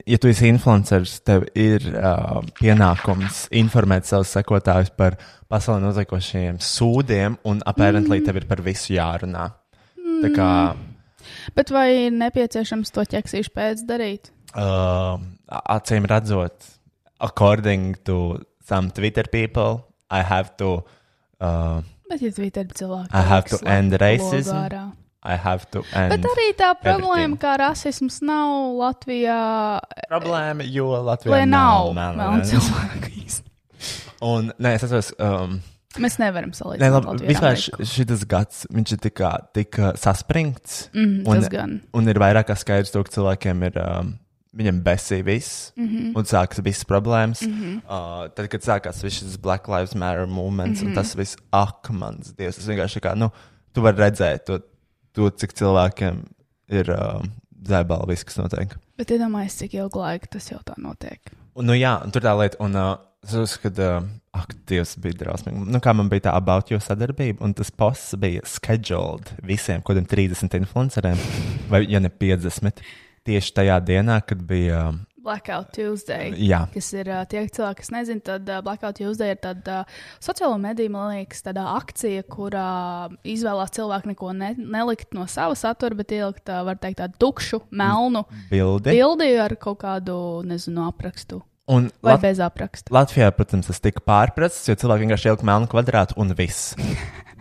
[0.06, 5.18] ja tu esi influenceris, tev ir uh, pienākums informēt savus sekotājus par
[5.50, 8.26] pasaulē notiekošajiem sūdiem, un apparently Mhm.
[8.26, 9.52] tev ir par visu jārunā.
[10.22, 10.76] Tā kā
[11.56, 14.30] Bet vai ir nepieciešams to ķeksīšu pēc darīt?
[14.56, 15.18] uh,
[15.70, 16.54] acīm redzot,
[17.20, 20.86] according to some Twitter people, I have to.
[21.42, 23.12] Uh, Bet, ja Twitter cilvēki.
[23.12, 24.94] I have to end racism.
[25.28, 26.14] I have to end.
[26.14, 27.40] Bet arī tā problēma, everything.
[27.42, 29.40] ka rasisms nav Latvijā.
[30.08, 33.16] Problēma, jo Latvijā nav melna melnu cilvēku.
[34.28, 35.60] Un, nē, es atceros, um,
[36.02, 36.94] Mēs nevaram salīdzināt.
[36.94, 39.22] labi, Latviju ar vispār šis gads ir tik,
[39.58, 40.88] tik uh, saspringts.
[40.94, 44.14] Mhm, un, un ir vairāk kā skaidrs, to, ka cilvēkiem ir um,
[44.58, 45.98] viņam besīja viss, mm Mhm.
[45.98, 46.16] -hmm.
[46.18, 47.42] un sākas visas problēmas.
[47.46, 47.64] Mm Mhm.
[47.64, 47.78] -hmm.
[47.86, 50.94] uh, tad, kad sākās šis Black Lives Matter movements, mm Mhm.
[50.94, 50.98] -hmm.
[50.98, 53.30] un tas viss, ak, mans dievs, tas vienkārši kā, nu,
[53.74, 54.60] tu vari redzēt to,
[55.14, 56.24] to cik cilvēkiem
[56.70, 57.22] ir uh,
[57.64, 58.76] dzēbali, viss, kas notiek.
[58.98, 61.20] Bet iedomājieties, cik ilgu laiku tas jau tā notiek.
[61.56, 64.04] Un, nu, jā, un tur tā lieta, un uh, es uzskatu, ka, uh,
[64.34, 65.66] ak, Dievs, bija drausmīgi.
[65.68, 69.98] Nu, kā man bija tā about you sadarbība, un tas posts bija scheduled visiem, kaut
[69.98, 71.18] kādiem 30 influenceriem,
[71.70, 72.82] vai ja ne 50,
[73.28, 74.88] tieši tajā dienā, kad bija.
[75.28, 76.32] Blackout Tuesday.
[76.40, 76.62] Jā.
[76.72, 79.82] Kas ir tie cilvēki, kas nezina, tad Blackout Tuesday ir tāda
[80.24, 82.70] sociālo mediju, man liekas, tāda akcija, kurā
[83.28, 88.24] izvēlās cilvēku neko ne, nelikt no sava satura, bet ielikt, var teikt, tādu tukšu, melnu
[88.54, 88.96] Bildi.
[88.96, 90.18] bildi ar kaut kādu,
[90.48, 91.44] nezinu, aprakstu.
[91.68, 92.92] Un Vai Lat- bez apraksta.
[92.96, 96.76] Latvijā, protams, tas tika pārprasts, jo cilvēki vienkārši ielika melnu kvadrātu un viss.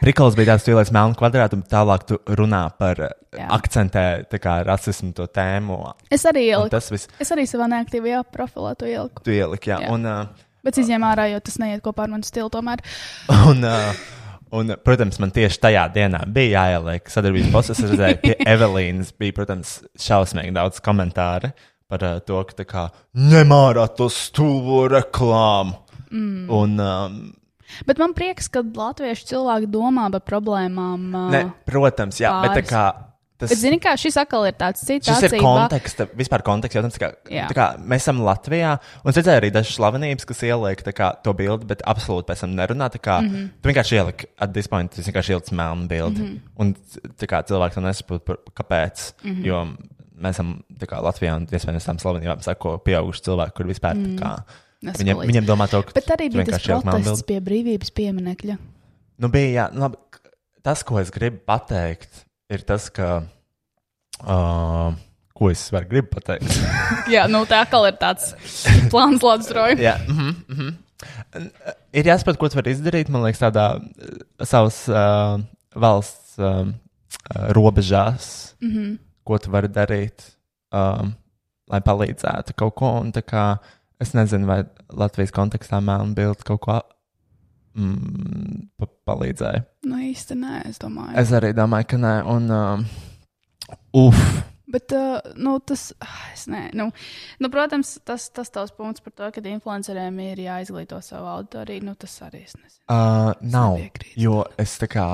[0.01, 3.47] Prikals bija tāds, ka tu ieliec melnu kvadrātu, un tālāk tu runā par uh, Jā.
[3.57, 5.79] akcentē tā kā, rasismu to tēmu.
[6.13, 6.73] Es arī Un ieliku.
[6.75, 9.23] Tas viss Es arī savā neaktīvajā profilā to ieliku.
[9.25, 9.79] tu ieliki, jā.
[9.87, 9.93] Jā.
[9.95, 10.27] Un, uh,
[10.67, 12.83] Bet izņēmā ārā, jo tas neiet kopā ar manu stilu tomēr.
[13.49, 13.95] Un, uh,
[14.59, 17.79] un, protams, man tieši tajā dienā bija jāieliek sadarbības posms.
[17.87, 21.53] Es redzēju, pie Evelīnas bija, protams, šausmīgi daudz komentāru
[21.91, 22.85] par uh, to, ka tā kā
[23.17, 25.79] ņem ārā to stūvu reklāmu.
[26.11, 26.47] Mm.
[26.53, 27.19] Un, um,
[27.87, 31.11] Bet man prieks, ka latviešu cilvēki domā par problēmām.
[31.11, 32.73] ā, ne, protams, jā, bet tā pāris.
[32.73, 32.87] kā.
[33.37, 36.95] Tas, Bet, zini, kā šis atkal ir tāds cits Šis ir konteksta, vispār konteksts jautājums.
[36.97, 37.49] tā Kā, Jā.
[37.53, 38.71] kā mēs esam Latvijā,
[39.03, 42.55] un es redzēju arī dažas slavenības, kas ieliek kā, to bildi, bet absolūti pēc tam
[42.57, 42.89] nerunā.
[42.89, 43.29] tā Kā, mm.
[43.29, 43.51] -hmm.
[43.61, 46.23] Tu vienkārši ieliki, at this point, tu vienkārši ielici melnu bildi.
[46.23, 46.27] Mm.
[46.27, 46.41] -hmm.
[46.57, 46.75] Un
[47.21, 48.25] tā kā, cilvēks to nesaprot,
[48.57, 49.13] kāpēc.
[49.23, 49.35] Mm.
[49.35, 49.47] -hmm.
[49.47, 49.67] Jo
[50.23, 54.31] mēs esam kā, Latvijā, un iespējams, tam slavenībām sako pieauguši cilvēki, kur vispār tā kā.
[54.87, 55.31] Nesko Viņiem, līdzi.
[55.33, 58.57] viņiem domā to, ka Bet arī bija tas protests pie brīvības pieminekļa.
[59.25, 59.97] Nu, bija, jā, nu, labi,
[60.67, 63.23] tas, ko es gribu pateikt, ir tas, ka.
[64.21, 64.93] Uh,
[65.37, 66.49] ko es varu gribu pateikt?
[67.13, 68.31] Jā, nu tā atkal ir tāds
[68.93, 70.71] plāns Latvijas Jā, mhm, mhm.
[71.37, 71.51] N-
[71.97, 73.11] Ir jāsaprot, ko tu vari izdarīt.
[73.13, 73.67] Man liekas, tādā
[74.49, 75.37] savas uh,
[75.77, 76.65] valsts uh,
[77.57, 78.95] robežās, Mhm.
[79.27, 80.25] Ko tu vari darīt,
[80.75, 81.15] um,
[81.73, 82.93] lai palīdzētu kaut ko.
[83.03, 83.47] Un, kā,
[84.03, 84.63] es nezinu, vai
[84.95, 86.81] Latvijas kontekstā melna bilde kaut ko
[87.77, 89.65] mm, pa palīdzēja.
[89.91, 91.17] Nu īsti nē, es domāju.
[91.23, 92.19] Es arī domāju, ka nē.
[92.33, 92.87] Un, um,
[94.07, 94.21] uf,
[94.67, 96.89] Bet, uh, nu, tas, ah, es ne, nu,
[97.39, 101.95] nu, protams, tas, tas tavs punkts par to, ka influenceriem ir jāizglīto savu auditoriju, nu,
[101.95, 102.83] tas arī es nezinu.
[102.91, 103.79] Uh, nav.
[104.19, 105.07] Jo es tā kā.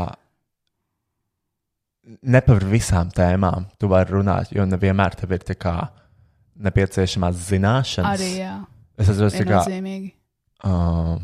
[2.02, 5.44] Ne par visām tēmām tu vari runāt, jo nevienmēr tev ir
[6.62, 8.16] nepieciešamās zināšanas.
[8.16, 8.56] Arī, jā.
[8.98, 9.62] Es atceros, tā kā.
[9.62, 10.10] Viennozīmīgi.
[10.66, 11.16] Uh,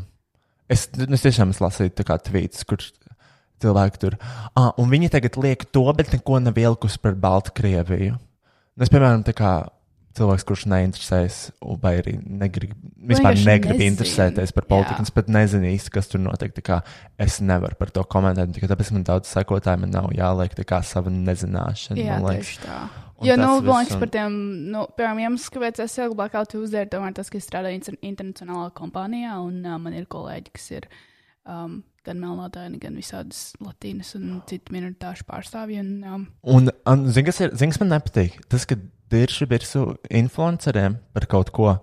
[0.71, 2.81] es, es tiešām esmu lasījis tā kā tvītus, kur
[3.63, 4.17] cilvēki tur.
[4.55, 8.15] Ah, un viņi tagad liek to, bet neko nav ielikusi par Baltkrieviju.
[8.15, 9.53] Nu, es, piemēram, tā kā
[10.17, 11.35] cilvēks, kurš neinteresējas,
[11.81, 13.91] vai arī negrib, vispār Vienkārši negrib nezina.
[13.93, 16.53] interesēties par politiku, es pat nezinu īsti, kas tur notiek.
[16.65, 16.81] Kā
[17.17, 20.81] Es nevaru par to komentēt, tikai tāpēc man daudz sekotāju, man nav jāliek tā kā
[20.83, 21.97] sava nezināšana.
[21.99, 22.57] Jā, liekas.
[22.63, 22.79] tā.
[23.21, 24.31] Jo, nu, man liekas, un- par tiem,
[24.71, 27.99] nu, piemēram, iemesls, kāpēc es ilgi Blackout Tuesday, ir tomēr tas, ka es strādāju inter-
[28.01, 30.87] internacionālā kompānijā, un uh, man ir kolēģi, kas ir
[31.45, 35.79] um, gan melnādaini, gan visādas latīnas un citu minoritāšu pārstāvji.
[35.83, 38.39] Un, um, Un, un zini, kas, ir, zini, kas man nepatīk?
[38.49, 38.75] Tas, ka
[39.11, 39.85] dirši virsū
[40.21, 41.77] influenceriem par kaut ko.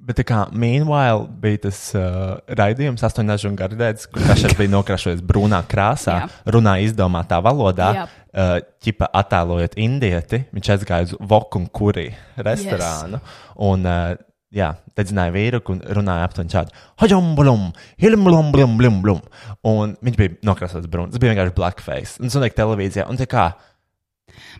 [0.00, 5.60] Bet, kā, meanwhile, bija tas uh, raidījums, astoņdažu un gardēts, kur kašers bija nokrašojies brūnā
[5.68, 6.30] krāsā, Jā.
[6.56, 8.06] runā izdomātā valodā, Jā.
[8.32, 10.46] uh, ķipa attēlojot indieti.
[10.56, 12.06] Viņš aizgāja uz Voku un Kurī
[12.40, 13.20] restorānu.
[13.68, 14.16] Un, uh,
[14.56, 16.72] jā, dedzināja vīru un runāja aptuveni šādi:
[17.04, 17.68] Haģam, blum,
[18.00, 18.56] hilim, blum,
[19.04, 19.20] blum.
[19.68, 21.12] Un viņš bija nokrāsots brūns.
[21.12, 22.16] Tas bija vienkārši blackface.
[22.22, 23.04] Un tas notiek televīzijā.
[23.10, 23.50] Un tā kā.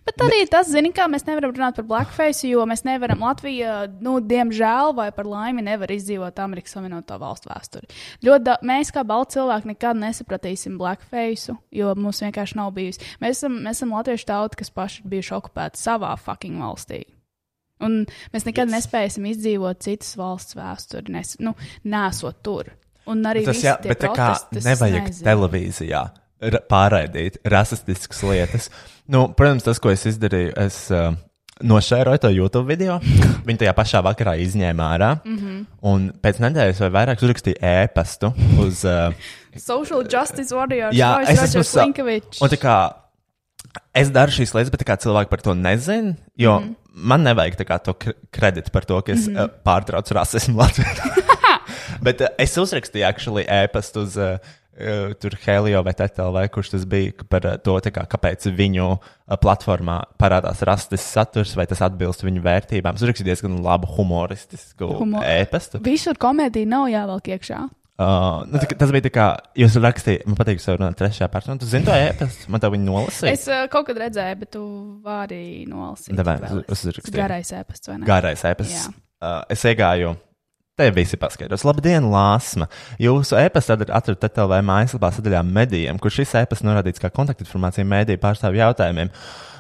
[0.07, 4.17] Bet arī tas, zini, kā mēs nevaram runāt par blackface, jo mēs nevaram Latvijā, nu,
[4.25, 7.91] diemžēl, vai par laimi, nevar izdzīvot Amerikas Savienoto Valstu vēsturi.
[8.27, 13.05] Ļoti da, mēs, kā balti cilvēki, nekad nesapratīsim blackface, jo mums vienkārši nav bijusi.
[13.23, 17.05] Mēs esam, mēs esam latviešu tauta, kas paši ir bijuši okupēti savā fucking valstī.
[17.81, 18.03] Un
[18.35, 18.75] mēs nekad yes.
[18.77, 21.55] nespēsim izdzīvot citas valsts vēsturi, nes, nu,
[21.89, 22.75] nesot tur.
[23.11, 25.25] Un arī Tas, jā, bet tā kā nevajag nezinu.
[25.27, 26.03] televīzijā
[26.41, 28.71] ra- pārraidīt rasistiskas lietas.
[29.11, 31.11] Nu, protams, tas, ko es izdarīju, es uh,
[31.67, 32.99] nošēroju to YouTube video.
[33.47, 35.11] Viņi tajā pašā vakarā izņēma ārā.
[35.25, 35.61] Mhm.
[35.91, 38.85] Un pēc nedēļas vai vairāk uzrakstīja ēpastu uz.
[38.87, 39.15] Uh,
[39.59, 41.47] Social Justice Warriors, jā, es esmu.
[41.47, 41.85] Rodžers Sa...
[41.85, 42.43] Linkovičs.
[42.45, 42.77] Un tā kā
[43.97, 46.69] es daru šīs lietas, bet kā cilvēki par to nezina, jo mm.
[46.69, 47.03] -hmm.
[47.11, 49.35] man nevajag tā kā to kre- kreditu par to, ka es mm.
[49.35, 49.45] -hmm.
[49.45, 50.95] uh, pārtraucu rasismu Latvijā.
[52.07, 54.39] bet uh, es uzrakstīju actually ēpastu uz uh,
[55.21, 58.87] tur Helio vai Tetel vai kurš tas bija par uh, to, tā kā, kāpēc viņu
[58.93, 62.97] uh, platformā parādās rastis saturs, vai tas atbilst viņu vērtībām.
[62.97, 65.83] Es uzrakstīju diezgan labu humoristisku Humor- ēpastu.
[65.85, 67.67] Visur komēdija nav jāvelk iekšā.
[68.01, 69.25] Uh, nu, tā, tas bija tā kā,
[69.61, 71.61] jūs rakstījāt, man patīk, ka jūs runājat trešajā personā.
[71.61, 73.35] Tu zini to ēpastu, man tā viņa nolasīja.
[73.37, 74.63] Es uh, kaut kad redzēju, bet tu
[75.05, 76.17] vari nolasīt.
[76.17, 76.63] Davai, vēl.
[76.65, 77.19] es uzrakstīju.
[77.19, 78.09] Garais ēpasts, vai ne?
[78.09, 78.89] Garais ēpasts.
[79.21, 80.15] Uh, es iegāju.
[80.81, 81.61] Te visi paskaidros.
[81.69, 82.65] Labdien, Lāsma!
[82.97, 88.63] Jūsu e-pasta atradat TTLV mājaslapā sadaļā medijiem, kur šis e-pasts norādīts kā kontaktinformācija mēdīju pārstāvju
[88.63, 89.11] jautājumiem.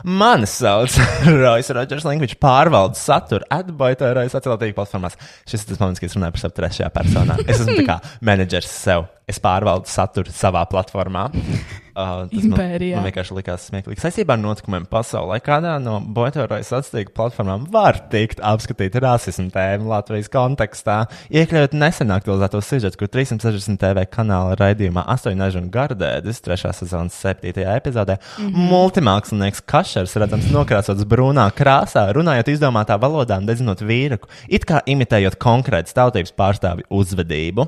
[0.04, 0.96] Mani sauc
[1.42, 5.18] Rojas Rodžers Link, viņš pārvalda saturu atbaitojas sociālajā platformās.
[5.48, 7.38] Šis ir tas moments, kad es runāju par sevi trešajā personā.
[7.46, 8.00] Es esmu kā
[8.30, 9.08] menedžers sev.
[9.30, 11.28] Es pārvaldu saturu savā platformā.
[11.30, 12.96] Uh, tas man, Impērijā.
[12.98, 14.00] man vienkārši likās smieklīgi.
[14.02, 20.26] Saistībā ar notikumiem pasaulē, kādā no Boitorojas atstīgu platformām var tikt apskatīta rasismu tēma Latvijas
[20.34, 20.96] kontekstā,
[21.30, 26.74] iekļaujot nesen aktualizēto sižetu, kur 360 TV kanāla raidījumā 8 nežu un gardēdis 3.
[26.80, 27.54] sezonas 7.
[27.76, 28.66] epizodē Mhm.
[28.72, 35.34] multimākslinieks Kašers redzams nokrāsots brūnā krāsā, runājot izdomātā valodā un dedzinot vīruku, it kā imitējot
[35.42, 37.64] konkrētas tautības pārstāvju uzvedību.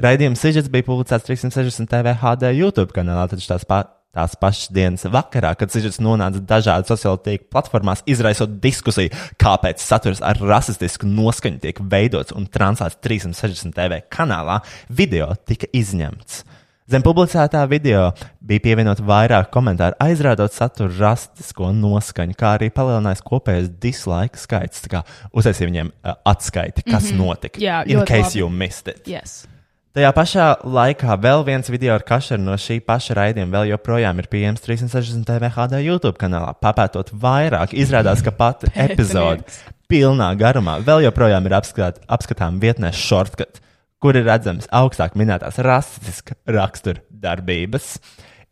[0.00, 3.82] Raidījuma sižets bija publicēts 360 TV HD YouTube kanālā, taču tās, pa,
[4.16, 10.24] tās pašas dienas vakarā, kad sižets nonāca dažādu sociālo tīklu platformās, izraisot diskusiju, kāpēc saturs
[10.24, 16.46] ar rasistisku noskaņu tiek veidots un translēts 360 TV kanālā, video tika izņemts.
[16.88, 18.06] Zem publicētā video
[18.48, 24.80] bija pievienot vairāk komentāru, aizrādot satura rastisko noskaņu, kā arī palielinājis kopējais dislike skaits.
[24.86, 25.02] Tā kā
[25.36, 27.12] uztaisīja viņiem uh, atskaiti, kas mm.
[27.12, 27.26] -hmm.
[27.26, 27.60] notika.
[27.60, 28.40] Jā, In ļoti case labi.
[28.40, 29.04] you missed it.
[29.04, 29.44] Yes.
[29.92, 34.28] Tajā pašā laikā vēl viens video ar kašeru no šī paša raidījuma vēl joprojām ir
[34.32, 36.54] pieejams 360 TV HD YouTube kanālā.
[36.56, 39.44] Papētot vairāk, izrādās, ka pati epizode
[39.88, 41.60] pilnā garumā vēl joprojām ir
[42.08, 43.60] apskatām vietnē shortcut,
[44.02, 47.96] kur ir redzams augstāk minētās rasistiska rakstura darbības.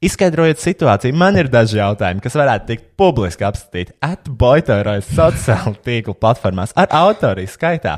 [0.05, 6.75] Izskaidrojot situāciju, man ir daži jautājumi, kas varētu tikt publiski apskatīti atboitojas sociālo tīklu platformās
[6.77, 7.95] ar autoriju skaitā.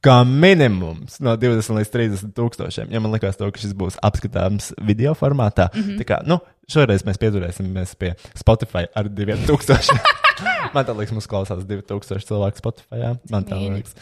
[0.00, 2.92] Kā minimums no 20 līdz 30 tūkstošiem.
[2.94, 5.82] Ja man liekas, to, ka šis būs apskatāms video formātā, mm.
[5.82, 6.06] -hmm.
[6.08, 6.38] kā, nu,
[6.70, 9.98] šoreiz mēs pieturēsimies pie Spotify ar 2000.
[10.74, 13.02] Man liekas, mums klausās 2000 cilvēku Spotify.
[13.02, 13.10] Jā.
[13.28, 13.92] Man liekas.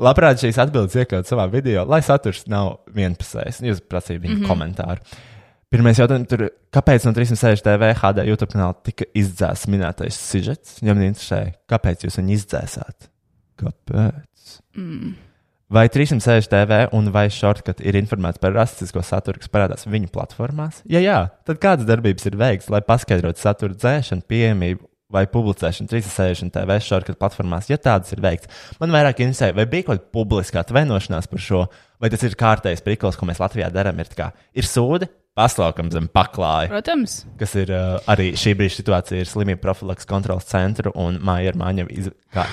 [0.00, 3.60] Labprāt, šīs atbildes iekļaut savā video, lai saturs nav vienpusējs.
[3.60, 4.40] Jūs prasījāt viņu mm.
[4.40, 4.48] -hmm.
[4.48, 5.00] komentāru.
[5.72, 10.74] Pirmais jautājums, tur, kāpēc no 360 TV HD YouTube kanāla tika izdzēsts minētais sižets?
[10.84, 13.08] Ja man interesē, kāpēc jūs viņu izdzēsāt?
[13.62, 14.58] Kāpēc?
[14.76, 15.14] Mm.
[15.72, 20.82] Vai 360 TV un vai shortcut ir informēts par rasistisko saturu, kas parādās viņu platformās?
[20.92, 26.52] Ja jā, tad kādas darbības ir veikts, lai paskaidrotu satura dzēšanu, pieejamību vai publicēšanu 360
[26.52, 28.52] TV shortcut platformās, ja tādas ir veikts?
[28.80, 31.64] Man vairāk interesē, vai bija kaut kāda publiska atvainošanās par šo,
[31.96, 34.04] vai tas ir kārtējs priklis, ko mēs Latvijā darām.
[34.04, 35.08] Ir, kā, ir sūdi,
[35.38, 36.68] paslaukam zem paklāja.
[36.72, 37.22] Protams.
[37.40, 41.86] Kas ir uh, arī šī brīža situācija, ir slimību profilaks kontrols centra un Māja Maņa,
[41.90, 42.44] iz, kā,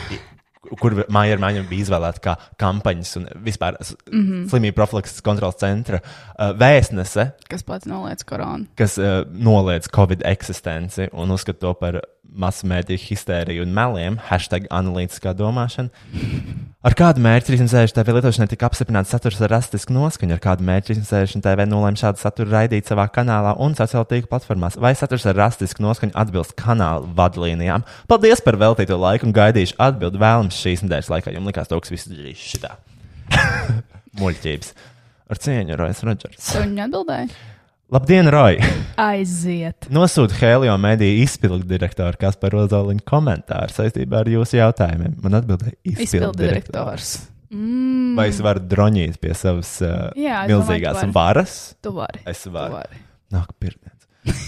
[0.80, 4.48] kur Māja Maņa bija izvēlēta kā kampaņas un vispār s- Mhm.
[4.52, 8.68] slimību profilaks kontrols centra uh, vēstnese, Kas pats noliec koronu?
[8.80, 12.00] kas uh, noliedz Covid eksistenci un uzskata to par
[12.30, 15.90] masu mēdīju histēriju un meliem, hashtag analītiskā domāšana.
[16.86, 20.94] Ar kādu mērķi 360 TV lietošanai tika apstiprināts saturs ar rasistisku noskaņu, ar kādu mērķi
[20.94, 25.36] 360 TV nolēma šādu saturu raidīt savā kanālā un sociālo tīklu platformās, vai saturs ar
[25.42, 27.84] rasistisku noskaņu atbilst kanāla vadlīnijām.
[28.08, 31.36] Paldies par veltīto laiku un gaidīšu atbildi vēlams šīs nedēļas laikā.
[31.36, 32.78] Jums likās, kas viss darīs šitā.
[34.22, 34.74] Muļķības.
[35.30, 36.46] Ar cieņu, Rojas Rodžers.
[36.48, 37.34] Tu viņu atbildēji?
[37.90, 38.61] Labdien, Roja!
[39.02, 39.88] Aiziet.
[39.90, 45.16] Nosūta Helio mediju izpildu direktoru Kasparu Ozoliņu komentāru saistībā ar jūsu jautājumiem.
[45.24, 47.16] Man atbildēja izpildu direktors.
[47.49, 48.14] Mm.
[48.20, 51.14] Vai es varu droņīt pie savas uh, Jā, domāju, milzīgās vari.
[51.16, 51.56] varas?
[51.82, 52.22] Tu vari.
[52.30, 52.78] Es varu.
[52.78, 53.02] Vari.
[53.34, 54.45] Nāk, pirmdienas.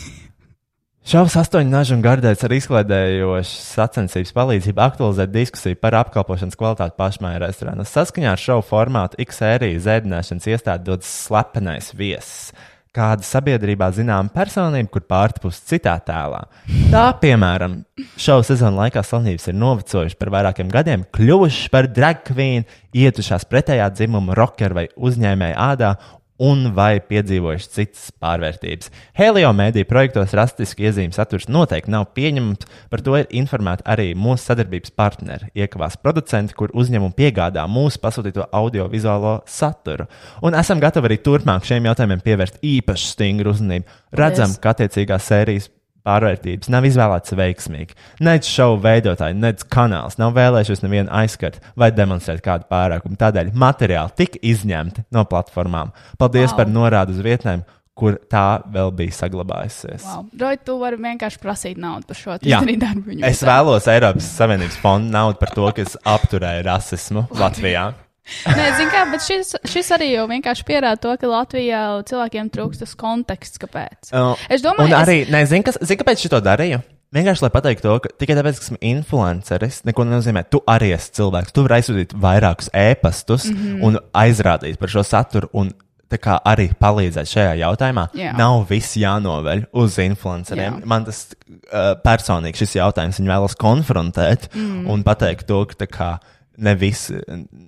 [1.12, 7.42] Šaubas astoņu nažu un gardēts ar izklaidējošu sacensības palīdzību aktualizēt diskusiju par apkalpošanas kvalitāti pašmāju
[7.42, 7.90] restorānos.
[7.90, 12.52] Saskaņā ar šovu formātu X sēriju zēdināšanas iestādi dod slepenais viesis.
[12.92, 16.42] Kāda sabiedrībā zināma personība, kur pārtapus citā tēlā.
[16.92, 17.78] Tā, piemēram,
[18.20, 23.88] šova sezona laikā slavības ir novecojušas par vairākiem gadiem, kļuvušas par drag queen, ietušās pretējā
[23.96, 25.94] dzimuma rockeru vai uzņēmēju ādā
[26.42, 28.92] un vai piedzīvojuši citas pārvērtības.
[29.18, 34.50] Helio mēdīju projektos rastiski iezīmju saturs noteikti nav pieņemams, par to ir informēti arī mūsu
[34.50, 40.08] sadarbības partneri, iekavās producenti, kur uzņēmumi piegādā mūsu pasūtīto audio-vizuālo saturu.
[40.46, 44.02] Un esam gatavi arī turpmāk šiem jautājumiem pievērst īpaši stingru uzmanību.
[44.18, 44.64] Redzam, Paldies.
[44.64, 45.70] ka attiecīgās sērijas
[46.08, 47.98] pārvērtības nav izvēlētas veiksmīgi.
[48.26, 53.20] Nec šovu veidotāji, nec kanāls nav vēlējušies nevienu aizskart vai demonstrēt kādu pārākumu.
[53.22, 55.94] Tādēļ materiāli tika izņemti no platformām.
[56.18, 56.58] Paldies Wow.
[56.58, 57.64] par norādu uz vietnēm,
[57.96, 60.06] kur tā vēl bija saglabājusies.
[60.08, 60.26] Wow.
[60.42, 63.20] Roy, tu vari vienkārši prasīt naudu par šo darbu.
[63.28, 67.92] es vēlos Eiropas Savienības fondu naudu par to, kas apturēja rasismu Latvijā.
[68.58, 72.84] Nē, zini kā, bet šis, šis arī jau vienkārši pierāda to, ka Latvijā cilvēkiem trūkst
[72.86, 74.12] tas konteksts, kāpēc.
[74.14, 75.32] Uh, Es domāju, es- arī, es...
[75.34, 76.82] nezinu, kas, zini, kāpēc šo darīju.
[77.12, 80.46] Vienkārši, lai pateiktu to, ka tikai tāpēc, ka esmu influenceris, neko nenozīmē.
[80.48, 81.52] Tu arī esi cilvēks.
[81.52, 83.58] Tu vari aizsūtīt vairākus ēpastus mm.
[83.58, 83.82] -hmm.
[83.84, 85.50] un aizrādīt par šo saturu.
[85.52, 85.74] Un,
[86.12, 88.06] tā kā arī palīdzēt šajā jautājumā.
[88.16, 88.32] Jā.
[88.38, 90.80] Nav viss jānoveļ uz influenceriem.
[90.80, 90.86] Jā.
[90.86, 94.88] Man tas uh, personīgi šis jautājums viņi vēlas konfrontēt Mm.
[94.92, 96.10] un pateikt to, ka tā kā
[96.62, 97.08] ne, vis,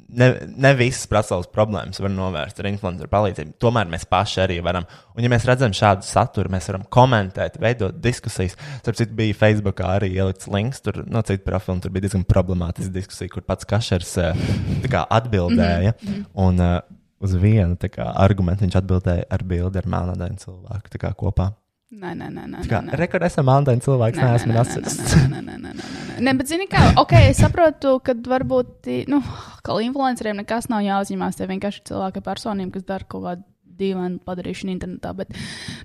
[0.07, 3.55] ne, ne visas pasaules problēmas var novērst ar influenceru palīdzību.
[3.61, 4.85] Tomēr mēs paši arī varam.
[5.15, 8.57] Un, ja mēs redzam šādu saturu, mēs varam komentēt, veidot diskusijas.
[8.81, 11.77] Starp citu, bija Facebookā arī ielikts links tur no citu profilu.
[11.77, 14.45] un Tur bija diezgan problemātiska diskusija, kur pats Kašers eh,
[14.91, 15.95] kā atbildēja.
[15.97, 16.29] Mhm, mhm.
[16.43, 16.77] Un uh,
[17.23, 21.53] uz vienu kā, argumentu viņš atbildēja ar bildi ar melnādainu cilvēku kopā.
[21.93, 22.61] Nē, nē, nē, nē.
[22.65, 22.97] Nē, nē.
[22.97, 25.13] Rekord esam melnādaini cilvēks, Nē, neesmu rasists.
[25.29, 26.15] nē, nē, nē, nē, nē.
[26.25, 29.19] Nē, bet zini, kā, ok, es saprotu, ka varbūt, nu,
[29.65, 31.37] ka influenceriem nekas nav jāuzņemās.
[31.37, 33.45] Tie vienkārši ir cilvēki ar personību, kas dara kaut kādu
[33.79, 35.13] dīvainu padarīšanu internetā.
[35.17, 35.33] Bet,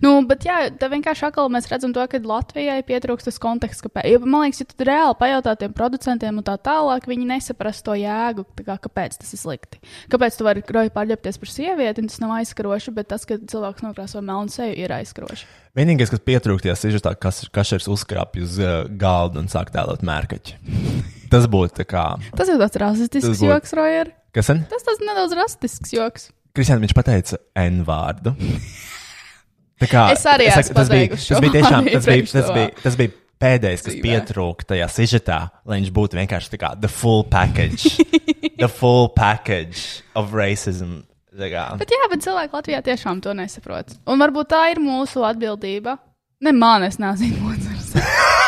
[0.04, 4.08] nu, bet jā, tā vienkārši atkal mēs redzam to, ka Latvijai pietrūkst tas konteksts, kāpēc.
[4.12, 7.96] Jo, man liekas, ja tu reāli pajautā tiem producentiem un tā tālāk, viņi nesaprast to
[7.98, 9.80] jēgu, kā, kāpēc tas ir slikti.
[10.12, 13.86] Kāpēc tu vari groji pārģērbties par sievieti, un tas nav aizskaroši, bet tas, ka cilvēks
[13.86, 15.48] nokrāso melnu seju, ir aizskaroši.
[15.78, 20.56] Vienīgais, kas pietrūkties, ir tas, kas kašers uzkrāpj uz uh, galda un sāk tēlot mērkaķi.
[21.30, 22.04] Tas būtu tā kā.
[22.36, 24.14] Tas ir tāds rasistisks būtu- joks, Rojer.
[24.34, 24.64] Kas tad?
[24.70, 26.28] Tas tas nedaudz rasistisks joks.
[26.58, 28.34] Kristiāna, viņš pateica N vārdu.
[29.78, 32.70] Tā kā, Es arī saku, esmu tas, bija, tas bija tiešām tas bija, tas bija,
[32.82, 37.22] tas bija pēdējais, kas pietrūka tajā sižetā, lai viņš būtu vienkārši tā kā the full
[37.22, 37.94] package.
[38.62, 41.04] the full package of racism.
[41.38, 43.94] Bet jā, bet cilvēki Latvijā tiešām to nesaprot.
[44.10, 45.94] Un varbūt tā ir mūsu atbildība.
[46.42, 47.94] Ne man, es neesmu influenceris.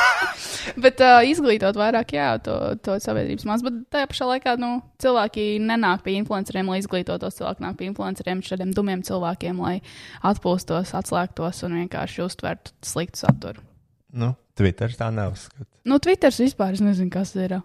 [0.82, 3.65] Bet uh, izglītot vairāk, jā, to, to sabiedrības maz.
[3.66, 7.39] Bet tajā pašā laikā nu, cilvēki nenāk pie influenceriem, lai izglītotos.
[7.40, 9.78] Cilvēki nāk pie influenceriem, šādiem dumiem cilvēkiem, lai
[10.27, 13.65] atpūstos, atslēgtos un vienkārši uztvertu sliktu saturu.
[14.11, 15.69] Nu, Twitter tā neuzskata.
[15.89, 17.61] Nu, Twitter vispār es nezinu, kas ir.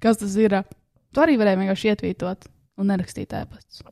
[0.00, 0.60] Kas tas ir?
[1.10, 2.50] Tu arī varēji vienkārši ietvītot
[2.80, 3.82] un nerakstīt ēpastus.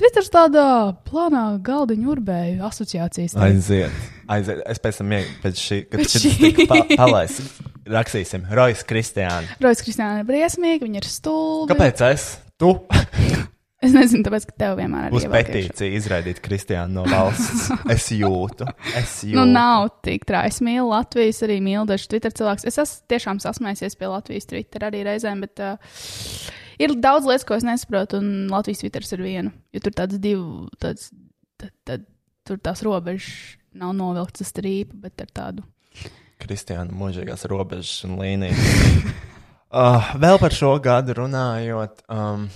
[0.00, 0.66] Twitter tādā
[1.04, 3.34] plānā galdiņu urbēju asociācijas.
[3.36, 3.92] Aiziet,
[4.34, 4.62] aiziet.
[4.70, 6.32] Es pēc tam, pēc šī, kad Pēc šī.
[6.40, 9.58] tika pa, palaists, rakstīsim, Rojas Kristiāna.
[9.62, 11.72] Rojas Kristāna ir briesmīga, viņa ir stulba.
[11.74, 12.28] Kāpēc es?
[12.60, 12.74] Tu?
[13.80, 17.70] Es nezinu, tāpēc, ka tev vienmēr ir Būs petīcija izraidīt Kristiānu no valsts.
[17.94, 19.38] Es jūtu, es jūtu.
[19.38, 20.52] Nu, nav tik traki.
[20.52, 22.66] Es mīlu Latvijas, arī mīlu dažus Twitter cilvēkus.
[22.68, 25.96] Es esmu tiešām sasmējies pie Latvijas Twitter arī reizēm, bet uh,
[26.76, 29.54] ir daudz lietas, ko es nesaprotu, un Latvijas Twitter ir viena.
[29.72, 31.08] Jo tur tāds divu, tāds,
[31.56, 32.04] tad, tad,
[32.44, 33.32] tur tās robežas
[33.76, 35.66] nav novilktas ar strīpu, bet ar tādu.
[36.40, 38.58] Kristiāna mūžīgās robežas un līnijas.
[39.70, 42.04] uh, vēl par šo gadu runājot.
[42.08, 42.48] Um,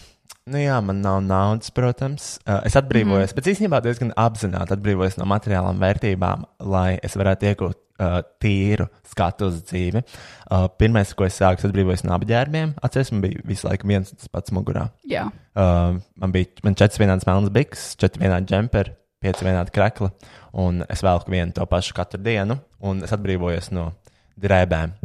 [0.44, 2.34] Nu jā, man nav naudas, protams.
[2.44, 3.36] Uh, es atbrīvojos, mm.
[3.38, 9.48] bet īstenībā diezgan apzināti atbrīvojos no materiālām vērtībām, lai es varētu iegūt uh, tīru skatu
[9.48, 10.02] uz dzīvi.
[10.50, 12.74] Uh, Pirmais, ko es sāku, es atbrīvojos no apģērbiem.
[12.84, 14.90] Atceros, man bija visu laiku viens un tas pats mugurā.
[15.08, 15.30] Jā.
[15.56, 18.92] Uh, man bija man četras vienādas melnas biks, četri vienādi džemperi,
[19.24, 20.10] pieci vienādi krekli,
[20.60, 23.90] un es velku vienu to pašu katru dienu, un es atbrīvojos no
[24.40, 24.96] drēbēm.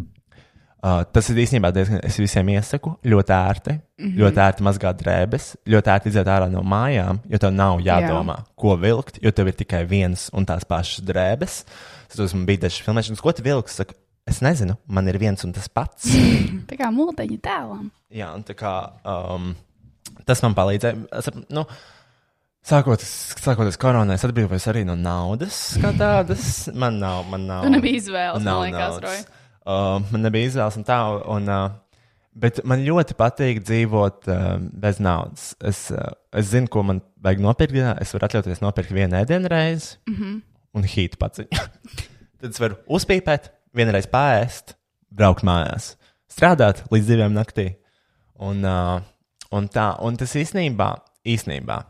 [0.79, 3.73] Uh, tas ir īstenībā diezgan, es visiem iesaku, ļoti ērti.
[3.75, 4.05] Mm.
[4.05, 4.19] -hmm.
[4.21, 8.45] Ļoti ērti mazgāt drēbes, ļoti ērti iziet ārā no mājām, jo tev nav jādomā, Jā.
[8.55, 11.65] ko vilkt, jo tev ir tikai viens un tās pašas drēbes.
[12.15, 13.75] Tas man bija dažs filmēšanas, ko tu vilksi.
[13.75, 13.93] Saku,
[14.25, 16.07] es nezinu, man ir viens un tas pats.
[16.69, 17.91] Tā kā mūteņa tēlam.
[18.09, 18.73] Jā, un tā kā
[19.03, 19.51] um,
[20.25, 20.95] tas man palīdzēja.
[21.19, 21.65] Es, nu,
[22.69, 26.67] Sākoties, sākoties koronai, es atbrīvojos arī no naudas, kā tādas.
[26.77, 27.63] Man nav, man nav.
[27.65, 29.23] Tev nebija izvēles, nav man liekas, naudas.
[29.69, 30.97] Uh, man nebija izvēles un tā.
[31.33, 32.03] Un, uh,
[32.39, 34.45] bet man ļoti patīk dzīvot uh,
[34.85, 35.47] bez naudas.
[35.65, 37.79] Es, uh, es zinu, ko man vajag nopirkt.
[38.05, 40.37] Es varu atļauties nopirkt vienu ēdienu reizi Mhm.
[40.77, 41.65] un hītu paciņu.
[42.39, 44.75] Tad es varu uzpīpēt, vienreiz pāriest,
[45.09, 45.95] braukt mājās,
[46.31, 47.71] strādāt līdz diviem naktī.
[48.39, 49.01] Un, uh,
[49.51, 50.93] un, tā, un tas īstenībā,
[51.27, 51.81] īstenībā,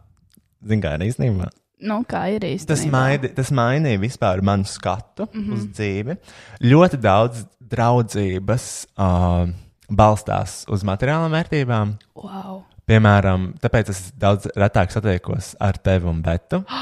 [0.65, 1.49] zinu, kā ir īstenībā.
[1.79, 2.67] Nu, kā ir īsti.
[2.67, 5.45] Tas, maidi, tas mainīja vispār manu skatu mm Mhm.
[5.45, 5.53] -hmm.
[5.53, 6.17] uz dzīvi.
[6.61, 9.49] Ļoti daudz draudzības uh,
[9.89, 11.93] balstās uz materiālām vērtībām.
[12.15, 12.63] Wow.
[12.89, 16.63] Piemēram, tāpēc es daudz retāk satiekos ar tevi un Betu.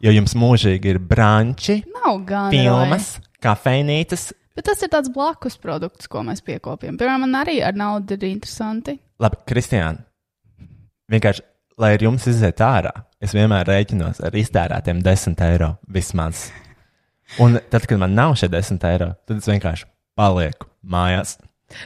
[0.00, 1.82] Jo jums mūžīgi ir branči,
[2.50, 4.32] filmas, kafejnīcas.
[4.54, 6.98] Bet tas ir tāds blakus produkts, ko mēs piekopjam.
[6.98, 8.98] Piemēram, man arī ar naudu ir interesanti.
[9.18, 10.04] Labi, Kristiāna.
[11.10, 11.42] Vienkārši
[11.80, 16.48] lai ar jums iziet ārā, es vienmēr rēķinos ar iztērētiem 10 eiro vismaz.
[17.42, 21.36] Un tad, kad man nav šie 10 eiro, tad es vienkārši palieku mājās.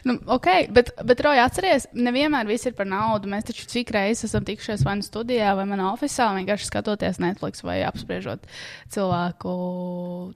[0.04, 0.46] Nu, ok,
[0.76, 3.30] bet, bet Roja, atcerieties, nevienmēr viss ir par naudu.
[3.32, 7.64] Mēs taču cik reizes esam tikušies vai nu studijā, vai manā oficiālā, vienkārši skatoties Netflix
[7.64, 8.44] vai apspriežot
[8.92, 9.54] cilvēku,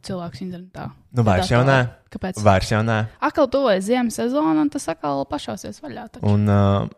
[0.09, 0.89] cilvēkus internetā.
[1.13, 1.79] Nu, vairs jau nē.
[2.17, 2.41] Kāpēc?
[2.47, 2.99] Vairs jau nē.
[3.29, 6.09] Atkal tuvojas ziemas sezona, un tas atkal pašausies vaļā.
[6.17, 6.25] Taču.
[6.33, 6.89] Un, uh,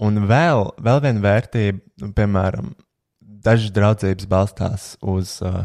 [0.00, 2.72] un vēl, vēl viena vērtība, nu, piemēram,
[3.20, 5.64] dažas draudzības balstās uz uh,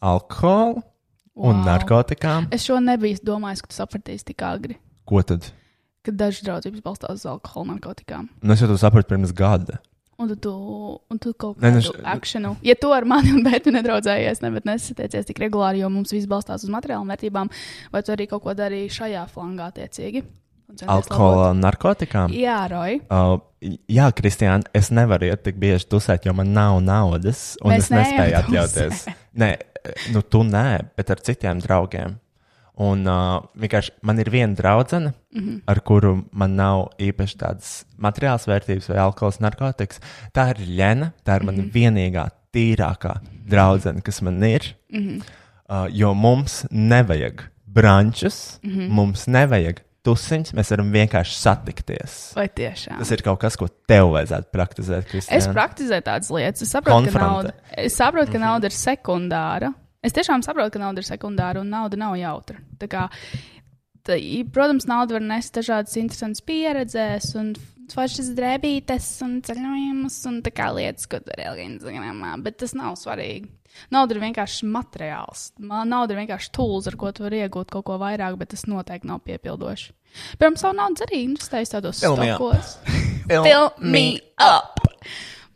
[0.00, 0.82] alkoholu
[1.34, 1.64] un Wow.
[1.64, 2.48] narkotikām.
[2.52, 4.76] Es šo nebiju domājis, ka tu sapratīsi tik agri.
[5.08, 5.46] Ko tad?
[6.04, 8.28] Kad dažas draudzības balstās uz alkohola un narkotikām.
[8.42, 9.78] Nu, es jau to sapratu pirms gada.
[10.22, 10.50] Un tu,
[11.10, 12.50] un tu kaut nu, kādu š- akciju.
[12.62, 16.28] Ja tu ar mani un Bētu nedraudzējies, ne, bet nesatiecies tik regulāri, jo mums viss
[16.30, 17.48] balstās uz materiālām vērtībām,
[17.90, 20.22] vai tu arī kaut ko darīji šajā flangā attiecīgi?
[20.86, 22.32] Alkohola un narkotikām?
[22.32, 23.00] Jā, Roy.
[23.10, 23.38] Uh,
[23.88, 27.56] jā, Kristiāna, es nevaru iet tik bieži tusēt, jo man nav naudas.
[27.62, 29.06] Un Mēs es nespēju atļauties.
[29.38, 29.50] Nē,
[30.14, 30.66] nu tu nē,
[30.96, 32.18] bet ar citiem draugiem.
[32.82, 35.62] Un uh, vienkārši man ir viena draudzene, Mhm.
[35.68, 40.00] ar kuru man nav īpaši tādas materiālas vērtības vai alkohols, narkotikas.
[40.32, 41.70] Tā ir Lēna, tā ir mana Mhm.
[41.72, 44.74] vienīgā, tīrākā draudzene, kas man ir.
[44.92, 45.22] Mhm.
[45.68, 48.88] Uh, jo mums nevajag brančus, Mhm.
[48.90, 52.16] mums nevajag tusiņus, mēs varam vienkārši satikties.
[52.38, 52.98] Vai tiešām?
[53.02, 55.38] Tas ir kaut kas, ko tev vajadzētu praktizēt, Kristīna.
[55.38, 56.66] Es praktizēju tādas lietas.
[56.66, 57.54] Es saprotu, ka nauda,
[57.84, 59.72] es saprotu, ka nauda ir sekundāra.
[60.02, 62.58] Es tiešām saprotu, ka nauda ir sekundāra un nauda nav jautra.
[62.82, 63.06] Tā kā,
[64.02, 64.18] tā,
[64.54, 67.54] protams, nauda var nest dažādas interesantas pieredzes un
[67.92, 72.96] foršas drēbītes un ceļojumus un tā kā lietas, ko tur ir Instagramā, bet tas nav
[72.98, 73.50] svarīgi.
[73.92, 75.46] Nauda ir vienkārši materiāls.
[75.58, 78.66] Ma- Nauda ir vienkārši tools, ar ko tu vari iegūt kaut ko vairāk, bet tas
[78.68, 79.92] noteikti nav piepildoši.
[80.38, 82.40] Piemēram, savu naudu arī investēju tādos Fill me up.
[82.40, 82.74] stokos.
[83.48, 84.06] Fill me
[84.38, 84.80] up!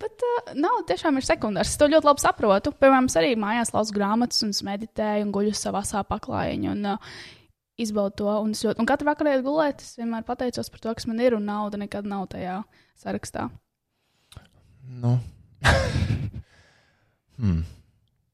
[0.01, 1.73] Bet uh, nauda tiešām ir sekundārs.
[1.73, 2.73] Es to ļoti labi saprotu.
[2.77, 6.73] Piemēram, es arī mājās lasu grāmatas, un es meditēju, un guļu savā paklājiņā.
[6.77, 7.17] Un, uh,
[7.77, 11.05] Izbaudu to, un, ļoti, un katru vakaru, kad gulēt, es vienmēr pateicos par to, kas
[11.11, 12.63] man ir, un nauda nekad nav tajā
[12.97, 13.51] sarakstā.
[14.89, 15.19] Nu.
[17.37, 17.61] hmm.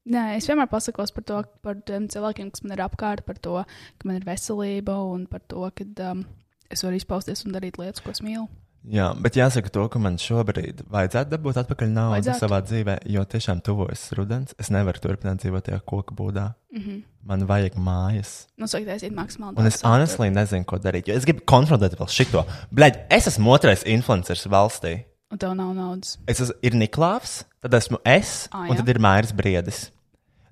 [0.03, 3.61] Nē, es vienmēr pasakos par to, par tiem cilvēkiem, kas man ir apkārt, par to,
[3.99, 6.25] ka man ir veselība, un par to, ka um,
[6.73, 8.49] es varu izpausties un darīt lietas, ko es mīlu.
[8.91, 12.41] Jā, bet jāsaka to, ka man šobrīd vajadzētu dabūt atpakaļ naudu Vajadzētu.
[12.41, 14.51] savā dzīvē, jo tiešām tuvojas rudens.
[14.59, 16.49] Es nevaru turpināt dzīvot tajā koku būdā.
[16.75, 16.97] Mhm.
[17.23, 18.33] Man vajag mājas.
[18.59, 19.55] Nu, saka, taisīt maksimāli.
[19.55, 21.07] Un es honestly nezinu, ko darīt.
[21.07, 22.43] Jo es gribu konfrontēt vēl šito.
[22.75, 25.05] Bļaigi, es esmu otrais influenceris valstī.
[25.33, 26.17] Un tev nav naudas.
[26.29, 28.81] Es esmu ir Niklaus, tad esmu es, Ā, un jā.
[28.83, 29.79] tad ir Mairis Briedis.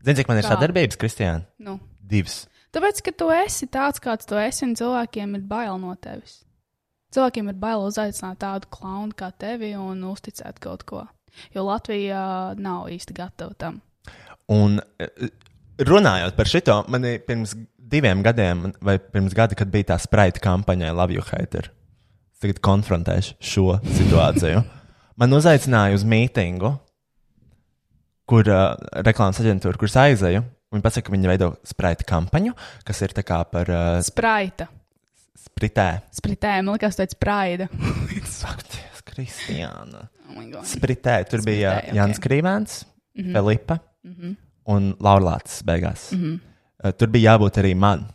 [0.02, 0.56] Zini, cik man ir Kā?
[0.56, 1.44] sadarbības, Kristiāna?
[1.62, 1.76] Nu.
[2.02, 2.48] Divas.
[2.74, 6.40] Tāpēc, ka tu esi tāds, kāds tu esi, un cilvēkiem ir bail no tevis.
[7.14, 11.04] Cilvēkiem ir bail uzaicināt tādu klaunu kā tevi un uzticēt kaut ko.
[11.54, 12.22] Jo Latvija
[12.60, 13.82] nav īsti gatava tam.
[14.52, 15.30] Un eh,
[15.86, 17.54] runājot par šito, man ir pirms
[17.92, 21.70] diviem gadiem, vai pirms gada, kad bija tā spraita kampaņa Love You Hater.
[22.42, 24.64] Tagad konfrontēšu šo situāciju.
[25.22, 26.72] Man uzaicināja uz mītingu,
[28.30, 28.74] kur uh,
[29.06, 30.42] reklāmas aģentūra, kuras aizēju.
[30.72, 32.54] Viņi pasaka, ka viņi veido spraita kampaņu,
[32.88, 34.70] kas ir tā kā par uh, Spraita.
[35.38, 35.88] spritē.
[36.16, 37.68] Spritē, man liekas, tas ir spraida.
[38.42, 40.06] Sakties, Kristiāna.
[40.32, 40.62] Oh.
[40.64, 41.98] Spritē, tur bija Spritē, ok.
[42.00, 42.78] Jānis Krīvēns,
[43.12, 43.34] Mhm.
[43.36, 43.76] Filipa
[44.08, 44.30] Mhm.
[44.72, 46.06] un Laurlāts beigās.
[46.16, 46.38] Mhm.
[46.82, 48.06] Uh, Tur bija jābūt arī man.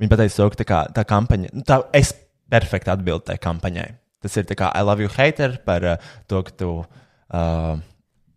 [0.00, 2.14] Viņa pateica, ka tā, kā, tā kampaņa, nu, tā, es
[2.50, 3.88] perfekti atbildu tai kampaņai.
[4.22, 7.74] Tas ir kā I love you hater par uh, to, ka tu, uh,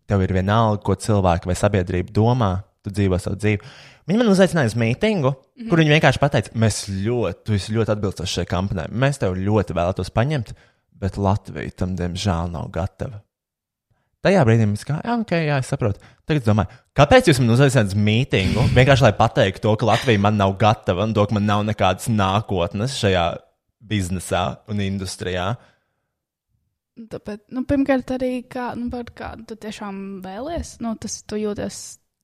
[0.09, 2.51] tev ir vienalga, ko cilvēki vai sabiedrība domā,
[2.85, 3.71] tu dzīvo savu dzīvi.
[4.09, 5.49] Viņa man uzaicināja uz mītingu, mm.
[5.55, 5.69] -hmm.
[5.69, 8.87] kur viņa vienkārši pateica, mēs ļoti, tu esi ļoti atbilstoši šai kampaņai.
[8.91, 10.53] Mēs tev ļoti vēlētos paņemt,
[11.01, 13.21] bet Latvija tam diemžēl nav gatava.
[14.21, 16.01] Tajā brīdī mēs kā, jā, ok, jā, es saprotu.
[16.29, 18.67] Tagad es domāju, kāpēc jūs man uzaicināt uz mītingu?
[18.75, 22.05] Vienkārši lai pateiktu to, ka Latvija man nav gatava un to, ka man nav nekādas
[22.11, 23.23] nākotnes šajā
[23.81, 25.51] biznesā un industrijā.
[27.11, 30.75] Tāpēc, nu, pirmkārt, arī kā, nu, par kādu tu tiešām vēlies.
[30.83, 31.77] Nu, tas tu jūties,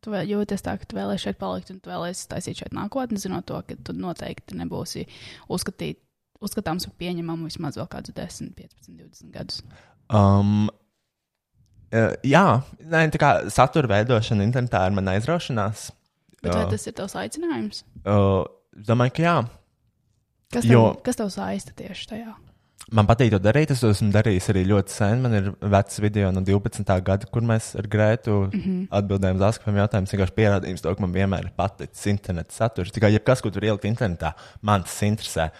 [0.03, 3.47] tu jūties tā, ka tu vēlēsies šeit palikt un tu vēlēsies taisīt šeit nākotni, zinot
[3.49, 5.07] to, ka tu noteikti nebūsi
[5.53, 6.01] uzskatīt,
[6.43, 9.63] uzskatāms par pieņemamu vismaz vēl kādus 10, 15, 20 gadus.
[10.13, 10.67] Um,
[11.95, 12.45] uh, jā,
[12.83, 15.89] nē, tā kā satura veidošana internetā ir mana aizraušanās.
[16.43, 17.81] Bet vai tas ir tavs aicinājums?
[18.05, 18.43] uh,
[18.87, 19.37] domāju, ka jā.
[20.53, 22.33] Kas tev, Jo- kas tev saista tieši tajā?
[22.91, 23.71] Man patīk to darīt.
[23.71, 25.21] Es to esmu darījis arī ļoti sen.
[25.21, 27.01] Man ir vecs video no 12.
[27.03, 28.87] gada, kur mēs ar Grētu Mhm.
[28.89, 30.13] atbildējām uz askapiem jautājumus.
[30.13, 32.91] Vienkārši pierādījums to, ka man vienmēr ir paticis interneta saturs.
[32.91, 35.51] Tikai jebkas, ko tur ielikt internetā, man tas interesē.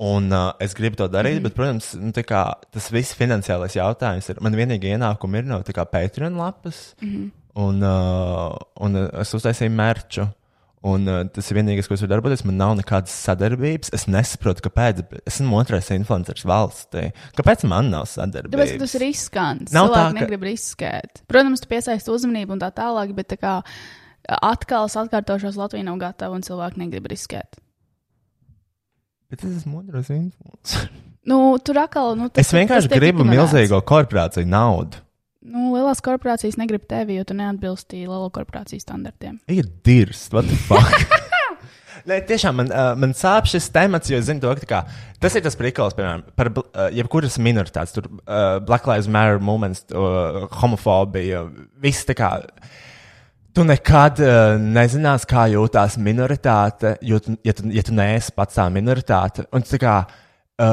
[0.00, 1.42] Un uh, es gribu to darīt, mm -hmm.
[1.42, 4.40] bet, protams, nu, kā, tas viss finansiālais jautājums ir.
[4.40, 7.30] Man vienīgā ienākuma ir no Patreon lapas, mm -hmm.
[7.54, 10.28] un, uh, un es uztaisīju merču.
[10.82, 12.40] Un uh, tas ir vienīgais, ko es varu darboties.
[12.48, 13.92] Man nav nekādas sadarbības.
[13.94, 15.04] Es nesaprotu, kāpēc.
[15.22, 17.04] Es esmu otrais influenceris valstī.
[17.38, 18.56] Kāpēc man nav sadarbības?
[18.56, 19.74] Tāpēc, tas ir riskants.
[19.76, 21.22] Nav Cilvēki tā, ka- negrib riskēt.
[21.30, 23.54] Protams, tu piesaisti uzmanību un tā tālāk, bet tā kā
[24.42, 27.62] atkal es atkārtošos, Latvija nav gatava un cilvēki negrib riskēt.
[29.30, 30.90] Bet es esmu otrais influenceris.
[31.30, 34.98] Nu, tur atkal, nu, tas Es vienkārši tas gribu milzīgo korporāciju naudu.
[35.42, 39.40] Nu, lielās korporācijas negrib tevi, jo tu neatbilsti lielo korporāciju standartiem.
[39.50, 41.18] Ir dirst, what the fuck?
[42.08, 44.80] Nē, tiešām man, uh, man sāp šis temats, jo es zinu, to, ka kā,
[45.22, 49.84] tas ir tas prikals, piemēram, par uh, jebkuras minoritātes, tur uh, Black Lives Matter movements,
[49.90, 51.44] uh, homofobija,
[51.82, 52.32] viss tā kā.
[53.54, 58.58] Tu nekad uh, nezināsi, kā jūtas minoritāte, jo tu, ja, tu, ja tu neesi pats
[58.58, 59.46] tā minoritāte.
[59.54, 60.21] Un, tā kā, uh,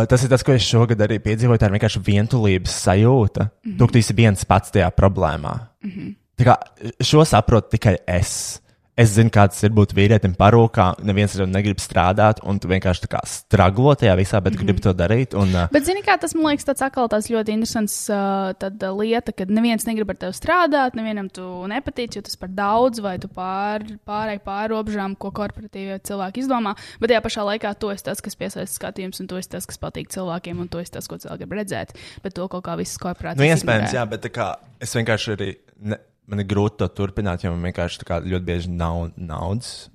[0.10, 1.60] tas ir tas, ko es šogad arī piedzīvoju.
[1.61, 3.49] Tā ir vienkārši vientulības sajūta.
[3.49, 3.76] Mm.
[3.76, 3.91] -hmm.
[3.91, 5.53] Tu esi viens pats tajā problēmā.
[5.84, 6.16] Mm -hmm.
[6.40, 6.56] Tā kā,
[7.03, 8.61] šo saprotu tikai es.
[8.99, 10.89] Es zinu, kāds ir būt vīrietim parūkā.
[11.07, 14.59] Neviens ar tevi negrib strādāt, un tu vienkārši tā kā straglo tajā visā, bet mm
[14.59, 14.65] -hmm.
[14.65, 15.35] gribi to darīt.
[15.39, 18.84] Un, uh, Bet, zini, kā tas man liekas, tas atkal tāds ļoti interesants uh, tad,
[18.84, 22.99] uh, lieta, kad neviens negrib ar tevi strādāt, nevienam tu nepatīc, jo tas par daudz,
[22.99, 26.76] vai tu pār, pārēji pāri robežām, ko korporatīvie cilvēki izdomā.
[26.99, 29.77] Bet tajā pašā laikā tu esi tas, kas piesaista skatījumus, un tu esi tas, kas
[29.77, 31.95] patīk cilvēkiem, un tu esi tas, ko cilvēki grib redzēt.
[32.23, 33.39] Bet to kaut kā visas korporācijas.
[33.39, 35.55] Nu, iespējams, jā, bet kā, es vienkārši arī.
[35.80, 35.95] Ne,
[36.30, 39.89] man ir grūti to turpināt, jo man vienkārši ļoti bieži nav naudas.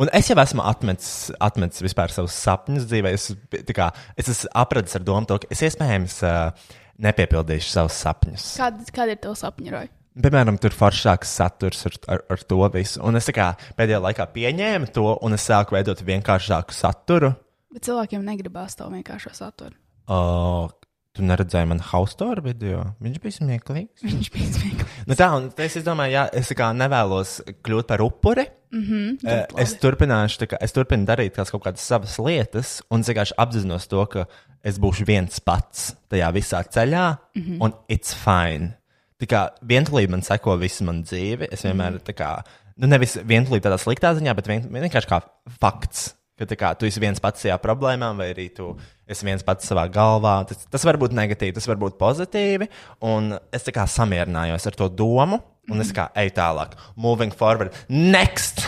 [0.00, 3.12] Un es jau esmu atmetis, atmetis vispār savus sapņus dzīvē.
[3.12, 3.28] Es,
[3.76, 6.70] kā, es esmu apradis ar domu, to, ka es iespējams uh,
[7.02, 8.46] nepiepildīšu savus sapņus.
[8.60, 9.82] Kāda, kāda ir tava sapņu?
[10.22, 13.00] Piemēram, tur ir foršāks saturs ar, ar, ar to visu.
[13.04, 17.32] Un es kā pēdējā laikā pieņēmu to, un es sāku veidot vienkāršāku saturu.
[17.72, 19.76] Bet cilvēkiem negribās to vienkāršo saturu.
[20.10, 20.68] Uh,
[21.12, 22.84] tu neredzēji man Haustoru video?
[23.04, 24.02] Viņš bija smieklīgs.
[24.06, 24.98] Viņš bija smieklīgs.
[25.06, 28.46] Nu tā, un es es domāju, jā, es kā nevēlos kļūt par upuri.
[28.72, 33.36] Eh, ļoti es turpināšu, kā, es turpinu darīt kaut kādas savas lietas, un es vienkārši
[33.44, 34.24] apzinos to, ka
[34.64, 37.60] es būšu viens pats tajā visā ceļā, Mhm.
[37.60, 38.74] un it's fine.
[39.20, 41.48] Tā kā vientulība man seko visu manu dzīvi.
[41.52, 42.04] Es vienmēr Mhm.
[42.08, 42.44] tā kā,
[42.78, 45.22] nu nevis vientulība tādā sliktā ziņā, bet vien, vienkārši kā
[45.60, 46.14] fakts.
[46.42, 48.72] Ka kā, tu esi viens pats tajā problēmā, vai arī tu
[49.10, 50.40] esi viens pats savā galvā.
[50.48, 52.68] Tas, tas var būt negatīvi, tas var būt pozitīvi.
[53.06, 55.38] Un es kā samierinājos ar to domu,
[55.70, 56.74] un es kā eju tālāk.
[56.96, 57.76] Moving forward.
[57.88, 58.66] Next!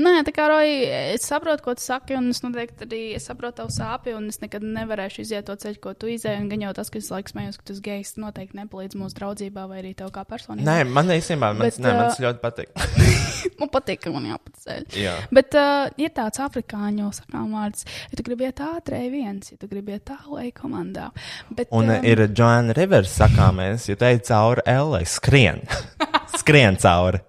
[0.00, 3.60] Nē, tā kā Roja, es saprotu, ko tu saki, un es noteikti arī es saprotu
[3.60, 6.40] tavu sāpju, un es nekad nevarēšu iziet to ceļu, ko tu izēji.
[6.42, 9.66] Un gan jau tas, ka es laikam smējos, ka esi gejs, noteikti nepalīdz mūsu draudzībā
[9.70, 10.66] vai arī tev kā personībai.
[10.68, 12.72] Nē, man īstenībā man uh, tas ļoti patīk.
[13.60, 14.86] man patīk, ka man jāpaceļ.
[15.02, 15.16] Jā.
[15.34, 19.68] Bet uh, ir tāds afrikāņu sakām vārds, ja tu gribi iet ātrāk, viens, ja tu
[19.70, 21.10] gribi iet tālu, ej komandā.
[21.50, 25.62] Bet, Un um, ir Joanna Rivers sakāmais, ja teicu cauri Ellai, skrien.
[26.40, 27.22] skrien cauri.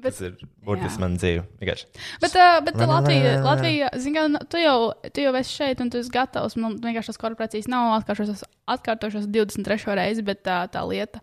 [0.00, 0.36] Bet- Tas ir
[0.66, 1.44] burtiski man dzīve.
[1.60, 1.86] Vienkārši.
[2.22, 3.44] Bet, uh, bet nē, Latvija, nē, nē.
[3.46, 4.76] Latvija zin, kā, tu, jau,
[5.12, 6.56] tu jau esi šeit, un tu esi gatavs.
[6.56, 8.44] Man vienkārši tās korporācijas nav atkārtošās,
[8.76, 9.96] atkārtošās 23.
[10.00, 11.22] reizi, bet tā, tā lieta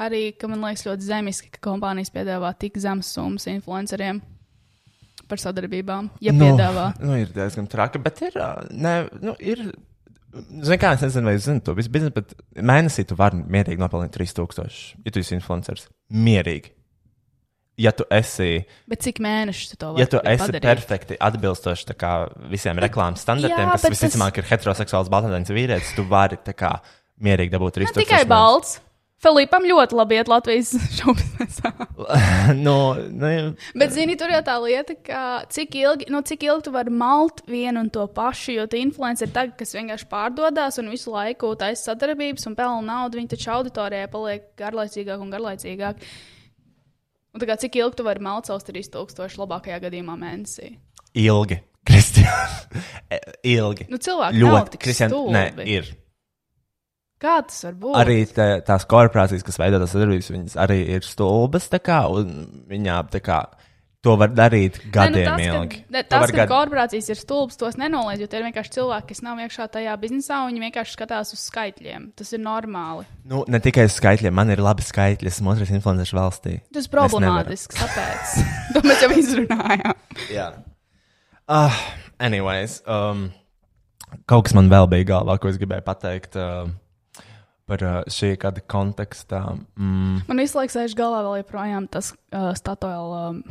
[0.00, 4.22] arī, ka man liekas ļoti zemiski, ka kompānijas piedāvā tik zemes summas influenceriem
[5.28, 6.10] par sadarbībām.
[6.24, 6.90] Ja nu, piedāvā.
[7.00, 8.36] Nu, ir diezgan traki, bet ir.
[8.70, 9.68] Ne, nu, ir
[10.34, 13.78] Zini, kā es nezinu, vai es zinu to visu biznesu, bet mēnesī tu vari mierīgi
[13.78, 15.84] nopelnīt 3000, ja tu esi influenceris.
[16.10, 16.72] Mierīgi.
[17.76, 20.62] Ja tu esi, Bet cik mēnešus tu to vari ja tu esi padarīt?
[20.62, 22.12] perfekti atbilstoši kā,
[22.52, 26.76] visiem reklāmas standartiem, Jā, kas bet tas- visticamāk ir heteroseksuāls baltādienis vīrietis, tu vari kā
[27.20, 27.96] mierīgi dabūt 3000.
[27.98, 28.80] Ne tikai balts.
[29.24, 31.54] Filipam ļoti labi iet Latvijas šobrīd.
[32.66, 32.74] nu,
[33.10, 36.92] nu, Bet, zini, tur jau tā lieta, ka cik ilgi, nu, cik ilgi tu vari
[36.92, 41.54] malt vienu un to pašu, jo tie influenceri tagad, kas vienkārši pārdodas un visu laiku
[41.56, 46.04] taisa sadarbības un pelna naudu, viņi taču auditorijai paliek garlaicīgāk un garlaicīgāk.
[47.34, 50.76] Un kā cik ilgi tu vari malt savus 3000 labākajā gadījumā mēnesī?
[51.14, 51.60] ilgi.
[51.88, 52.62] Kristiāns.
[53.44, 53.84] ilgi.
[53.90, 54.78] Nu, cilvēki ļoti.
[54.96, 55.66] stulbi.
[55.68, 55.90] ir.
[57.20, 57.96] Kā tas var būt?
[58.00, 61.68] Arī tā, tās korporācijas, kas veido tās sadarbības, viņas arī ir stulbas.
[61.72, 63.42] tā Kā, un viņām tā kā
[64.04, 65.78] to var darīt gadiem Nē, nu, ilgi.
[65.80, 68.74] tas, ka, ne, tas, ka gad- korporācijas ir stulbas, tos nenoliedz, jo tie ir vienkārši
[68.76, 72.10] cilvēki, kas nav iekšā tajā biznesā, un viņi vienkārši skatās uz skaitļiem.
[72.18, 73.06] Tas ir normāli.
[73.30, 75.32] Nu, ne tikai uz skaitļiem, man ir labi skaitļi.
[75.32, 76.58] Esmu otrais influenceris valstī.
[76.76, 78.36] Tas problemātisks, tāpēc
[78.76, 79.96] to mēs jau izrunājām.
[80.36, 80.50] Jā.
[81.48, 81.72] Uh,
[82.20, 83.26] anyways, um,
[84.30, 86.68] kaut kas man vēl bija galvā, ko es gribēju pateikt uh,
[87.68, 89.42] par uh, šī gada kontekstā.
[89.78, 90.24] Mm.
[90.28, 93.42] Man visu laiku sēž galvā vēl joprojām tas uh, statuēl, um,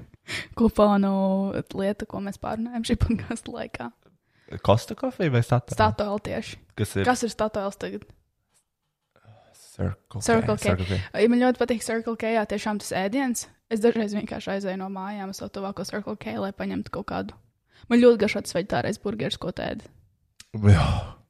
[0.58, 1.12] kuponu
[1.74, 3.90] lieta, ko mēs pārunājam šī podkāstu laikā.
[4.66, 5.76] Kosta kofija vai statuja?
[5.78, 6.58] Statoil tieši.
[6.78, 7.04] Kas ir?
[7.06, 8.06] Kas ir statoils tagad?
[9.54, 10.22] Circle K.
[10.26, 10.62] Circle K.
[10.64, 10.98] Circle K.
[11.22, 13.46] Ja man ļoti patīk Circle K, jā, tiešām tas ēdiens.
[13.70, 17.38] Es dažreiz vienkārši aizēju no mājām uz to tuvāko Circle K, lai paņemtu kaut kādu.
[17.88, 19.86] Man ļoti garšo tas veģetārais burgeris, ko tēdi.
[20.66, 20.84] Jā.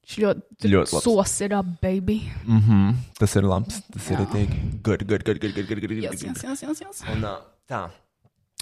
[0.06, 1.04] Viņš ļoti, Ļoti labs.
[1.04, 2.20] sos ir ap, baby.
[2.46, 2.94] Mm -hmm.
[3.18, 3.82] Tas ir labs.
[3.92, 4.12] Tas Jā.
[4.18, 4.60] ir itīgi.
[4.82, 6.36] Good, good, good, good, good, good, good, Yes, good.
[6.36, 7.02] yes, yes, yes, yes.
[7.12, 7.36] Un uh,
[7.68, 7.88] tā.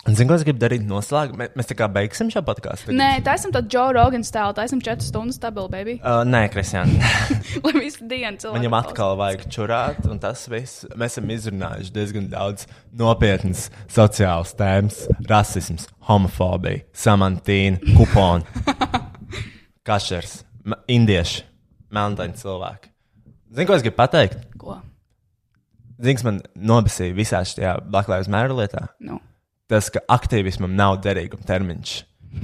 [0.06, 1.34] Un zinu, ko es gribu darīt noslēgt.
[1.36, 2.92] Mē, mēs tā kā beigsim šo podkāstu.
[2.94, 5.94] Nē, tā esam tāda Joe Rogan stila, tā esam 4 stundas stabili, baby.
[6.04, 6.92] Uh, nē, Kristiāna.
[7.64, 8.58] Lai visu dienu cilvēku.
[8.60, 10.84] Viņam atkal vajag čurāt, un tas viss.
[10.96, 18.44] Mēs esam izrunājuši diezgan daudz nopietnas sociālas tēmas- rasisms, homofobija, samantīna, kuponi,
[19.88, 20.44] kašers,
[20.88, 21.44] indieši,
[21.94, 22.90] melndaini cilvēki.
[23.54, 24.42] Zini, ko es gribu pateikt?
[24.60, 24.76] Ko?
[25.98, 28.86] Zini, man nobasīja visā šajā Black Lives Matter lietā?
[29.00, 29.18] Nu.
[29.68, 31.96] Tas, ka aktīvismam nav derīguma termiņš.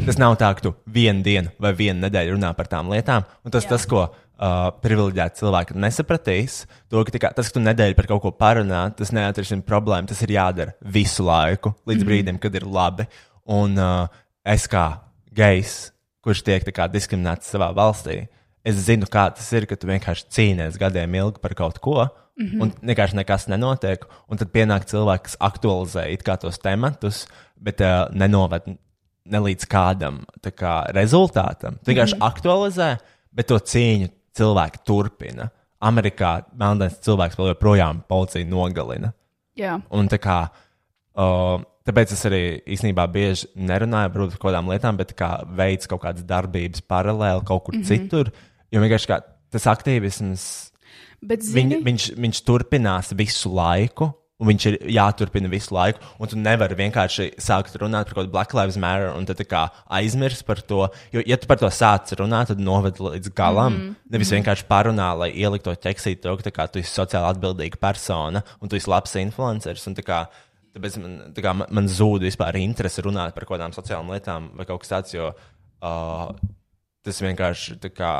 [0.06, 3.52] Tas nav tā, ka tu vienu dienu vai vienu nedēļu runā par tām lietām, un
[3.52, 8.08] tas, tas ko uh, privileģēti cilvēki nesapratīs, to, ka tikai tas, ka tu nedēļu par
[8.10, 10.08] kaut ko parunā, tas neatrisina problēmu.
[10.10, 12.08] Tas ir jādara visu laiku, līdz Mhm.
[12.10, 13.06] brīdim, kad ir labi.
[13.46, 14.08] Un uh,
[14.44, 14.86] es kā
[15.36, 15.92] gejs,
[16.24, 18.24] kurš tiek kā diskriminēts savā valstī,
[18.64, 22.06] es zinu, kā tas ir, ka tu vienkārši cīnies gadiem ilgi par kaut ko.
[22.40, 22.62] Mhm.
[22.62, 24.02] Un vienkārši nekas nenotiek.
[24.26, 26.08] Un tad pienāk cilvēks, kas aktualizē
[26.42, 28.74] tos tematus, bet uh, nenoved
[29.24, 31.78] ne līdz kādam kā, rezultātam.
[31.80, 32.32] Tu vienkārši mm -hmm.
[32.32, 32.98] aktualizē,
[33.32, 35.50] bet to cīņu cilvēki turpina.
[35.80, 39.12] Amerikā melnais cilvēks vēl joprojām policija nogalina.
[39.56, 39.80] Jā.
[39.90, 40.48] Un tā kā,
[41.14, 42.42] uh, tāpēc es arī
[42.76, 47.64] īstenībā bieži nerunāju par kaut kādām lietām, bet kā veids kaut kādas darbības paralēli kaut
[47.64, 47.82] kur mm.
[47.82, 48.08] -hmm.
[48.08, 48.32] citur.
[48.72, 49.20] Jo vienkārši kā,
[49.50, 50.72] tas aktīvisms,
[51.24, 54.12] Bet viņ, zini- viņš, viņš turpinās visu laiku.
[54.42, 58.32] Un viņš ir jāturpina visu laiku, un tu nevari vienkārši sākt runāt par kaut kādu
[58.32, 59.38] Black Lives Matter un tad
[59.94, 60.88] aizmirst par to.
[61.14, 63.72] Jo, ja tu par to sāc runāt, tad noved līdz galam.
[63.72, 63.94] Mm -hmm.
[64.10, 64.42] Nevis mhm.
[64.42, 68.68] vienkārši parunā, lai ieliktu to tekstīti, to, ka kā, tu esi sociāli atbildīga persona un
[68.68, 69.86] tu esi labs influenceris.
[69.86, 70.26] un tā kā,
[70.74, 74.50] Tāpēc man, tā kā, man, man zūd vispār interese runāt par kaut kādām sociālām lietām
[74.58, 76.26] vai kaut kas tāds, jo uh,
[77.06, 78.10] tas vienkārši tā kā.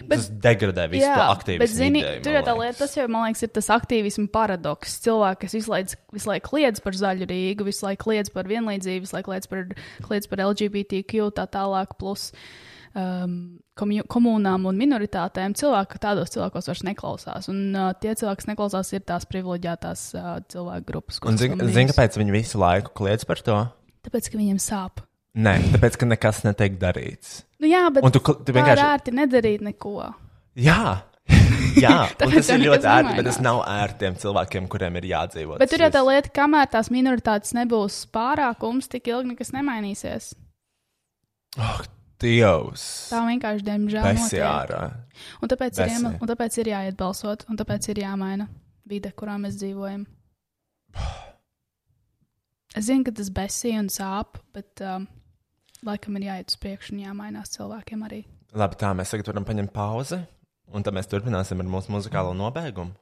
[0.00, 1.62] Bet, tas degradē visu to aktīvismu.
[1.62, 4.96] bet, zini, ideju, tur jau tā lieta, tas jau, man liekas, ir tas aktīvismu paradoks.
[5.04, 9.06] Cilvēki, kas visu laiku, visu laiku kliedz par zaļu Rīgu, visu laiku kliedz par vienlīdzību,
[9.06, 9.62] visu laiku kliedz par,
[10.08, 12.32] kliedz par LGBTQ, tā tālāk, plus
[12.96, 13.34] um,
[13.76, 15.54] komunām un minoritātēm.
[15.58, 17.48] Cilvēki tādos cilvēkos vairs neklausās.
[17.52, 21.20] Un uh, tie cilvēki, kas neklausās, ir tās privileģētās uh, cilvēku grupas.
[21.28, 23.58] Un zini, zin, kāpēc viņi visu laiku kliedz par to?
[24.06, 25.02] Tāpēc, ka viņiem sāp.
[25.36, 27.42] Nē, tāpēc, ka nekas netiek darīts.
[27.60, 30.08] Nu, jā, bet Un tu tu vienkārši- ērti nedarīt neko.
[30.56, 31.02] Jā,
[31.84, 35.60] jā tas ir ļoti ērti, bet tas nav ērti tiem cilvēkiem, kuriem ir jādzīvot.
[35.60, 40.32] Bet tur jau tā lieta, kamēr tās minoritātes nebūs pārākums, tik ilgi nekas nemainīsies.
[42.22, 42.82] Dievs!
[43.12, 44.44] Tā vienkārši, diemžēl, Besi notiek.
[44.48, 44.82] ārā.
[45.42, 45.98] Un tāpēc, ir, Besi.
[45.98, 48.46] iemel, un tāpēc ir jāiet balsot, un tāpēc ir jāmaina
[48.88, 50.06] vide, kurā mēs dzīvojam.
[52.76, 55.06] Es zinu, ka tas besī un sāp, bet um,
[55.86, 58.22] laikam ir jāiet uz priekšu un jāmainās cilvēkiem arī.
[58.56, 60.18] Labi, tā mēs tagad varam paņemt pauzi,
[60.72, 62.96] un tad mēs turpināsim ar mūsu muzikālo nobeigumu.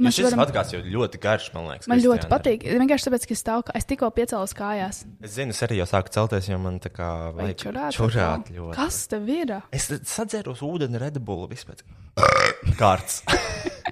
[0.00, 1.88] Mēs šis varam- podkāsts jau ļoti garš, man liekas.
[1.92, 2.64] Man ļoti patīk.
[2.64, 5.04] Vienkārši tāpēc, ka es kā- es tikko piecēlos kājās.
[5.22, 7.92] Es zinu, es arī jau sāku celties, jo man tā kā vajag čurāt?
[7.96, 8.74] čurāt ļoti.
[8.74, 9.62] Kas tev ir?
[9.70, 11.76] Es sadzēros ūdeni Red Bull vispār.
[12.80, 13.22] Kārts.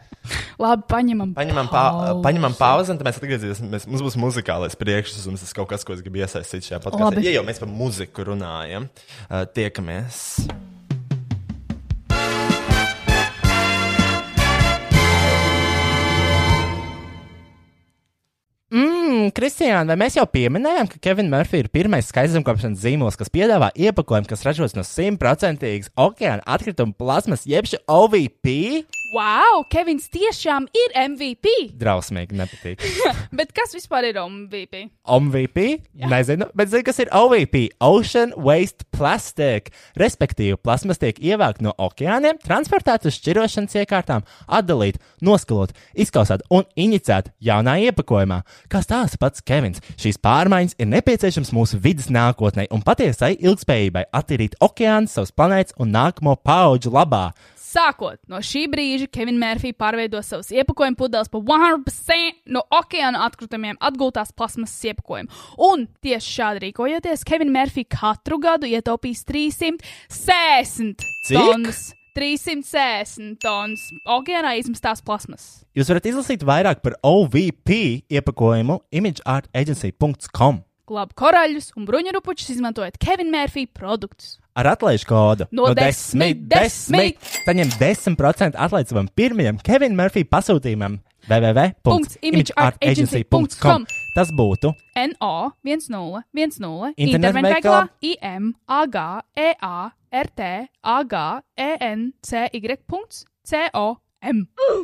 [0.59, 1.35] Labi, paņemam.
[1.37, 1.83] Paņemam, pa,
[2.25, 3.87] paņemam pauzi, un tad mēs atgriezīsimies.
[3.87, 7.23] Mums būs muzikālais priekšstats, tas kaut kas, ko es gribu iesaistīt šajā podkāstā.
[7.23, 8.89] Ja jau mēs par muziku runājam,
[9.31, 10.49] uh, tiekamies.
[19.29, 23.69] Mmm, Kristiāna, vai mēs jau pieminējām, ka Kevins Murphy ir pirmais skaistumkopšanas zīmols, kas piedāvā
[23.77, 28.55] iepakojumu, kas ražots no simtprocentīgas okeāna atkrituma plasmas, jeb OVP?
[29.09, 31.49] Wow, Kevins tiešām ir MVP!
[31.81, 32.83] Drausmīgi, nepatīk.
[33.39, 34.83] Bet kas vispār ir MVP?
[35.09, 35.63] OVP?
[36.13, 39.73] Nezinu, bet zinu, kas ir OVP- Ocean Waste Plastic.
[39.97, 47.33] Respektīvi, plasmas tiek ievākta no okeāniem, transportēta uz šķirošanas iekārtām, atdalīta, noskalot, izkausēta un inicēta
[47.41, 48.43] jaunā iepakojumā.
[48.69, 54.61] Kā stāsta pats Kevins, šīs pārmaiņas ir nepieciešamas mūsu vidas nākotnē un patiesai ilgspējībai attīrīt
[54.61, 57.31] okeānu, savas planētas un nākamo pauģu labā.
[57.69, 63.77] Sākot no šī brīža, Kevins Mārfī pārveido savus iepakojumu pudeles par 100% no okeāna atkritumiem
[63.85, 65.29] atgūtās plasmasas iepakojumu.
[65.69, 71.37] Un tieši šādi rīkojoties, Kevins Mārfī katru gadu ietaupīs 360 Cik?
[71.37, 71.85] tonnas.
[72.19, 75.61] 360 tonnas okeānā izmestās plasmasas.
[75.77, 77.77] Jūs varat izlasīt vairāk par OVP
[78.11, 80.65] iepakojumu imageartagency.com.
[80.89, 84.39] Glāb korāļus un bruņurupučus izmantojot Kevina Mērfī produktus.
[84.59, 87.15] Ar atlaižu kodu No desmit, desmit.
[87.47, 90.99] saņem 10% atlaidi savam pirmajam Kevina Murphy pasūtījumam
[91.29, 93.87] www.imageartagency.com.
[94.17, 94.73] Tas būtu
[95.13, 98.97] NO 1010 Internetu internetveikalā veikalā IM AG
[99.37, 99.95] EA
[100.25, 100.41] RT
[100.83, 101.15] AG
[101.69, 103.07] ENC.com.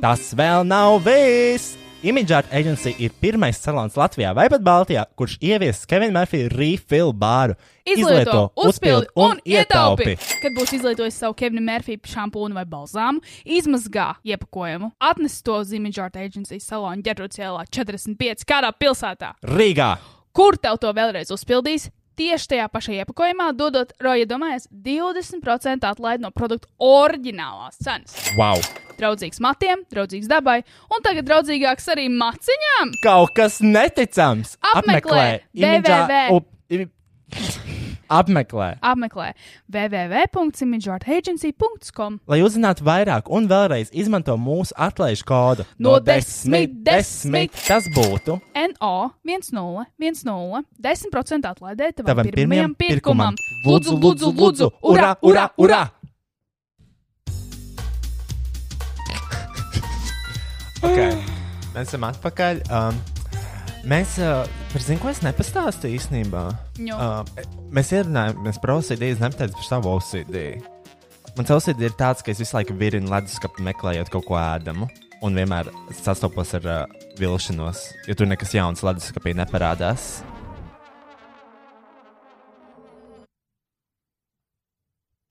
[0.05, 1.84] Tas vēl nav viss!
[2.05, 7.57] Imageart Agency ir pirmais salons Latvijā vai pat Baltijā, kurš ieviesis Kevina Murphy refill bāru.
[7.89, 10.19] Izlieto, uzpildi un ietaupi.
[10.43, 16.05] Kad būs izlietojis savu Kevina Mērfī šampūnu vai balzāmu, izmazgā iepakojumu, atnes to uz Image
[16.05, 19.33] Art Agency salonu ģerbrots ielā 45 kādā pilsētā.
[19.57, 19.95] Rīgā!
[20.37, 21.89] Kur tev to vēlreiz uzpildīs?
[22.15, 28.15] Tieši tajā pašā iepakojumā, dodot, Roja, domājies, 20% atlaidi no produktu oriģinālās cenas.
[28.39, 28.63] Wow!
[28.95, 30.61] Draudzīgs matiem, draudzīgs dabai,
[30.95, 32.95] un tagad draudzīgāks arī maciņām.
[33.03, 34.55] Kaut kas neticams!
[34.75, 35.27] Apmeklē
[35.59, 37.64] Imageart- www.
[38.09, 38.79] Apmeklē!
[38.81, 39.33] Apmeklē
[39.69, 42.21] www.imageartagency.com.
[42.31, 47.53] Lai uzzinātu vairāk un vēlreiz izmanto mūsu atlaižu kodu No desmit, desmit.
[47.67, 53.35] Tas būtu NO 1010 10% atlaidē tavam tavam pirmajam pirkumam.
[53.65, 54.71] Lūdzu, lūdzu, lūdzu!
[54.85, 55.83] Urā, urā, urā!
[60.85, 61.17] Okay.
[61.73, 62.61] Mēs esam atpakaļ.
[62.69, 62.99] Um,
[63.89, 66.43] mēs uh, par zinu, ko es nepastāstīju īstenībā.
[66.83, 66.97] Jo.
[66.97, 67.23] Uh,
[67.75, 70.37] mēs ierunājāmies par OCD, es nepateicu par savu OCD.
[71.35, 74.87] Mans OCD ir tāds, ka es visu laiku virinu leduskapu meklējot kaut ko ēdamu.
[75.25, 75.67] Un vienmēr
[75.97, 76.85] sastopos ar uh,
[77.21, 77.79] vilšanos,
[78.09, 80.03] jo tur nekas jauns leduskapī neparādās.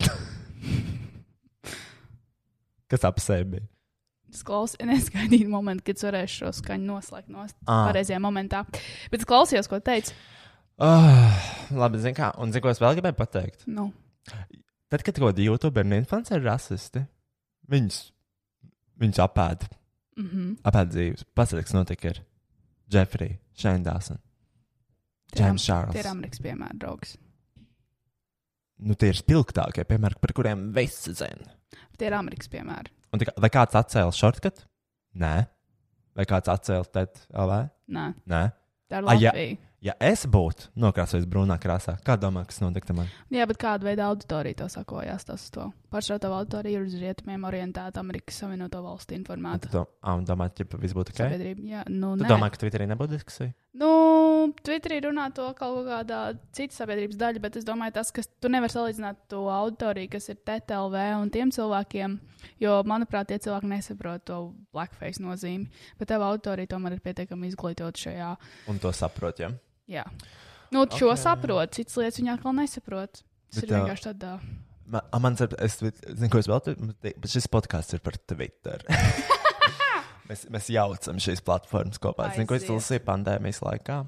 [2.89, 3.72] Kas ap sevi bija?
[4.33, 7.85] Es klausījos, negaidīju momentu, kad varēšu šo skaņu noslēgt no Ah.
[7.91, 8.63] pareizajā momentā.
[9.11, 10.13] Bet es klausījos, ko teicu.
[10.81, 12.31] Oh, labi, zinu, kā.
[12.41, 13.67] Un zinu, ko es vēl gribēju pateikt.
[13.69, 13.91] Nu.
[14.89, 17.03] Tad, kad kaut kādi YouTuberi un influenceri ir rasisti,
[17.69, 17.99] viņus,
[19.01, 19.69] viņus apēda.
[20.17, 20.57] Mhm.
[20.65, 21.23] Apēda dzīves.
[21.35, 22.19] Pasaka, kas notika ar
[22.93, 24.19] Jeffrey, Shane Dawson,
[25.35, 26.05] James Tie ir Charles.
[26.05, 27.15] Amerikas piemēra draugs.
[28.83, 31.53] Nu, tie ir spilgtākie, piemēram, par kuriem visi zina.
[31.97, 32.91] Tie ir Amerikas piemēri.
[33.13, 34.63] Un vai kāds atcēla shortcut?
[35.21, 35.35] Nē.
[36.17, 37.59] Vai kāds atcēla TED LV?
[37.93, 38.07] Nē.
[38.29, 38.41] Nē.
[38.89, 39.57] Tā ir Ah, ja, Latvija.
[39.81, 43.07] ja es būtu nokrāsojis brūnā krāsā, kā domā, kas notiktu man?
[43.33, 45.25] Jā, bet kāda veida auditorija to sakojās?
[45.25, 49.69] Tas to pašrauta auditorija ir uz rietumiem orientēta Amerikas Savienoto Valstu informēta.
[49.73, 51.21] Tu ah, un domā, ka viss būtu ok?
[51.23, 52.29] Sabiedrība, jā, nu, tu nē.
[52.33, 53.53] domā, ka Twitterī nebūtu diskusija?
[53.73, 56.19] Nu, Twitterī runā to kaut kādā
[56.53, 60.37] cita sabiedrības daļa, bet es domāju, tas, ka tu nevari salīdzināt to auditoriju, kas ir
[60.45, 62.19] TTLV un tiem cilvēkiem,
[62.61, 64.37] jo, manuprāt, tie cilvēki nesaprot to
[64.75, 65.71] blackface nozīmi.
[65.97, 68.29] Bet tava auditorija tomēr ir pietiekami izglītota šajā.
[68.69, 69.49] Un to saprot, ja?
[69.89, 70.05] Jā.
[70.73, 71.23] Nu, šo Ok.
[71.25, 73.23] saprot, citas lietas viņa atkal nesaprot.
[73.53, 74.35] Tas Bet, ir vienkārši tādā.
[74.85, 78.17] Ma, a, man ir, es zinu, ko es vēl teicu, bet šis podkāsts ir par
[78.29, 78.85] Twitter.
[80.29, 82.31] mēs, mēs jaucam šīs platformas kopā.
[82.35, 84.03] Zinu, ko es lasīju pandēmijas laikā.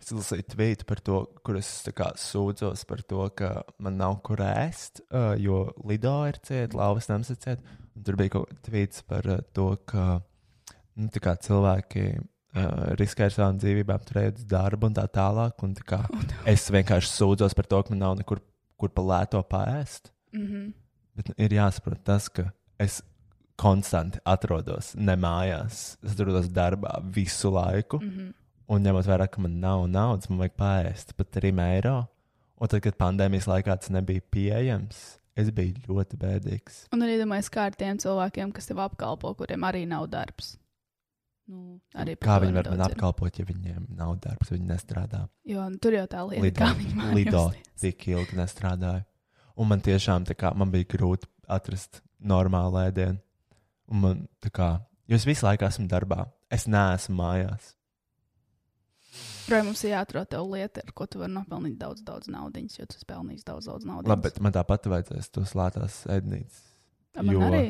[0.00, 3.50] Es lasīju tvītu par to, kur es kā sūdzos par to, ka
[3.82, 7.78] man nav kur ēst, uh, jo Lido ir cieta, Lauvas nams ir cieta.
[7.94, 10.06] Un Tur bija kaut kāds tvīts par uh, to, ka
[10.96, 15.66] nu, kā cilvēki uh, riskē ar savām dzīvībām, turējot darbu un tā tālāk.
[15.66, 16.00] Un, tā kā,
[16.48, 18.40] es vienkārši sūdzos par to, ka man nav nekur
[18.80, 20.14] kur pa lēto paēst.
[20.32, 20.72] Mhm.
[21.18, 22.48] Bet nu, ir jāsaprot tas, ka
[22.80, 23.02] es
[23.60, 28.00] konstanti atrodos ne mājās, es atrodos darbā visu laiku.
[28.00, 28.30] Mhm.
[28.70, 31.96] Un ņemot vērā, ka man nav naudas, man vajag paēst pat 3 eiro.
[32.60, 34.98] Un tad, kad pandēmijas laikā tas nebija pieejams,
[35.34, 36.84] es biju ļoti bēdīgs.
[36.94, 40.54] Un arī domāju, kā ar tiem cilvēkiem, kas tev apkalpo, kuriem arī nav darbs.
[41.50, 41.80] Nu,
[42.22, 45.24] Kā viņi var man apkalpot, ja viņiem nav darbs, viņi nestrādā?
[45.50, 47.42] Jo nu, tur jau tā lieta, Lido, kā viņi Lido
[47.82, 49.02] tik ilgi nestrādāja.
[49.58, 53.18] Un man tiešām kā man bija grūti atrast normālu ēdienu.
[53.90, 54.70] Un man tā kā,
[55.10, 57.72] jo es visu laiku esmu darbā, es neesmu mājās.
[59.50, 62.84] Vai mums ir jāatrod tev lieta, ar ko tu vari nopelnīt daudz, daudz naudas, jo
[62.86, 64.06] tu esi pelnījis daudz, daudz naudas.
[64.12, 66.60] Labi, bet man tāpat vajadzēs tos lētās ēdnīcas.
[67.18, 67.64] A, man arī,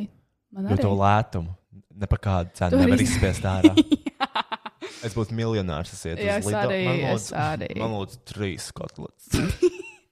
[0.52, 0.98] man jo to arī.
[1.01, 1.55] lētumu
[2.02, 3.72] ne par kādu cenu Tur nevar iz- izspiest ārā.
[5.09, 6.60] es būtu miljonārs, es ietu uz Lido.
[6.66, 7.70] arī, man lūdzu, arī.
[7.80, 9.32] man lūdzu trīs kotletes.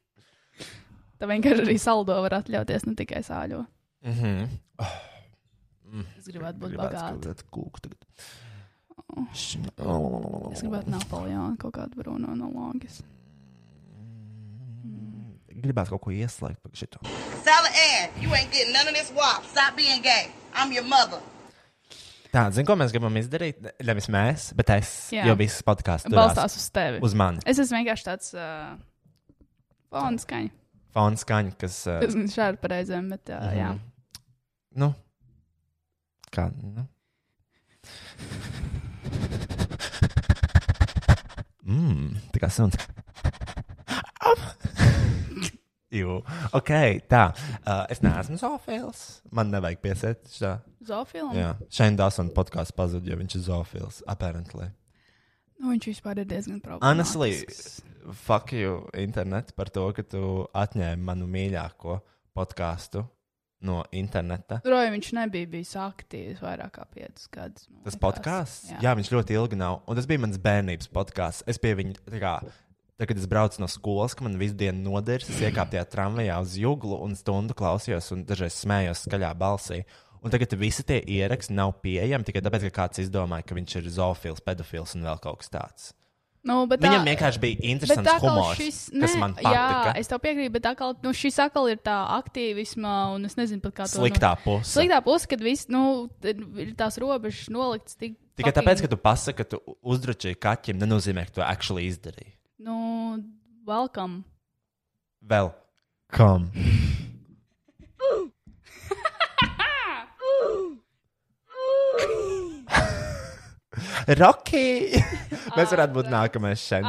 [1.18, 3.64] Tā vienkārši arī saldo var atļauties, ne tikai sāļo.
[4.09, 4.48] Mhm.
[6.19, 7.35] Es gribētu būt bagāta.
[7.81, 8.05] tagad.
[9.32, 13.01] Es gribētu Napoleonu kaut kādu brūno no logas.
[15.59, 17.01] Gribētu kaut ko ieslēgt par šito.
[17.43, 19.43] Sally Ann, you ain't getting none of this wop.
[19.51, 20.28] Stop being gay.
[20.55, 21.19] I'm your mother.
[22.28, 23.62] Tā, zini, ko mēs gribam izdarīt?
[23.89, 24.93] Nevis mēs, bet es.
[25.16, 25.24] Jā.
[25.31, 27.01] Jo viss podkāsts Balstās uz tevi.
[27.02, 27.40] Uz mani.
[27.48, 28.77] Es esmu vienkārši tāds uh,
[29.94, 30.52] fons skaņa.
[30.94, 31.81] Fons skaņa, kas.
[31.89, 33.70] Uh, Es nezinu, šādi pareizēm, bet uh, jā.
[34.78, 34.93] Nu,
[36.35, 36.49] kā.
[36.55, 36.87] Nu.
[41.69, 42.77] Mmm, tā kā suns.
[45.99, 46.19] Jū,
[46.53, 46.71] ok,
[47.09, 47.23] tā.
[47.65, 49.03] Uh, es neesmu zoofils.
[49.33, 50.51] Man nevajag piesēt šā.
[50.89, 51.33] Zoofilam?
[51.37, 54.69] Jā, Šeit Dāsona podkāsts pazuda, jo viņš ir zoofils, apparently.
[55.59, 57.81] Nu, viņš vispār ir diezgan Honestly, problemātisks.
[58.25, 60.23] fuck you, internet, par to, ka tu
[60.57, 61.99] atņēmi manu mīļāko
[62.37, 63.03] podkāstu
[63.64, 64.60] no interneta.
[64.66, 67.66] Roja viņš nebija bijis aktīvs vairāk kā 5 gadus.
[67.86, 68.80] Tas podkāsts, jā.
[68.86, 69.80] jā, viņš ļoti ilgi nav.
[69.89, 71.47] Un tas bija mans bērnības podkāsts.
[71.51, 74.85] Es pie viņa, tā kā, tad, kad es braucu no skolas, ka man visu dienu
[74.86, 79.82] nodeļas, es iekāpu tajā tramvajā uz juglu un stundu klausījos un dažreiz smējos skaļā balsī.
[80.18, 83.93] Un tagad visi tie ieraksti nav pieejami tikai tāpēc, ka kāds izdomāja, ka viņš ir
[83.94, 85.93] zoofils, pedofils un vēl kaut kas tāds.
[86.49, 89.93] Nu, bet Viņam tā- vienkārši bija interesants tā humors, šis, kas nē, man Jā, patika.
[90.01, 93.61] es tev piekrītu, bet tā kā nu, šis atkal ir tā aktīvisma, un es nezinu
[93.66, 93.99] pat kā to.
[94.01, 94.73] Sliktā nu, puse.
[94.73, 95.83] Sliktā puse, kad viss, nu,
[96.25, 98.16] ir tās robežas noliktas tik.
[98.39, 102.33] Tikai fucking- tāpēc, ka tu pasaki, ka tu uzdrošināji kaķim, nenozīmē, ka tu actually izdarīji.
[102.65, 103.23] Nu,
[103.66, 104.25] welcome.
[105.23, 105.53] Vēl.
[114.16, 114.89] Rocky!
[115.56, 116.86] Mēs varētu būt nākamais šeit.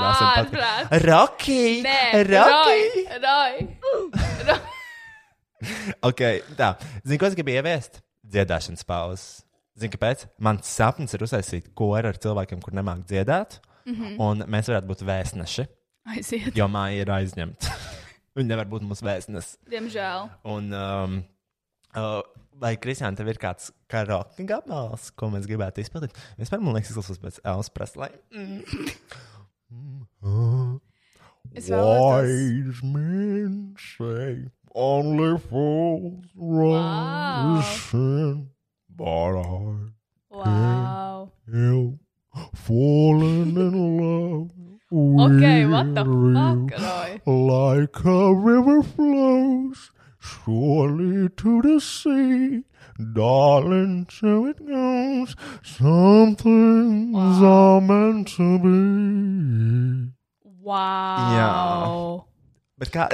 [1.03, 1.81] Rocky!
[2.29, 2.83] Roj,
[3.25, 3.55] roj.
[6.07, 6.21] Ok,
[6.55, 6.69] tā.
[7.03, 7.97] Zini, ko es gribu ieviest?
[8.23, 9.25] Dziedāšanas pauzes.
[9.75, 10.21] Zini, kāpēc?
[10.39, 13.57] Mans sapnis ir uztaisīt koru ar cilvēkiem, kur nemāk dziedāt.
[13.83, 14.15] Mhm.
[14.23, 15.65] Un mēs varētu būt vēstneši.
[16.15, 16.55] Aiziet.
[16.55, 17.75] Jo māja ir aizņemta.
[18.39, 19.57] Viņi nevar būt mūsu vēstnesi.
[19.67, 20.31] Diemžēl.
[20.47, 21.19] Un, um,
[21.95, 22.21] uh,
[22.59, 26.15] vai Kristiāna, tev ir kāds karaoke gabals, ko mēs gribētu izpildīt?
[26.39, 28.11] Vispār man liekas, izklausās pēc Elsa Presley.
[31.55, 34.45] Es vēlētos- men say
[34.75, 37.61] only fools Wow.
[37.61, 38.49] sin,
[38.95, 39.91] but I
[40.31, 41.31] Wow.
[41.45, 41.99] can't
[42.53, 44.51] falling in love.
[44.91, 46.85] Okay, what the fuck, you.
[46.85, 47.21] Roy?
[47.25, 52.63] Like a river flows surely to the sea.
[53.13, 55.35] Darling, so it goes.
[55.63, 60.11] Some things are meant to be.
[60.43, 61.31] Wow.
[61.33, 62.25] Jā.
[62.79, 63.07] Bet kā?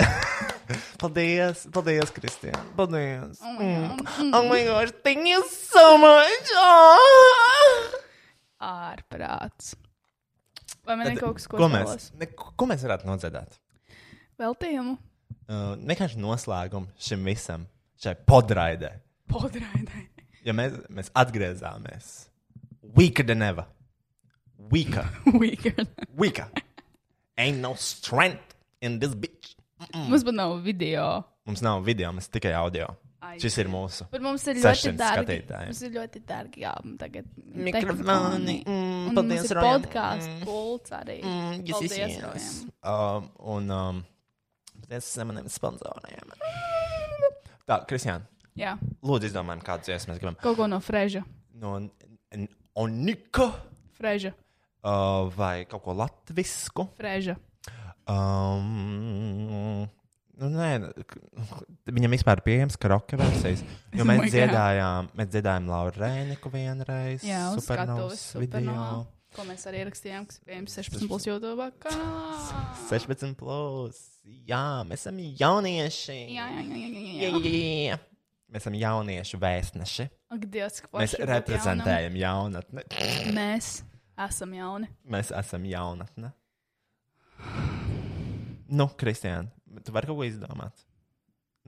[1.01, 2.57] paldies, paldies, Kristija.
[2.77, 3.39] Paldies.
[3.41, 4.01] Oh my God.
[4.17, 4.31] Mm.
[4.33, 6.51] Oh my gosh, thank you so much.
[6.53, 8.01] Oh.
[8.61, 9.75] Ārprāts.
[10.85, 12.09] Vai man ir Tad, kaut kas, ko, ko es mēs, vēlos?
[12.21, 12.27] ne,
[12.61, 13.57] ko mēs varētu nodziedāt?
[14.41, 14.97] Veltījumu.
[15.47, 17.67] Uh, vienkārši noslēgumu šim visam,
[18.01, 18.91] šai podraidē.
[19.29, 20.05] Podraidē.
[20.45, 22.11] Ja mēs, mēs atgriezāmies
[22.95, 23.65] weaker than ever.
[24.71, 25.05] Weaker.
[25.41, 25.85] Weaker.
[26.17, 26.47] Weaker.
[27.37, 29.53] Ain't no strength in this bitch.
[29.81, 30.07] Mm-mm.
[30.09, 31.25] Mums pat nav video.
[31.45, 32.87] Mums nav video, mums tikai audio.
[33.25, 34.05] Ai, Šis ir mūsu.
[34.13, 35.37] Bet mums ir ļoti 600 dārgi.
[35.67, 36.61] Mums ir ļoti dārgi.
[36.63, 37.29] Jā, tagad
[37.67, 39.81] Mikrofoni, mm, paldies, Rojam.
[39.83, 40.43] podkāsts, Mm.
[40.45, 41.19] pults arī.
[41.25, 42.19] Mm, yes, yes, paldies, yes.
[42.25, 42.75] Rojam.
[42.95, 44.03] Um, un um,
[44.85, 46.33] paldies maniem sponsoriem.
[47.65, 48.25] Tā, Kristiāna.
[48.55, 48.75] Jā.
[49.03, 50.37] Lūdzu, izdomājam, kādu dziesmu mēs gribam.
[50.43, 51.23] Kaut ko no Freža.
[51.59, 51.73] No
[52.75, 53.49] Onika
[53.97, 54.33] Freža.
[54.83, 56.85] uh, vai kaut ko latvisku.
[56.99, 57.35] Freža.
[58.05, 59.87] Um,
[60.37, 60.69] nu, nē,
[61.89, 63.65] viņam vispār ir pieejams karaoke versijas.
[63.95, 67.25] Jo Oh mēs dziedājām, mēs dziedājām Lauru Rēniku vienreiz.
[67.25, 68.27] Jā, uz skatuves.
[68.35, 69.05] Supernovā.
[69.35, 72.61] Ko mēs arī ierakstījām, kas pieejams 16 plus YouTube kanālā.
[72.87, 74.14] 16 plus.
[74.25, 76.15] Jā, mēs esam jaunieši.
[76.33, 77.29] Jā, jā, jā, jā, jā, jā.
[77.29, 77.97] Jā, jā.
[78.49, 80.05] Mēs esam jauniešu vēstneši.
[80.33, 82.85] Ak, Dievs, cik Mēs reprezentējam jaunatni.
[83.35, 83.69] Mēs
[84.25, 84.89] esam jauni.
[85.11, 86.31] Mēs esam jaunatne.
[88.65, 89.51] Nu, Kristiāna,
[89.85, 90.85] tu vari kaut ko izdomāt.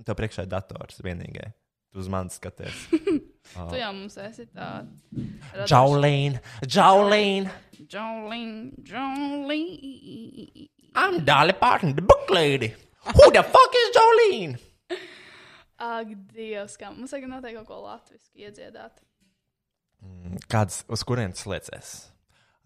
[0.06, 1.54] Tev priekšā ir dators vienīgais.
[1.94, 2.88] Tu uz mani skaties.
[3.56, 3.70] Oh.
[3.72, 4.84] Tu jau mums esi tā.
[5.72, 7.48] Jolene, Jolene.
[7.88, 10.68] Jolene, Jolene.
[10.95, 12.73] I'm Dolly Parton, the book lady.
[13.05, 14.57] Who the fuck is Jolene?
[15.77, 19.03] Ak, Dievs, kā mums vajag noteikti kaut ko latviešu iedziedāt.
[20.01, 21.91] Mm, Kāds uz kurienes slēdzies?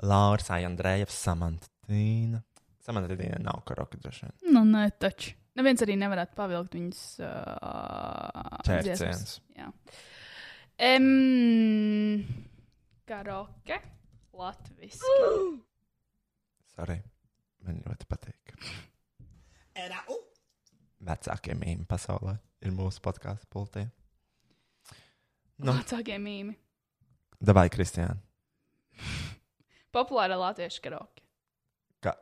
[0.08, 2.40] Laura, Andrejevs, Samantīna.
[2.82, 4.36] Samantīna nav karaoke droši vien.
[4.56, 5.36] Nu, nē, taču.
[5.60, 8.64] Neviens arī nevarētu pavilkt viņas uh.
[9.60, 9.68] Jā.
[10.82, 12.24] Um,
[13.06, 13.82] karaoke.
[14.32, 15.16] Latviešu.
[16.76, 17.02] Sorry.
[17.66, 18.56] Man ļoti patīk.
[21.02, 23.88] Vecākie mīmī pasaulē ir mūsu podkāstu pultī.
[25.62, 26.56] Nu, Vecākie mīmi.
[27.42, 28.18] Davai, Kristiāna.
[29.96, 31.24] Populārā latviešu karaoke.
[32.02, 32.16] Kā,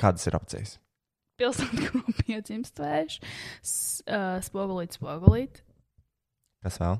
[0.00, 0.76] kādas ir opcijas?
[1.38, 5.62] Pilsēta, ko piedzimst vējš, uh, spogulīt, spogulīt,
[6.64, 6.98] Kas vēl?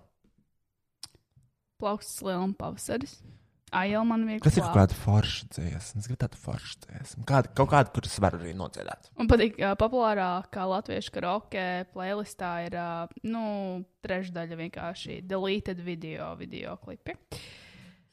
[1.82, 3.18] plauksts lielam pavasaris.
[3.76, 4.42] Aijel man viegli.
[4.44, 6.00] Kas ir kaut kāda forša dziesma?
[6.00, 7.24] Es gribu tādu foršu dziesmu.
[7.28, 9.10] Kāda, kaut kādu, kuras var arī nodziedāt.
[9.18, 13.44] Man patīk, ka populārākā latviešu karaoke playlistā ir uh, nu,
[14.06, 17.18] trešdaļa vienkārši deleted video, video klipi.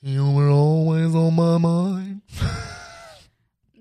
[0.06, 2.22] You were always on my mind.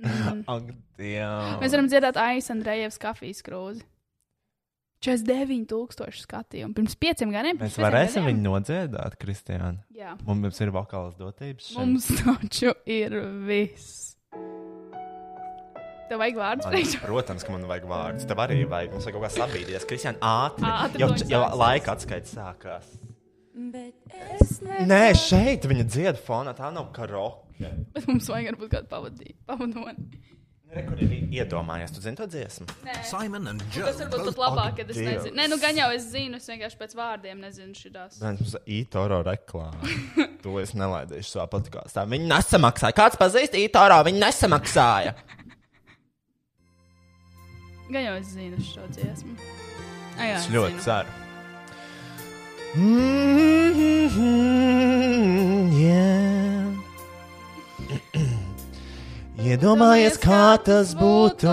[0.04, 0.42] Mm.
[0.50, 0.64] Ak,
[1.00, 1.60] Dievs.
[1.62, 3.86] Mēs varam dzirdēt Aijas Andrejevs kafijas krūzi.
[5.04, 6.74] 49,000 skatījumu.
[6.78, 7.58] Pirms pieciem gadiem.
[7.60, 9.76] Mēs varēsim viņu nodziedāt, Kristiāna.
[9.94, 10.14] Jā.
[10.24, 11.68] Mums ir vokālas dotības.
[11.72, 11.80] šim.
[11.82, 14.02] Mums taču ir viss.
[16.04, 16.98] Tev vajag vārdus Man, priekšā.
[17.06, 18.26] protams, ka man vajag vārdus.
[18.28, 18.92] Tev arī vajag.
[18.92, 19.86] Mums vajag kaut kā sabīdīties.
[19.88, 20.68] Kristiāna, ātri.
[20.68, 22.90] Ātri jau, jau laika atskaits sākās.
[24.34, 26.52] Es Nē, šeit viņa dzied fonā.
[26.58, 27.70] Tā nav karaoke.
[27.94, 29.36] Bet mums vajag varbūt kādu pavadīju.
[29.48, 30.08] Pavadoni.
[30.74, 31.92] Re, kur ir iedomājies?
[31.94, 32.66] Tu zini to dziesmu?
[32.86, 32.94] Nē.
[33.06, 33.86] Simon and Joe.
[33.86, 35.10] Tas varbūt pat labāk, kad es Dievs.
[35.12, 35.34] nezinu.
[35.38, 38.18] Nē, nu gan jau es zinu, es vienkārši pēc vārdiem nezinu šitās.
[38.22, 39.78] Nē, mums ir ītoro reklāma.
[40.42, 42.02] to es nelaidīšu savā podkāstā.
[42.10, 42.96] Viņi nesamaksāja.
[42.98, 44.00] Kāds pazīst ītoro?
[44.08, 45.12] Viņi nesamaksāja.
[47.92, 49.34] Gan jau es zinu šo dziesmu.
[50.18, 50.82] Ai, jā, Es ļoti zinu.
[50.88, 51.10] ceru.
[54.34, 56.53] Mm-hmm, yeah.
[59.44, 61.52] Iedomājies, kā tas būtu,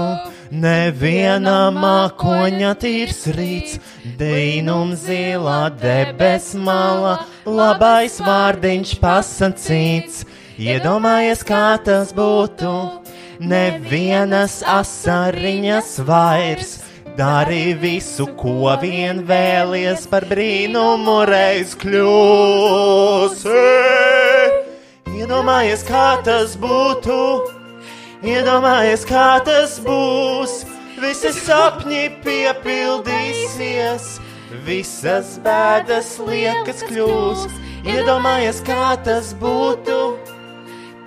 [0.63, 3.81] neviena mākoņa tīrs rīts,
[4.19, 10.23] dīnum zilā debes mala, labais vārdiņš pasacīts.
[10.55, 12.71] Iedomājies, kā tas būtu,
[13.43, 16.77] nevienas asariņas vairs.
[17.17, 23.63] Dari visu, ko vien vēlies par brīnumu reiz kļūsi.
[25.11, 27.59] Iedomājies, kā tas būtu,
[28.25, 30.65] iedomājies, kā tas būs.
[31.01, 34.19] Visi sapņi piepildīsies,
[34.67, 37.47] visas bēdas liekas kļūs.
[37.89, 40.17] Iedomājies, kā tas būtu.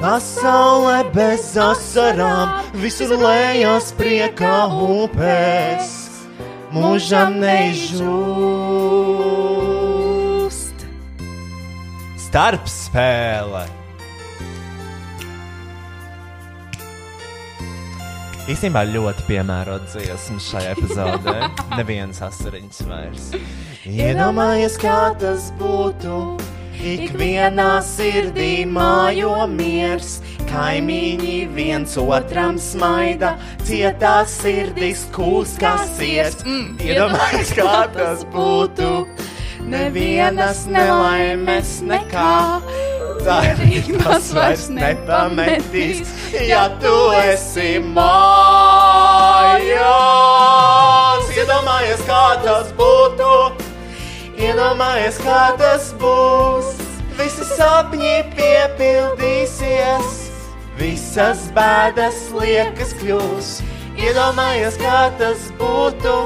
[0.00, 5.94] Pasaulē bez asarām, visur lejās priekā upēs,
[6.74, 8.04] mūžam neizžūst.
[12.26, 13.83] Starpspēle!
[18.44, 21.46] Īstenībā ļoti piemērota dziesma šai epizodē.
[21.78, 23.30] Nevienas asariņas vairs.
[23.88, 26.18] Iedomājies, kā tas būtu.
[26.84, 30.18] Ikvienā sirdī mājo miers,
[30.50, 33.32] kaimiņi viens otram smaida,
[33.64, 36.44] cietās sirdis kūs kā sirds.
[36.44, 39.06] Mm, iedomājies, kā tas būtu.
[39.72, 42.34] Nevienas nelaimes nekā.
[43.24, 46.10] Cerības vairs nepametīs,
[46.44, 46.92] ja tu
[47.22, 48.04] esi mājās.
[51.34, 53.30] Iedomājies, kā tas būtu.
[54.44, 56.66] Iedomājies, kā tas būs.
[57.16, 60.08] Visi sapņi piepildīsies,
[60.80, 63.48] visas bēdas liekas kļūs.
[64.04, 66.16] Iedomājies, kā tas būtu.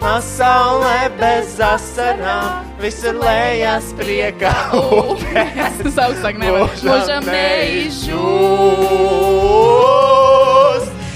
[0.00, 5.78] Pasaulē bez asarām, visur lejās priekā upēs.
[5.80, 6.68] Tas augstāk nevar.
[6.84, 8.16] Mūžam neizžūst.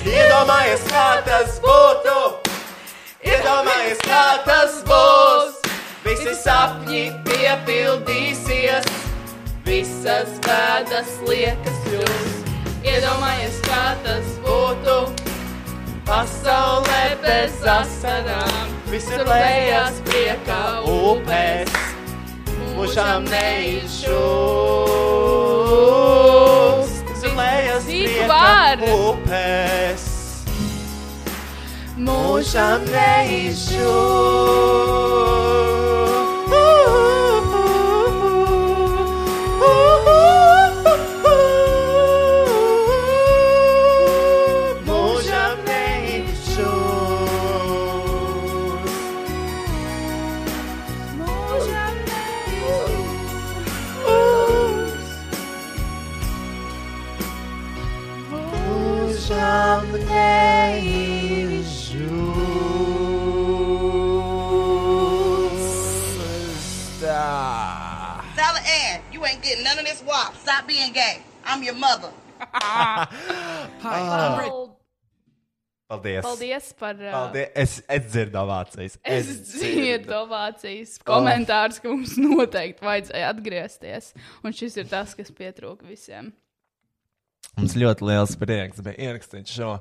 [0.09, 2.16] Iedomājies, kā tas būtu.
[3.28, 5.61] Iedomājies, kā tas būs.
[6.01, 8.89] Visi sapņi piepildīsies,
[9.69, 12.32] visas bēdas liekas kļūs.
[12.81, 15.19] Iedomājies, kā tas būtu.
[16.11, 21.70] Pasaulē bez asarām, visur lejās priekā upēs.
[22.74, 24.11] Mūžām neizžūst,
[27.15, 28.82] visur priekā var?
[28.91, 30.05] upēs.
[32.11, 33.81] Mūžām neizžūst.
[70.20, 70.36] Wop.
[70.36, 71.22] Stop being gay.
[71.44, 72.12] I'm your mother.
[73.82, 74.76] Well,
[75.90, 76.22] Paldies!
[76.22, 76.94] Paldies par.
[76.94, 77.48] Uh, Paldies.
[77.55, 78.94] Es, es dzirdu ovācijas.
[79.02, 84.12] Es dzirdu ovācijas, komentārus, ka mums noteikti vajadzēja atgriezties.
[84.47, 86.30] Un šis ir tas, kas pietrūka visiem.
[87.59, 89.74] Mums ļoti liels prieks bija ierakstīt šo.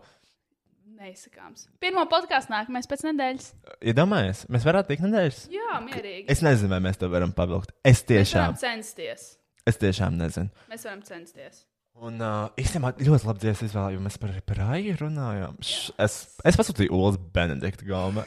[1.00, 1.68] Neizsakāms.
[1.80, 3.52] Pirmā podkāstu nākamais pēc nedēļas.
[3.94, 5.44] Iedomājies, mēs varētu tikt nedēļas.
[5.54, 6.26] Jā, mierīgi.
[6.34, 7.72] Es nezinu, vai mēs to varam pavilkt.
[7.86, 9.36] Es Mēs tiešām, varam censties.
[9.70, 10.50] Es tiešām nezinu.
[10.72, 11.64] Mēs varam censties.
[12.00, 15.58] Un uh, īstenībā ļoti labi dziesmu izvēle, jo mēs par Rāju runājām.
[15.66, 16.14] Š, es,
[16.48, 18.24] es pasūtīju Olas Benedikta galvu.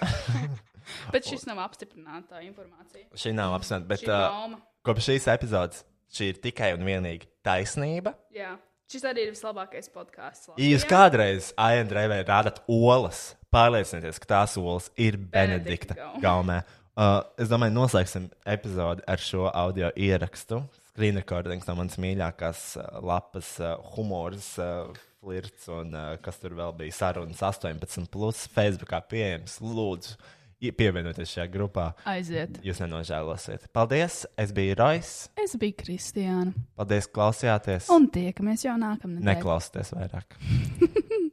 [1.15, 3.07] Bet šis nav apstiprināta informācija.
[3.17, 8.13] Šī nav apsvērta, bet Šī uh, kopš šīs epizodes šī ir tikai un vienīgi taisnība.
[8.35, 8.57] Jā,
[8.93, 10.51] šis arī ir vislabākais podkāsts.
[10.59, 13.23] Ja jūs kādreiz ANDRV rādat olas,
[13.55, 16.21] pārliecinieties, ka tās olas ir Benedikta gaumē.
[16.27, 16.61] gaumē.
[16.93, 20.61] Uh, es domāju, noslēgsim epizodi ar šo audio ierakstu.
[20.93, 24.91] Screen recordings no manas mīļākās uh, lapas, uh, humors, uh,
[25.23, 29.55] flirts un kas tur vēl bija sarunas 18, plus Facebookā pieejams.
[29.63, 30.17] Lūdzu,
[30.61, 31.85] ie- pievienojieties šajā grupā.
[32.11, 32.59] Aiziet.
[32.67, 33.69] Jūs nenožēlosiet.
[33.73, 34.25] Paldies!
[34.37, 35.13] Es biju Rois.
[35.39, 36.53] Es biju Kristiāna.
[36.77, 37.87] Paldies, ka klausījāties.
[37.95, 39.29] Un tiekamies jau nākamnedēļ.
[39.31, 40.37] Neklausieties vairāk.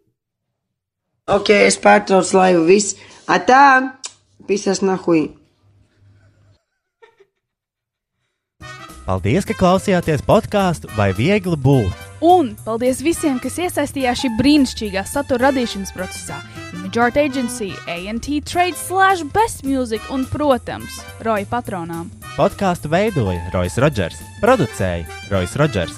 [1.29, 2.63] Ok, es pārtraucu laivu.
[2.65, 2.95] Viss.
[3.29, 3.59] Atā!
[4.49, 5.27] Pisas nahui.
[9.09, 12.01] Paldies, ka klausījāties podkāstu vai viegli būt.
[12.21, 16.37] Un paldies visiem, kas iesaistījās šī brīnišķīgā satura radīšanas procesā.
[16.93, 22.11] Art Agency, ANT Trade, Slash Best Music un, protams, Roja patronām.
[22.35, 25.97] Podkāstu veidoja Rois Rodžers, producēja Rois Rodžers,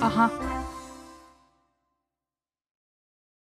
[0.00, 0.57] 啊哈。